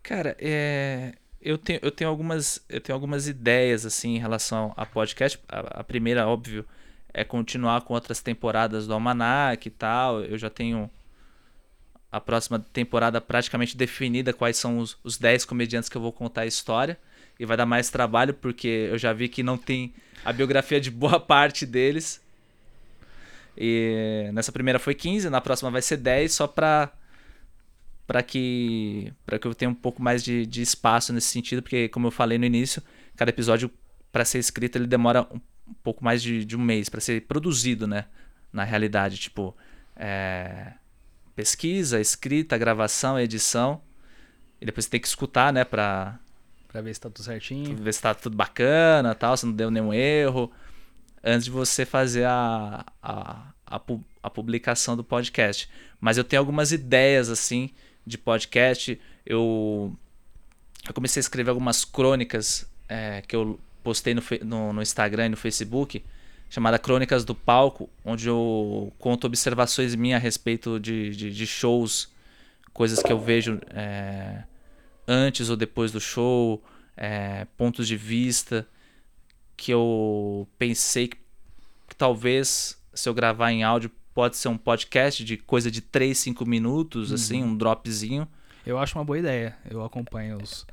Cara, 0.00 0.36
é, 0.38 1.14
eu, 1.42 1.58
tenho, 1.58 1.80
eu, 1.82 1.90
tenho 1.90 2.08
algumas, 2.08 2.64
eu 2.68 2.80
tenho 2.80 2.94
algumas 2.94 3.26
ideias 3.26 3.84
assim 3.84 4.14
em 4.14 4.18
relação 4.18 4.72
a 4.76 4.86
podcast. 4.86 5.36
A, 5.48 5.80
a 5.80 5.84
primeira, 5.84 6.28
óbvio, 6.28 6.64
é 7.12 7.24
continuar 7.24 7.80
com 7.80 7.92
outras 7.92 8.22
temporadas 8.22 8.86
do 8.86 8.94
Almanac 8.94 9.66
e 9.66 9.70
tal. 9.70 10.22
Eu 10.22 10.38
já 10.38 10.48
tenho 10.48 10.88
a 12.10 12.20
próxima 12.20 12.60
temporada 12.60 13.20
praticamente 13.20 13.76
definida 13.76 14.32
quais 14.32 14.56
são 14.56 14.78
os, 14.78 14.96
os 15.02 15.18
10 15.18 15.44
comediantes 15.44 15.88
que 15.88 15.96
eu 15.96 16.00
vou 16.00 16.12
contar 16.12 16.42
a 16.42 16.46
história. 16.46 16.96
E 17.38 17.46
vai 17.46 17.56
dar 17.56 17.66
mais 17.66 17.88
trabalho 17.90 18.34
porque 18.34 18.88
eu 18.90 18.98
já 18.98 19.12
vi 19.12 19.28
que 19.28 19.42
não 19.42 19.56
tem 19.56 19.94
a 20.24 20.32
biografia 20.32 20.80
de 20.80 20.90
boa 20.90 21.20
parte 21.20 21.64
deles. 21.64 22.20
E 23.56 24.30
nessa 24.32 24.52
primeira 24.52 24.78
foi 24.78 24.94
15, 24.94 25.28
na 25.30 25.40
próxima 25.40 25.70
vai 25.70 25.82
ser 25.82 25.96
10, 25.96 26.32
só 26.32 26.46
pra 26.46 26.92
para 28.06 28.22
que 28.22 29.12
para 29.26 29.38
que 29.38 29.46
eu 29.46 29.54
tenha 29.54 29.70
um 29.70 29.74
pouco 29.74 30.02
mais 30.02 30.24
de, 30.24 30.46
de 30.46 30.62
espaço 30.62 31.12
nesse 31.12 31.26
sentido, 31.26 31.60
porque 31.60 31.88
como 31.90 32.06
eu 32.06 32.10
falei 32.10 32.38
no 32.38 32.46
início, 32.46 32.82
cada 33.16 33.30
episódio 33.30 33.70
para 34.10 34.24
ser 34.24 34.38
escrito 34.38 34.76
ele 34.76 34.86
demora 34.86 35.26
um, 35.30 35.40
pouco 35.82 36.02
mais 36.02 36.22
de, 36.22 36.42
de 36.44 36.56
um 36.56 36.60
mês 36.60 36.88
para 36.88 37.00
ser 37.00 37.22
produzido, 37.26 37.86
né? 37.86 38.06
Na 38.50 38.64
realidade, 38.64 39.18
tipo 39.18 39.54
é, 39.94 40.72
pesquisa, 41.36 42.00
escrita, 42.00 42.56
gravação, 42.56 43.20
edição 43.20 43.82
e 44.60 44.64
depois 44.64 44.86
você 44.86 44.90
tem 44.92 45.00
que 45.00 45.08
escutar, 45.08 45.52
né? 45.52 45.64
Para 45.64 46.18
Pra 46.68 46.82
ver 46.82 46.94
se 46.94 47.00
tá 47.00 47.08
tudo 47.08 47.24
certinho. 47.24 47.76
ver 47.76 47.92
se 47.92 48.02
tá 48.02 48.14
tudo 48.14 48.36
bacana, 48.36 49.14
tal, 49.14 49.36
se 49.36 49.46
não 49.46 49.52
deu 49.52 49.70
nenhum 49.70 49.92
erro, 49.92 50.52
antes 51.24 51.46
de 51.46 51.50
você 51.50 51.86
fazer 51.86 52.24
a, 52.24 52.84
a, 53.02 53.52
a, 53.66 53.80
a 54.22 54.30
publicação 54.30 54.96
do 54.96 55.02
podcast. 55.02 55.68
Mas 55.98 56.18
eu 56.18 56.24
tenho 56.24 56.40
algumas 56.40 56.70
ideias, 56.70 57.30
assim, 57.30 57.70
de 58.06 58.18
podcast. 58.18 59.00
Eu, 59.24 59.96
eu 60.86 60.94
comecei 60.94 61.20
a 61.20 61.22
escrever 61.22 61.50
algumas 61.50 61.84
crônicas 61.84 62.70
é, 62.88 63.22
que 63.22 63.34
eu 63.34 63.58
postei 63.82 64.14
no, 64.14 64.22
no, 64.44 64.72
no 64.74 64.82
Instagram 64.82 65.26
e 65.26 65.28
no 65.30 65.36
Facebook, 65.36 66.04
chamada 66.50 66.78
Crônicas 66.78 67.24
do 67.24 67.34
Palco, 67.34 67.88
onde 68.04 68.28
eu 68.28 68.92
conto 68.98 69.26
observações 69.26 69.94
minhas 69.94 70.20
a 70.20 70.22
respeito 70.22 70.78
de, 70.78 71.16
de, 71.16 71.30
de 71.30 71.46
shows, 71.46 72.10
coisas 72.72 73.02
que 73.02 73.10
eu 73.10 73.18
vejo 73.18 73.58
é, 73.70 74.42
antes 75.08 75.48
ou 75.48 75.56
depois 75.56 75.90
do 75.90 76.00
show, 76.00 76.62
é, 76.94 77.46
pontos 77.56 77.88
de 77.88 77.96
vista 77.96 78.68
que 79.56 79.72
eu 79.72 80.46
pensei 80.58 81.08
que, 81.08 81.16
que 81.88 81.96
talvez 81.96 82.78
se 82.92 83.08
eu 83.08 83.14
gravar 83.14 83.50
em 83.50 83.64
áudio 83.64 83.90
pode 84.14 84.36
ser 84.36 84.48
um 84.48 84.58
podcast 84.58 85.24
de 85.24 85.36
coisa 85.36 85.70
de 85.70 85.80
3, 85.80 86.16
5 86.16 86.44
minutos, 86.44 87.12
assim, 87.12 87.42
um 87.42 87.56
dropzinho. 87.56 88.28
Eu 88.66 88.78
acho 88.78 88.98
uma 88.98 89.04
boa 89.04 89.18
ideia. 89.18 89.56
Eu 89.70 89.84
acompanho 89.84 90.38
os, 90.42 90.66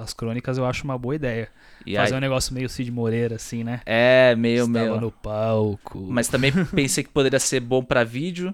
as 0.00 0.12
crônicas, 0.12 0.58
eu 0.58 0.66
acho 0.66 0.84
uma 0.84 0.98
boa 0.98 1.14
ideia. 1.14 1.48
E 1.86 1.96
Fazer 1.96 2.14
aí, 2.14 2.18
um 2.18 2.20
negócio 2.20 2.52
meio 2.52 2.68
Cid 2.68 2.90
Moreira, 2.90 3.36
assim, 3.36 3.64
né? 3.64 3.80
é 3.86 4.34
meio, 4.36 4.66
Estava 4.66 4.86
meio. 4.86 5.00
no 5.00 5.12
palco. 5.12 6.06
Mas 6.10 6.28
também 6.28 6.52
pensei 6.74 7.04
que 7.04 7.10
poderia 7.10 7.38
ser 7.38 7.60
bom 7.60 7.82
pra 7.82 8.04
vídeo, 8.04 8.52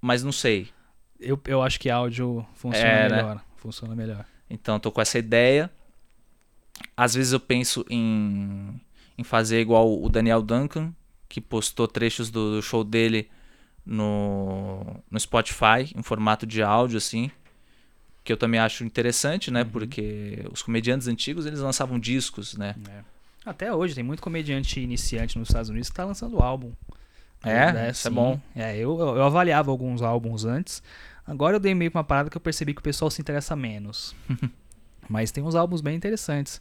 mas 0.00 0.22
não 0.22 0.32
sei. 0.32 0.68
Eu, 1.18 1.40
eu 1.46 1.62
acho 1.62 1.80
que 1.80 1.88
áudio 1.88 2.46
funciona 2.54 2.86
É, 2.86 3.08
né? 3.08 3.40
Funciona 3.62 3.94
melhor. 3.94 4.26
Então 4.50 4.80
tô 4.80 4.90
com 4.90 5.00
essa 5.00 5.20
ideia. 5.20 5.70
Às 6.96 7.14
vezes 7.14 7.32
eu 7.32 7.38
penso 7.38 7.86
em, 7.88 8.80
em 9.16 9.22
fazer 9.22 9.60
igual 9.60 10.02
o 10.02 10.08
Daniel 10.08 10.42
Duncan, 10.42 10.92
que 11.28 11.40
postou 11.40 11.86
trechos 11.86 12.28
do, 12.28 12.56
do 12.56 12.60
show 12.60 12.82
dele 12.82 13.30
no, 13.86 14.84
no 15.08 15.20
Spotify, 15.20 15.92
em 15.96 16.02
formato 16.02 16.44
de 16.44 16.60
áudio, 16.60 16.98
assim. 16.98 17.30
Que 18.24 18.32
eu 18.32 18.36
também 18.36 18.58
acho 18.58 18.82
interessante, 18.82 19.48
né? 19.48 19.62
Porque 19.62 20.44
os 20.50 20.60
comediantes 20.60 21.06
antigos, 21.06 21.46
eles 21.46 21.60
lançavam 21.60 22.00
discos, 22.00 22.56
né? 22.56 22.74
É. 22.90 23.04
Até 23.46 23.72
hoje, 23.72 23.94
tem 23.94 24.02
muito 24.02 24.22
comediante 24.22 24.80
iniciante 24.80 25.38
nos 25.38 25.48
Estados 25.48 25.70
Unidos 25.70 25.88
que 25.88 25.94
tá 25.94 26.04
lançando 26.04 26.42
álbum. 26.42 26.72
É? 27.44 27.90
Isso 27.90 28.08
é 28.08 28.10
sim. 28.10 28.14
bom. 28.14 28.40
É, 28.56 28.76
eu, 28.76 28.98
eu 28.98 29.16
eu 29.16 29.22
avaliava 29.22 29.70
alguns 29.70 30.02
álbuns 30.02 30.44
antes, 30.44 30.82
Agora 31.26 31.56
eu 31.56 31.60
dei 31.60 31.74
meio 31.74 31.90
que 31.90 31.96
uma 31.96 32.04
parada 32.04 32.28
que 32.28 32.36
eu 32.36 32.40
percebi 32.40 32.74
que 32.74 32.80
o 32.80 32.82
pessoal 32.84 33.10
se 33.10 33.20
interessa 33.20 33.54
menos. 33.54 34.14
Mas 35.08 35.30
tem 35.30 35.42
uns 35.42 35.54
álbuns 35.54 35.80
bem 35.80 35.96
interessantes 35.96 36.60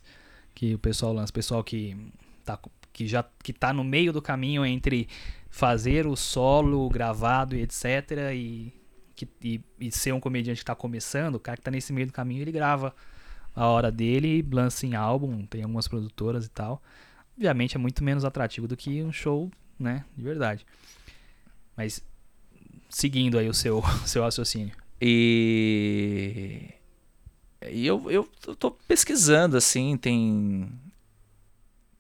que 0.53 0.75
o 0.75 0.79
pessoal 0.79 1.13
lança, 1.13 1.31
pessoal 1.31 1.63
que 1.63 1.97
tá, 2.43 2.59
que 2.91 3.07
já 3.07 3.23
que 3.43 3.53
tá 3.53 3.71
no 3.73 3.83
meio 3.83 4.11
do 4.11 4.21
caminho 4.21 4.65
entre 4.65 5.07
fazer 5.49 6.05
o 6.07 6.15
solo 6.15 6.87
gravado 6.89 7.55
e 7.55 7.61
etc 7.61 8.11
e, 8.33 8.73
que, 9.15 9.27
e, 9.41 9.61
e 9.79 9.91
ser 9.91 10.13
um 10.13 10.19
comediante 10.19 10.59
que 10.59 10.65
tá 10.65 10.75
começando, 10.75 11.35
o 11.35 11.39
cara 11.39 11.57
que 11.57 11.63
tá 11.63 11.71
nesse 11.71 11.93
meio 11.93 12.07
do 12.07 12.13
caminho, 12.13 12.41
ele 12.41 12.51
grava 12.51 12.93
a 13.55 13.65
hora 13.67 13.91
dele 13.91 14.45
lança 14.49 14.85
em 14.85 14.95
álbum, 14.95 15.45
tem 15.45 15.63
algumas 15.63 15.87
produtoras 15.87 16.45
e 16.45 16.49
tal. 16.49 16.81
Obviamente 17.35 17.75
é 17.75 17.79
muito 17.79 18.03
menos 18.03 18.23
atrativo 18.23 18.67
do 18.67 18.77
que 18.77 19.03
um 19.03 19.11
show, 19.11 19.51
né, 19.77 20.05
de 20.15 20.23
verdade. 20.23 20.65
Mas 21.75 22.03
seguindo 22.91 23.39
aí 23.39 23.49
o 23.49 23.53
seu, 23.53 23.81
seu 24.05 24.21
raciocínio. 24.21 24.75
E, 25.01 26.69
e 27.71 27.87
eu, 27.87 28.11
eu 28.11 28.29
tô 28.55 28.69
pesquisando, 28.69 29.57
assim, 29.57 29.97
tem, 29.97 30.71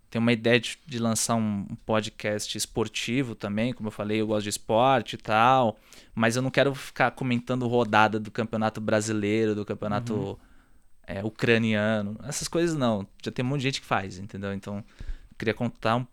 tem 0.09 0.19
uma 0.19 0.31
ideia 0.31 0.59
de, 0.59 0.77
de 0.85 0.99
lançar 0.99 1.35
um 1.35 1.65
podcast 1.85 2.55
esportivo 2.55 3.33
também, 3.33 3.73
como 3.73 3.87
eu 3.87 3.91
falei, 3.91 4.21
eu 4.21 4.27
gosto 4.27 4.43
de 4.43 4.49
esporte 4.49 5.13
e 5.13 5.17
tal, 5.17 5.79
mas 6.13 6.35
eu 6.35 6.43
não 6.43 6.51
quero 6.51 6.75
ficar 6.75 7.09
comentando 7.11 7.67
rodada 7.67 8.19
do 8.19 8.29
campeonato 8.29 8.79
brasileiro, 8.79 9.55
do 9.55 9.65
campeonato 9.65 10.13
uhum. 10.13 10.37
é, 11.07 11.23
ucraniano, 11.23 12.19
essas 12.23 12.47
coisas 12.47 12.75
não, 12.75 13.07
já 13.23 13.31
tem 13.31 13.43
um 13.43 13.47
monte 13.47 13.61
de 13.61 13.67
gente 13.67 13.81
que 13.81 13.87
faz, 13.87 14.19
entendeu? 14.19 14.53
Então, 14.53 14.77
eu 14.77 15.35
queria 15.39 15.55
contar 15.55 15.95
um, 15.95 16.05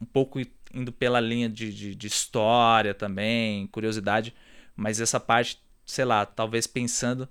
um 0.00 0.06
pouco 0.06 0.40
indo 0.72 0.92
pela 0.92 1.20
linha 1.20 1.48
de, 1.48 1.72
de, 1.72 1.94
de 1.94 2.06
história 2.06 2.94
também, 2.94 3.66
curiosidade, 3.68 4.34
mas 4.74 5.00
essa 5.00 5.20
parte, 5.20 5.62
sei 5.84 6.04
lá, 6.04 6.24
talvez 6.24 6.66
pensando 6.66 7.28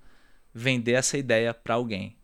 vender 0.54 0.94
essa 0.94 1.18
ideia 1.18 1.54
para 1.54 1.76
alguém. 1.76 2.16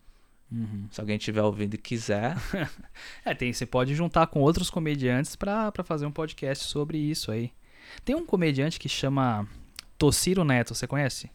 Uhum. 0.50 0.86
Se 0.90 1.00
alguém 1.00 1.18
tiver 1.18 1.42
ouvindo 1.42 1.74
e 1.74 1.78
quiser. 1.78 2.36
é, 3.24 3.34
tem, 3.34 3.52
você 3.52 3.66
pode 3.66 3.94
juntar 3.94 4.26
com 4.28 4.40
outros 4.40 4.70
comediantes 4.70 5.36
para 5.36 5.72
fazer 5.84 6.06
um 6.06 6.12
podcast 6.12 6.64
sobre 6.64 6.98
isso 6.98 7.30
aí. 7.30 7.52
Tem 8.04 8.14
um 8.14 8.24
comediante 8.24 8.78
que 8.78 8.88
chama 8.88 9.46
Tossiro 9.96 10.44
Neto, 10.44 10.74
você 10.74 10.86
conhece? 10.86 11.30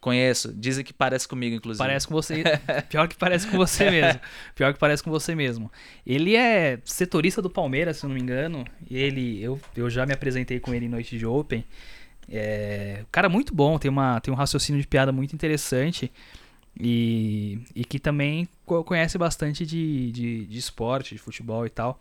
Conheço. 0.00 0.52
Dizem 0.54 0.84
que 0.84 0.92
parece 0.92 1.26
comigo, 1.26 1.56
inclusive. 1.56 1.84
Parece 1.84 2.06
com 2.06 2.14
você. 2.14 2.42
Pior 2.88 3.08
que 3.08 3.16
parece 3.16 3.46
com 3.48 3.56
você 3.56 3.90
mesmo. 3.90 4.20
Pior 4.54 4.72
que 4.72 4.78
parece 4.78 5.02
com 5.02 5.10
você 5.10 5.34
mesmo. 5.34 5.70
Ele 6.06 6.36
é 6.36 6.78
setorista 6.84 7.42
do 7.42 7.50
Palmeiras, 7.50 7.98
se 7.98 8.06
não 8.06 8.14
me 8.14 8.20
engano. 8.20 8.64
Ele, 8.88 9.42
eu, 9.42 9.60
eu 9.76 9.90
já 9.90 10.06
me 10.06 10.12
apresentei 10.12 10.60
com 10.60 10.72
ele 10.72 10.86
em 10.86 10.88
noite 10.88 11.18
de 11.18 11.26
Open. 11.26 11.64
É, 12.30 13.04
cara 13.10 13.28
muito 13.28 13.54
bom, 13.54 13.78
tem, 13.78 13.90
uma, 13.90 14.20
tem 14.20 14.32
um 14.32 14.36
raciocínio 14.36 14.80
de 14.80 14.86
piada 14.86 15.10
muito 15.10 15.34
interessante. 15.34 16.12
E, 16.78 17.60
e 17.74 17.84
que 17.84 17.98
também 17.98 18.48
conhece 18.64 19.18
bastante 19.18 19.66
de, 19.66 20.12
de, 20.12 20.46
de 20.46 20.58
esporte, 20.58 21.16
de 21.16 21.20
futebol 21.20 21.66
e 21.66 21.70
tal. 21.70 21.98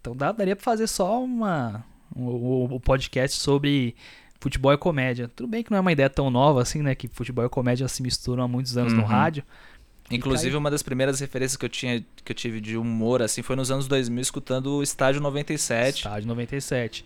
Então 0.00 0.14
dá, 0.14 0.30
daria 0.30 0.54
pra 0.54 0.64
fazer 0.64 0.86
só 0.86 1.20
uma, 1.20 1.84
um, 2.14 2.74
um 2.74 2.78
podcast 2.78 3.40
sobre 3.40 3.96
futebol 4.40 4.72
e 4.72 4.78
comédia. 4.78 5.30
Tudo 5.34 5.48
bem 5.48 5.62
que 5.62 5.70
não 5.70 5.78
é 5.78 5.80
uma 5.80 5.92
ideia 5.92 6.10
tão 6.10 6.30
nova 6.30 6.62
assim, 6.62 6.82
né? 6.82 6.94
Que 6.94 7.08
futebol 7.08 7.44
e 7.44 7.48
comédia 7.48 7.88
se 7.88 8.02
misturam 8.02 8.42
há 8.42 8.48
muitos 8.48 8.76
anos 8.76 8.92
uhum. 8.92 9.00
no 9.00 9.04
rádio. 9.04 9.42
Inclusive, 10.10 10.54
uma 10.54 10.70
das 10.70 10.82
primeiras 10.82 11.18
referências 11.20 11.56
que 11.56 11.64
eu 11.64 11.68
tinha 11.68 12.04
que 12.24 12.32
eu 12.32 12.36
tive 12.36 12.60
de 12.60 12.76
humor 12.76 13.22
assim 13.22 13.42
foi 13.42 13.56
nos 13.56 13.70
anos 13.70 13.88
2000 13.88 14.20
escutando 14.20 14.76
o 14.76 14.82
Estádio 14.82 15.20
97. 15.20 15.96
Estádio 15.96 16.28
97. 16.28 17.04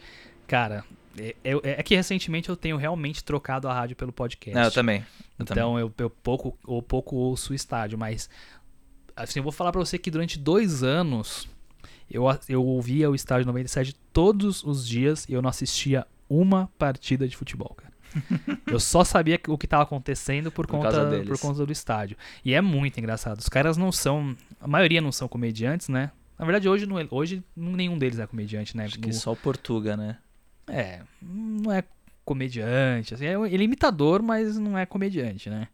Cara, 0.49 0.85
é, 1.17 1.35
é, 1.45 1.61
é, 1.63 1.83
que 1.83 1.95
recentemente 1.95 2.49
eu 2.49 2.57
tenho 2.57 2.77
realmente 2.77 3.23
trocado 3.23 3.69
a 3.69 3.73
rádio 3.73 3.95
pelo 3.97 4.13
podcast. 4.13 4.55
Não, 4.55 4.65
eu 4.65 4.73
também. 4.73 4.99
Eu 4.99 5.05
então 5.43 5.57
também. 5.57 5.81
Eu, 5.81 5.93
eu, 5.97 6.11
pouco, 6.11 6.59
eu 6.67 6.83
pouco 6.83 7.17
ouço 7.17 7.53
o 7.53 7.57
estádio, 7.57 7.97
mas 7.97 8.29
assim, 9.15 9.39
eu 9.39 9.43
vou 9.43 9.53
falar 9.53 9.73
para 9.73 9.81
você 9.81 9.99
que 9.99 10.11
durante 10.11 10.39
dois 10.39 10.83
anos 10.83 11.49
eu, 12.11 12.25
eu 12.49 12.65
ouvia 12.65 13.11
o 13.11 13.15
estádio 13.15 13.47
97 13.47 13.95
todos 14.13 14.65
os 14.65 14.87
dias 14.87 15.27
e 15.29 15.33
eu 15.33 15.43
não 15.43 15.51
assistia 15.51 16.07
uma 16.29 16.71
partida 16.79 17.27
de 17.27 17.37
futebol, 17.37 17.75
cara. 17.75 17.89
eu 18.67 18.81
só 18.81 19.05
sabia 19.05 19.39
o 19.49 19.59
que 19.59 19.67
estava 19.67 19.83
acontecendo 19.83 20.51
por, 20.51 20.67
por 20.67 20.79
conta, 20.79 21.23
por 21.27 21.39
conta 21.39 21.67
do 21.67 21.73
estádio. 21.73 22.17
E 22.45 22.55
é 22.55 22.61
muito 22.61 22.99
engraçado. 22.99 23.39
Os 23.39 23.49
caras 23.49 23.77
não 23.77 23.93
são. 23.93 24.37
A 24.61 24.67
maioria 24.67 25.01
não 25.01 25.13
são 25.13 25.29
comediantes, 25.29 25.89
né? 25.89 26.11
Na 26.39 26.45
verdade, 26.45 26.69
hoje, 26.69 26.87
não, 26.87 26.99
é, 26.99 27.07
hoje 27.11 27.43
nenhum 27.57 27.99
deles 27.99 28.19
é 28.19 28.27
comediante, 28.27 28.77
né? 28.77 28.85
Acho 28.85 28.99
que 28.99 29.13
só 29.13 29.33
o 29.33 29.37
Portuga, 29.37 29.97
né? 29.97 30.19
É, 30.67 31.01
não 31.21 31.73
é 31.73 31.83
comediante. 32.25 33.15
Assim, 33.15 33.27
é, 33.27 33.33
ele 33.33 33.63
é 33.63 33.65
imitador, 33.65 34.23
mas 34.23 34.57
não 34.57 34.79
é 34.79 34.87
comediante, 34.87 35.51
né? 35.51 35.69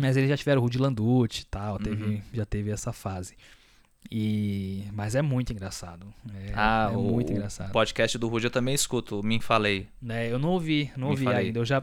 Mas 0.00 0.16
eles 0.16 0.28
já 0.28 0.36
tiveram 0.36 0.60
o 0.60 0.64
Rudy 0.64 0.78
Landucci 0.78 1.42
e 1.42 1.46
tal, 1.46 1.78
teve, 1.78 2.04
uhum. 2.04 2.22
já 2.32 2.44
teve 2.44 2.70
essa 2.70 2.92
fase. 2.92 3.36
E 4.10 4.84
mas 4.92 5.14
é 5.14 5.22
muito 5.22 5.52
engraçado. 5.52 6.12
É, 6.32 6.52
ah, 6.54 6.90
é 6.92 6.96
muito 6.96 7.32
engraçado. 7.32 7.70
O 7.70 7.72
podcast 7.72 8.18
do 8.18 8.28
Rude 8.28 8.46
eu 8.46 8.50
também 8.50 8.74
escuto, 8.74 9.22
Me 9.22 9.40
Falei. 9.40 9.88
É, 10.08 10.30
eu 10.30 10.38
não 10.38 10.50
ouvi, 10.50 10.92
não 10.96 11.08
ouvi 11.08 11.26
ainda. 11.26 11.58
Eu 11.58 11.64
já 11.64 11.82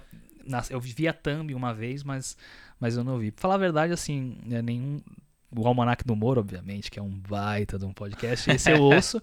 eu 0.69 0.79
vi 0.79 1.07
a 1.07 1.13
thumb 1.13 1.53
uma 1.53 1.73
vez, 1.73 2.03
mas 2.03 2.37
mas 2.79 2.97
eu 2.97 3.03
não 3.03 3.13
ouvi. 3.13 3.31
Pra 3.31 3.41
falar 3.41 3.55
a 3.55 3.59
verdade, 3.59 3.93
assim, 3.93 4.37
é 4.49 4.61
nenhum 4.61 4.99
o 5.55 5.67
Almanac 5.67 6.05
do 6.05 6.15
Moro, 6.15 6.39
obviamente, 6.39 6.89
que 6.89 6.97
é 6.97 7.01
um 7.01 7.09
baita 7.09 7.77
de 7.77 7.85
um 7.85 7.93
podcast, 7.93 8.49
esse 8.49 8.71
eu 8.71 8.81
ouço, 8.81 9.21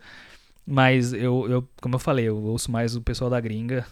mas 0.66 1.12
eu, 1.12 1.48
eu, 1.48 1.68
como 1.80 1.94
eu 1.94 1.98
falei, 1.98 2.26
eu 2.26 2.36
ouço 2.36 2.70
mais 2.70 2.94
o 2.94 3.00
pessoal 3.00 3.30
da 3.30 3.40
gringa, 3.40 3.86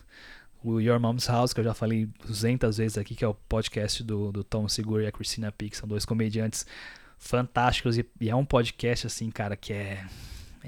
o 0.62 0.80
Your 0.80 1.00
Mom's 1.00 1.26
House, 1.26 1.52
que 1.52 1.60
eu 1.60 1.64
já 1.64 1.72
falei 1.72 2.08
200 2.26 2.76
vezes 2.76 2.98
aqui, 2.98 3.14
que 3.14 3.24
é 3.24 3.28
o 3.28 3.34
podcast 3.34 4.04
do, 4.04 4.30
do 4.30 4.44
Tom 4.44 4.68
Segura 4.68 5.04
e 5.04 5.06
a 5.06 5.12
Christina 5.12 5.50
Pick, 5.50 5.74
são 5.74 5.88
dois 5.88 6.04
comediantes 6.04 6.66
fantásticos 7.18 7.98
e, 7.98 8.06
e, 8.20 8.30
é 8.30 8.36
um 8.36 8.44
podcast 8.44 9.06
assim, 9.06 9.30
cara, 9.30 9.56
que 9.56 9.72
é 9.72 10.04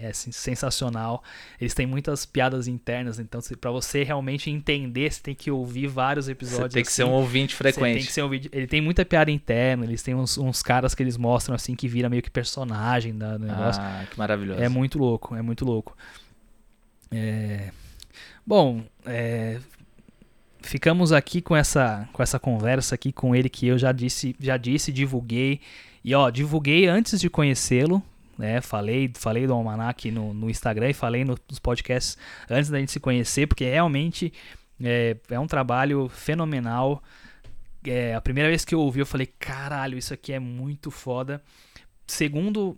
é 0.01 0.09
assim, 0.09 0.31
sensacional. 0.31 1.23
Eles 1.61 1.75
têm 1.75 1.87
muitas 1.87 2.25
piadas 2.25 2.69
internas, 2.69 3.19
então 3.19 3.41
para 3.61 3.71
você 3.71 4.05
realmente 4.05 4.49
entender, 4.49 5.13
você 5.13 5.21
tem 5.21 5.35
que 5.35 5.51
ouvir 5.51 5.89
vários 5.89 6.29
episódios. 6.29 6.73
Você 6.73 6.75
tem 6.75 6.83
que 6.83 6.89
assim, 6.89 6.97
ser 6.97 7.05
um 7.05 7.13
ouvinte 7.13 7.55
frequente. 7.55 7.99
Tem 7.99 8.07
que 8.07 8.13
ser 8.13 8.23
um 8.23 8.33
Ele 8.33 8.67
tem 8.67 8.81
muita 8.81 9.05
piada 9.05 9.31
interna, 9.31 9.85
eles 9.85 10.03
têm 10.03 10.15
uns, 10.15 10.39
uns, 10.39 10.63
caras 10.63 10.95
que 10.95 11.03
eles 11.03 11.17
mostram 11.17 11.55
assim 11.55 11.75
que 11.75 11.89
vira 11.89 12.09
meio 12.09 12.23
que 12.23 12.31
personagem 12.31 13.17
da, 13.17 13.37
do 13.37 13.45
negócio. 13.45 13.83
Ah, 13.83 14.05
que 14.09 14.17
maravilhoso. 14.17 14.63
É 14.63 14.69
muito 14.69 14.99
louco, 14.99 15.35
é 15.35 15.43
muito 15.43 15.65
louco. 15.65 15.97
É... 17.11 17.71
Bom, 18.47 18.85
é... 19.05 19.59
ficamos 20.63 21.13
aqui 21.13 21.43
com 21.43 21.57
essa, 21.57 22.09
com 22.13 22.23
essa 22.23 22.39
conversa 22.39 22.95
aqui 22.95 23.11
com 23.13 23.35
ele 23.35 23.49
que 23.49 23.67
eu 23.67 23.77
já 23.77 23.91
disse, 23.91 24.37
já 24.39 24.57
disse, 24.57 24.93
divulguei 24.93 25.61
e 26.05 26.15
ó, 26.15 26.31
divulguei 26.31 26.87
antes 26.87 27.21
de 27.21 27.29
conhecê-lo, 27.29 28.03
né? 28.39 28.61
Falei, 28.61 29.11
falei 29.15 29.47
do 29.47 29.53
Almanac 29.53 30.11
no, 30.11 30.33
no 30.33 30.49
Instagram 30.49 30.91
e 30.91 30.95
falei 30.95 31.25
nos 31.25 31.59
podcasts 31.59 32.17
antes 32.49 32.71
da 32.71 32.79
gente 32.79 32.93
se 32.93 33.01
conhecer, 33.01 33.47
porque 33.47 33.69
realmente 33.69 34.33
é, 34.83 35.17
é 35.29 35.41
um 35.41 35.47
trabalho 35.47 36.09
fenomenal. 36.09 37.03
É, 37.85 38.15
a 38.15 38.21
primeira 38.21 38.49
vez 38.49 38.65
que 38.65 38.75
eu 38.75 38.81
ouvi, 38.81 39.01
eu 39.01 39.07
falei, 39.07 39.27
caralho, 39.39 39.99
isso 39.99 40.15
aqui 40.15 40.33
é 40.33 40.39
muito 40.39 40.91
foda. 40.91 41.43
Segundo, 42.07 42.77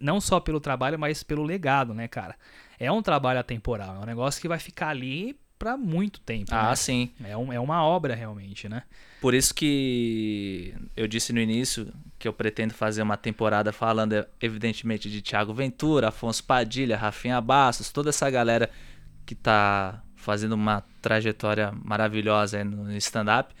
não 0.00 0.20
só 0.20 0.40
pelo 0.40 0.60
trabalho, 0.60 0.98
mas 0.98 1.22
pelo 1.22 1.42
legado, 1.42 1.92
né, 1.92 2.08
cara? 2.08 2.36
É 2.78 2.90
um 2.90 3.02
trabalho 3.02 3.38
atemporal, 3.38 3.96
é 3.96 3.98
um 4.00 4.06
negócio 4.06 4.40
que 4.40 4.48
vai 4.48 4.58
ficar 4.58 4.88
ali 4.88 5.36
para 5.62 5.76
muito 5.76 6.18
tempo. 6.18 6.52
Ah, 6.52 6.70
né? 6.70 6.76
sim. 6.76 7.12
É, 7.22 7.36
um, 7.36 7.52
é 7.52 7.60
uma 7.60 7.84
obra 7.84 8.16
realmente, 8.16 8.68
né? 8.68 8.82
Por 9.20 9.32
isso 9.32 9.54
que 9.54 10.74
eu 10.96 11.06
disse 11.06 11.32
no 11.32 11.38
início 11.38 11.86
que 12.18 12.26
eu 12.26 12.32
pretendo 12.32 12.74
fazer 12.74 13.00
uma 13.00 13.16
temporada 13.16 13.72
falando, 13.72 14.26
evidentemente, 14.40 15.08
de 15.08 15.22
Thiago 15.22 15.54
Ventura, 15.54 16.08
Afonso 16.08 16.42
Padilha, 16.42 16.96
Rafinha 16.96 17.40
Bastos, 17.40 17.92
toda 17.92 18.10
essa 18.10 18.28
galera 18.28 18.68
que 19.24 19.36
tá 19.36 20.02
fazendo 20.16 20.54
uma 20.56 20.82
trajetória 21.00 21.72
maravilhosa 21.84 22.64
no 22.64 22.92
stand-up. 22.96 23.54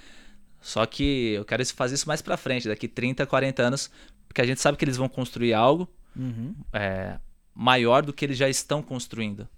Só 0.60 0.84
que 0.86 1.34
eu 1.34 1.44
quero 1.44 1.64
fazer 1.66 1.94
isso 1.94 2.08
mais 2.08 2.20
pra 2.20 2.36
frente, 2.36 2.66
daqui 2.66 2.88
30, 2.88 3.24
40 3.24 3.62
anos, 3.62 3.90
porque 4.26 4.40
a 4.40 4.44
gente 4.44 4.60
sabe 4.60 4.76
que 4.76 4.84
eles 4.84 4.96
vão 4.96 5.08
construir 5.08 5.54
algo 5.54 5.88
uhum. 6.16 6.52
é, 6.72 7.20
maior 7.54 8.04
do 8.04 8.12
que 8.12 8.24
eles 8.24 8.36
já 8.36 8.48
estão 8.48 8.82
construindo. 8.82 9.48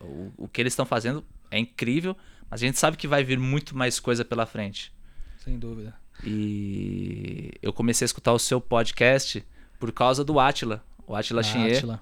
O, 0.00 0.32
o 0.36 0.48
que 0.48 0.60
eles 0.60 0.72
estão 0.72 0.84
fazendo 0.84 1.24
é 1.50 1.58
incrível, 1.58 2.16
mas 2.50 2.62
a 2.62 2.66
gente 2.66 2.78
sabe 2.78 2.96
que 2.96 3.08
vai 3.08 3.24
vir 3.24 3.38
muito 3.38 3.76
mais 3.76 3.98
coisa 4.00 4.24
pela 4.24 4.46
frente. 4.46 4.92
Sem 5.38 5.58
dúvida. 5.58 5.94
E 6.24 7.52
eu 7.62 7.72
comecei 7.72 8.04
a 8.04 8.06
escutar 8.06 8.32
o 8.32 8.38
seu 8.38 8.60
podcast 8.60 9.44
por 9.78 9.92
causa 9.92 10.24
do 10.24 10.40
Atila, 10.40 10.82
o 11.06 11.14
Atila 11.14 11.42
ah, 11.42 12.00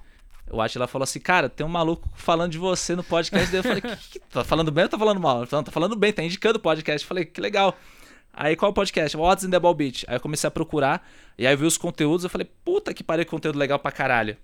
O 0.51 0.61
Atila 0.61 0.87
falou 0.87 1.05
assim, 1.05 1.21
cara, 1.21 1.49
tem 1.49 1.67
um 1.67 1.69
maluco 1.69 2.09
falando 2.15 2.53
de 2.53 2.59
você 2.59 2.95
no 2.95 3.05
podcast. 3.05 3.51
Daí 3.51 3.59
eu 3.59 3.63
falei, 3.63 3.81
que, 3.81 3.97
que, 3.97 4.19
tá 4.21 4.45
falando 4.45 4.71
bem 4.71 4.85
ou 4.85 4.91
tá 4.91 4.99
falando 4.99 5.21
mal? 5.21 5.47
Falou, 5.47 5.65
tá 5.65 5.73
falando 5.73 5.97
bem, 5.97 6.13
tá 6.13 6.23
indicando 6.23 6.59
o 6.59 6.63
podcast. 6.63 7.05
Eu 7.05 7.09
falei, 7.09 7.25
que 7.25 7.41
legal. 7.41 7.77
Aí 8.33 8.57
qual 8.57 8.71
é 8.71 8.73
o 8.73 8.75
podcast? 8.75 9.17
What's 9.17 9.45
in 9.45 9.51
the 9.51 9.61
Ball 9.61 9.75
Beach. 9.75 10.05
Aí 10.09 10.17
eu 10.17 10.21
comecei 10.21 10.49
a 10.49 10.51
procurar, 10.51 11.07
e 11.39 11.47
aí 11.47 11.55
eu 11.55 11.59
vi 11.59 11.67
os 11.67 11.77
conteúdos, 11.77 12.25
eu 12.25 12.31
falei, 12.31 12.49
puta 12.65 12.93
que 12.93 13.05
pariu, 13.05 13.27
conteúdo 13.27 13.59
legal 13.59 13.79
pra 13.79 13.93
caralho. 13.93 14.37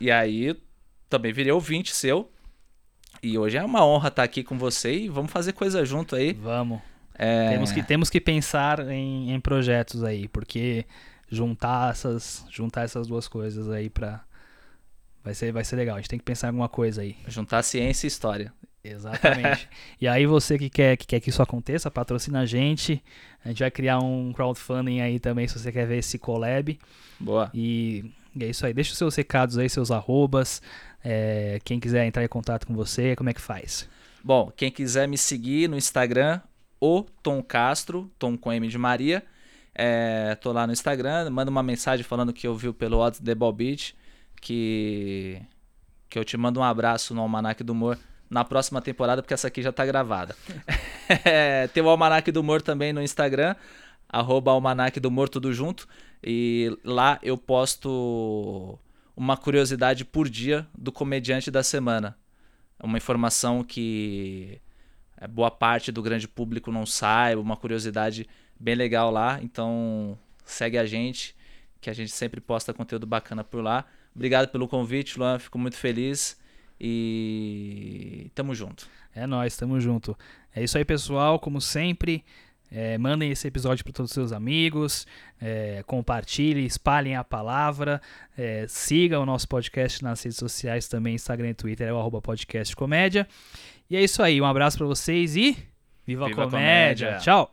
E 0.00 0.10
aí 0.10 0.56
também 1.08 1.32
virei 1.32 1.52
ouvinte 1.52 1.94
seu. 1.94 2.30
E 3.26 3.36
hoje 3.36 3.56
é 3.56 3.64
uma 3.64 3.84
honra 3.84 4.06
estar 4.06 4.22
aqui 4.22 4.44
com 4.44 4.56
você 4.56 4.94
e 4.94 5.08
vamos 5.08 5.32
fazer 5.32 5.52
coisa 5.52 5.84
junto 5.84 6.14
aí. 6.14 6.32
Vamos. 6.32 6.80
É, 7.18 7.50
Temos, 7.50 7.72
que, 7.72 7.82
temos 7.82 8.08
que 8.08 8.20
pensar 8.20 8.88
em, 8.88 9.32
em 9.32 9.40
projetos 9.40 10.04
aí, 10.04 10.28
porque 10.28 10.86
juntar 11.28 11.90
essas, 11.90 12.46
juntar 12.48 12.82
essas 12.82 13.08
duas 13.08 13.26
coisas 13.26 13.68
aí 13.68 13.90
pra. 13.90 14.22
Vai 15.24 15.34
ser, 15.34 15.50
vai 15.50 15.64
ser 15.64 15.74
legal. 15.74 15.96
A 15.96 15.98
gente 15.98 16.08
tem 16.08 16.20
que 16.20 16.24
pensar 16.24 16.46
em 16.46 16.50
alguma 16.50 16.68
coisa 16.68 17.02
aí. 17.02 17.16
Juntar 17.26 17.64
ciência 17.64 18.06
e 18.06 18.08
história. 18.08 18.52
Exatamente. 18.84 19.68
e 20.00 20.06
aí 20.06 20.24
você 20.24 20.56
que 20.56 20.70
quer, 20.70 20.96
que 20.96 21.04
quer 21.04 21.18
que 21.18 21.30
isso 21.30 21.42
aconteça, 21.42 21.90
patrocina 21.90 22.42
a 22.42 22.46
gente. 22.46 23.02
A 23.44 23.48
gente 23.48 23.58
vai 23.58 23.72
criar 23.72 23.98
um 23.98 24.32
crowdfunding 24.32 25.00
aí 25.00 25.18
também 25.18 25.48
se 25.48 25.58
você 25.58 25.72
quer 25.72 25.84
ver 25.84 25.98
esse 25.98 26.16
collab. 26.16 26.78
Boa. 27.18 27.50
E, 27.52 28.04
e 28.36 28.44
é 28.44 28.46
isso 28.46 28.64
aí. 28.64 28.72
Deixa 28.72 28.92
os 28.92 28.98
seus 28.98 29.16
recados 29.16 29.58
aí, 29.58 29.68
seus 29.68 29.90
arrobas. 29.90 30.62
É, 31.08 31.60
quem 31.64 31.78
quiser 31.78 32.04
entrar 32.04 32.24
em 32.24 32.28
contato 32.28 32.66
com 32.66 32.74
você, 32.74 33.14
como 33.14 33.30
é 33.30 33.32
que 33.32 33.40
faz? 33.40 33.88
Bom, 34.24 34.50
quem 34.56 34.72
quiser 34.72 35.06
me 35.06 35.16
seguir 35.16 35.68
no 35.68 35.76
Instagram, 35.76 36.40
o 36.80 37.04
Tom 37.22 37.40
Castro, 37.44 38.10
Tom 38.18 38.36
com 38.36 38.52
M 38.52 38.66
de 38.66 38.76
Maria. 38.76 39.22
É, 39.72 40.34
tô 40.34 40.50
lá 40.50 40.66
no 40.66 40.72
Instagram, 40.72 41.30
manda 41.30 41.48
uma 41.48 41.62
mensagem 41.62 42.02
falando 42.02 42.32
que 42.32 42.48
ouviu 42.48 42.74
pelo 42.74 42.98
Odds 42.98 43.20
The 43.20 43.36
Ball 43.36 43.52
Beach, 43.52 43.94
que, 44.40 45.40
que 46.10 46.18
eu 46.18 46.24
te 46.24 46.36
mando 46.36 46.58
um 46.58 46.64
abraço 46.64 47.14
no 47.14 47.20
Almanac 47.20 47.62
do 47.62 47.72
Humor 47.72 47.96
na 48.28 48.44
próxima 48.44 48.82
temporada, 48.82 49.22
porque 49.22 49.34
essa 49.34 49.46
aqui 49.46 49.62
já 49.62 49.70
tá 49.70 49.86
gravada. 49.86 50.34
É, 51.24 51.68
tem 51.68 51.84
o 51.84 51.88
Almanac 51.88 52.32
do 52.32 52.40
Humor 52.40 52.60
também 52.60 52.92
no 52.92 53.00
Instagram, 53.00 53.54
arroba 54.08 54.50
Almanac 54.50 54.98
do 54.98 55.06
Humor, 55.06 55.28
tudo 55.28 55.52
junto. 55.52 55.86
E 56.20 56.76
lá 56.82 57.20
eu 57.22 57.38
posto 57.38 58.76
uma 59.16 59.36
curiosidade 59.36 60.04
por 60.04 60.28
dia 60.28 60.66
do 60.76 60.92
comediante 60.92 61.50
da 61.50 61.62
semana. 61.62 62.16
Uma 62.82 62.98
informação 62.98 63.64
que 63.64 64.60
é, 65.16 65.26
boa 65.26 65.50
parte 65.50 65.90
do 65.90 66.02
grande 66.02 66.28
público 66.28 66.70
não 66.70 66.84
saiba, 66.84 67.40
uma 67.40 67.56
curiosidade 67.56 68.28
bem 68.60 68.74
legal 68.74 69.10
lá. 69.10 69.40
Então 69.42 70.18
segue 70.44 70.76
a 70.76 70.84
gente, 70.84 71.34
que 71.80 71.88
a 71.88 71.94
gente 71.94 72.12
sempre 72.12 72.40
posta 72.40 72.74
conteúdo 72.74 73.06
bacana 73.06 73.42
por 73.42 73.62
lá. 73.62 73.86
Obrigado 74.14 74.48
pelo 74.48 74.68
convite, 74.68 75.18
Luan. 75.18 75.38
Fico 75.38 75.58
muito 75.58 75.76
feliz. 75.76 76.38
E 76.78 78.30
tamo 78.34 78.54
junto. 78.54 78.86
É 79.14 79.26
nóis, 79.26 79.56
tamo 79.56 79.80
junto. 79.80 80.16
É 80.54 80.62
isso 80.62 80.76
aí, 80.76 80.84
pessoal. 80.84 81.38
Como 81.38 81.60
sempre, 81.60 82.22
é, 82.70 82.98
mandem 82.98 83.30
esse 83.30 83.46
episódio 83.46 83.84
para 83.84 83.92
todos 83.92 84.10
os 84.10 84.14
seus 84.14 84.32
amigos, 84.32 85.06
é, 85.40 85.82
compartilhem, 85.86 86.64
espalhem 86.64 87.14
a 87.16 87.22
palavra, 87.22 88.00
é, 88.36 88.66
sigam 88.68 89.22
o 89.22 89.26
nosso 89.26 89.48
podcast 89.48 90.02
nas 90.02 90.22
redes 90.22 90.38
sociais 90.38 90.88
também, 90.88 91.14
Instagram 91.14 91.50
e 91.50 91.54
Twitter, 91.54 91.88
é 91.88 91.92
o 91.92 91.98
arroba 91.98 92.20
podcast 92.20 92.74
comédia. 92.74 93.26
E 93.88 93.96
é 93.96 94.02
isso 94.02 94.22
aí, 94.22 94.40
um 94.40 94.46
abraço 94.46 94.78
para 94.78 94.86
vocês 94.86 95.36
e 95.36 95.56
viva, 96.06 96.26
Viva 96.26 96.42
a 96.42 96.44
a 96.44 96.50
comédia. 96.50 97.06
comédia. 97.06 97.18
Tchau! 97.18 97.52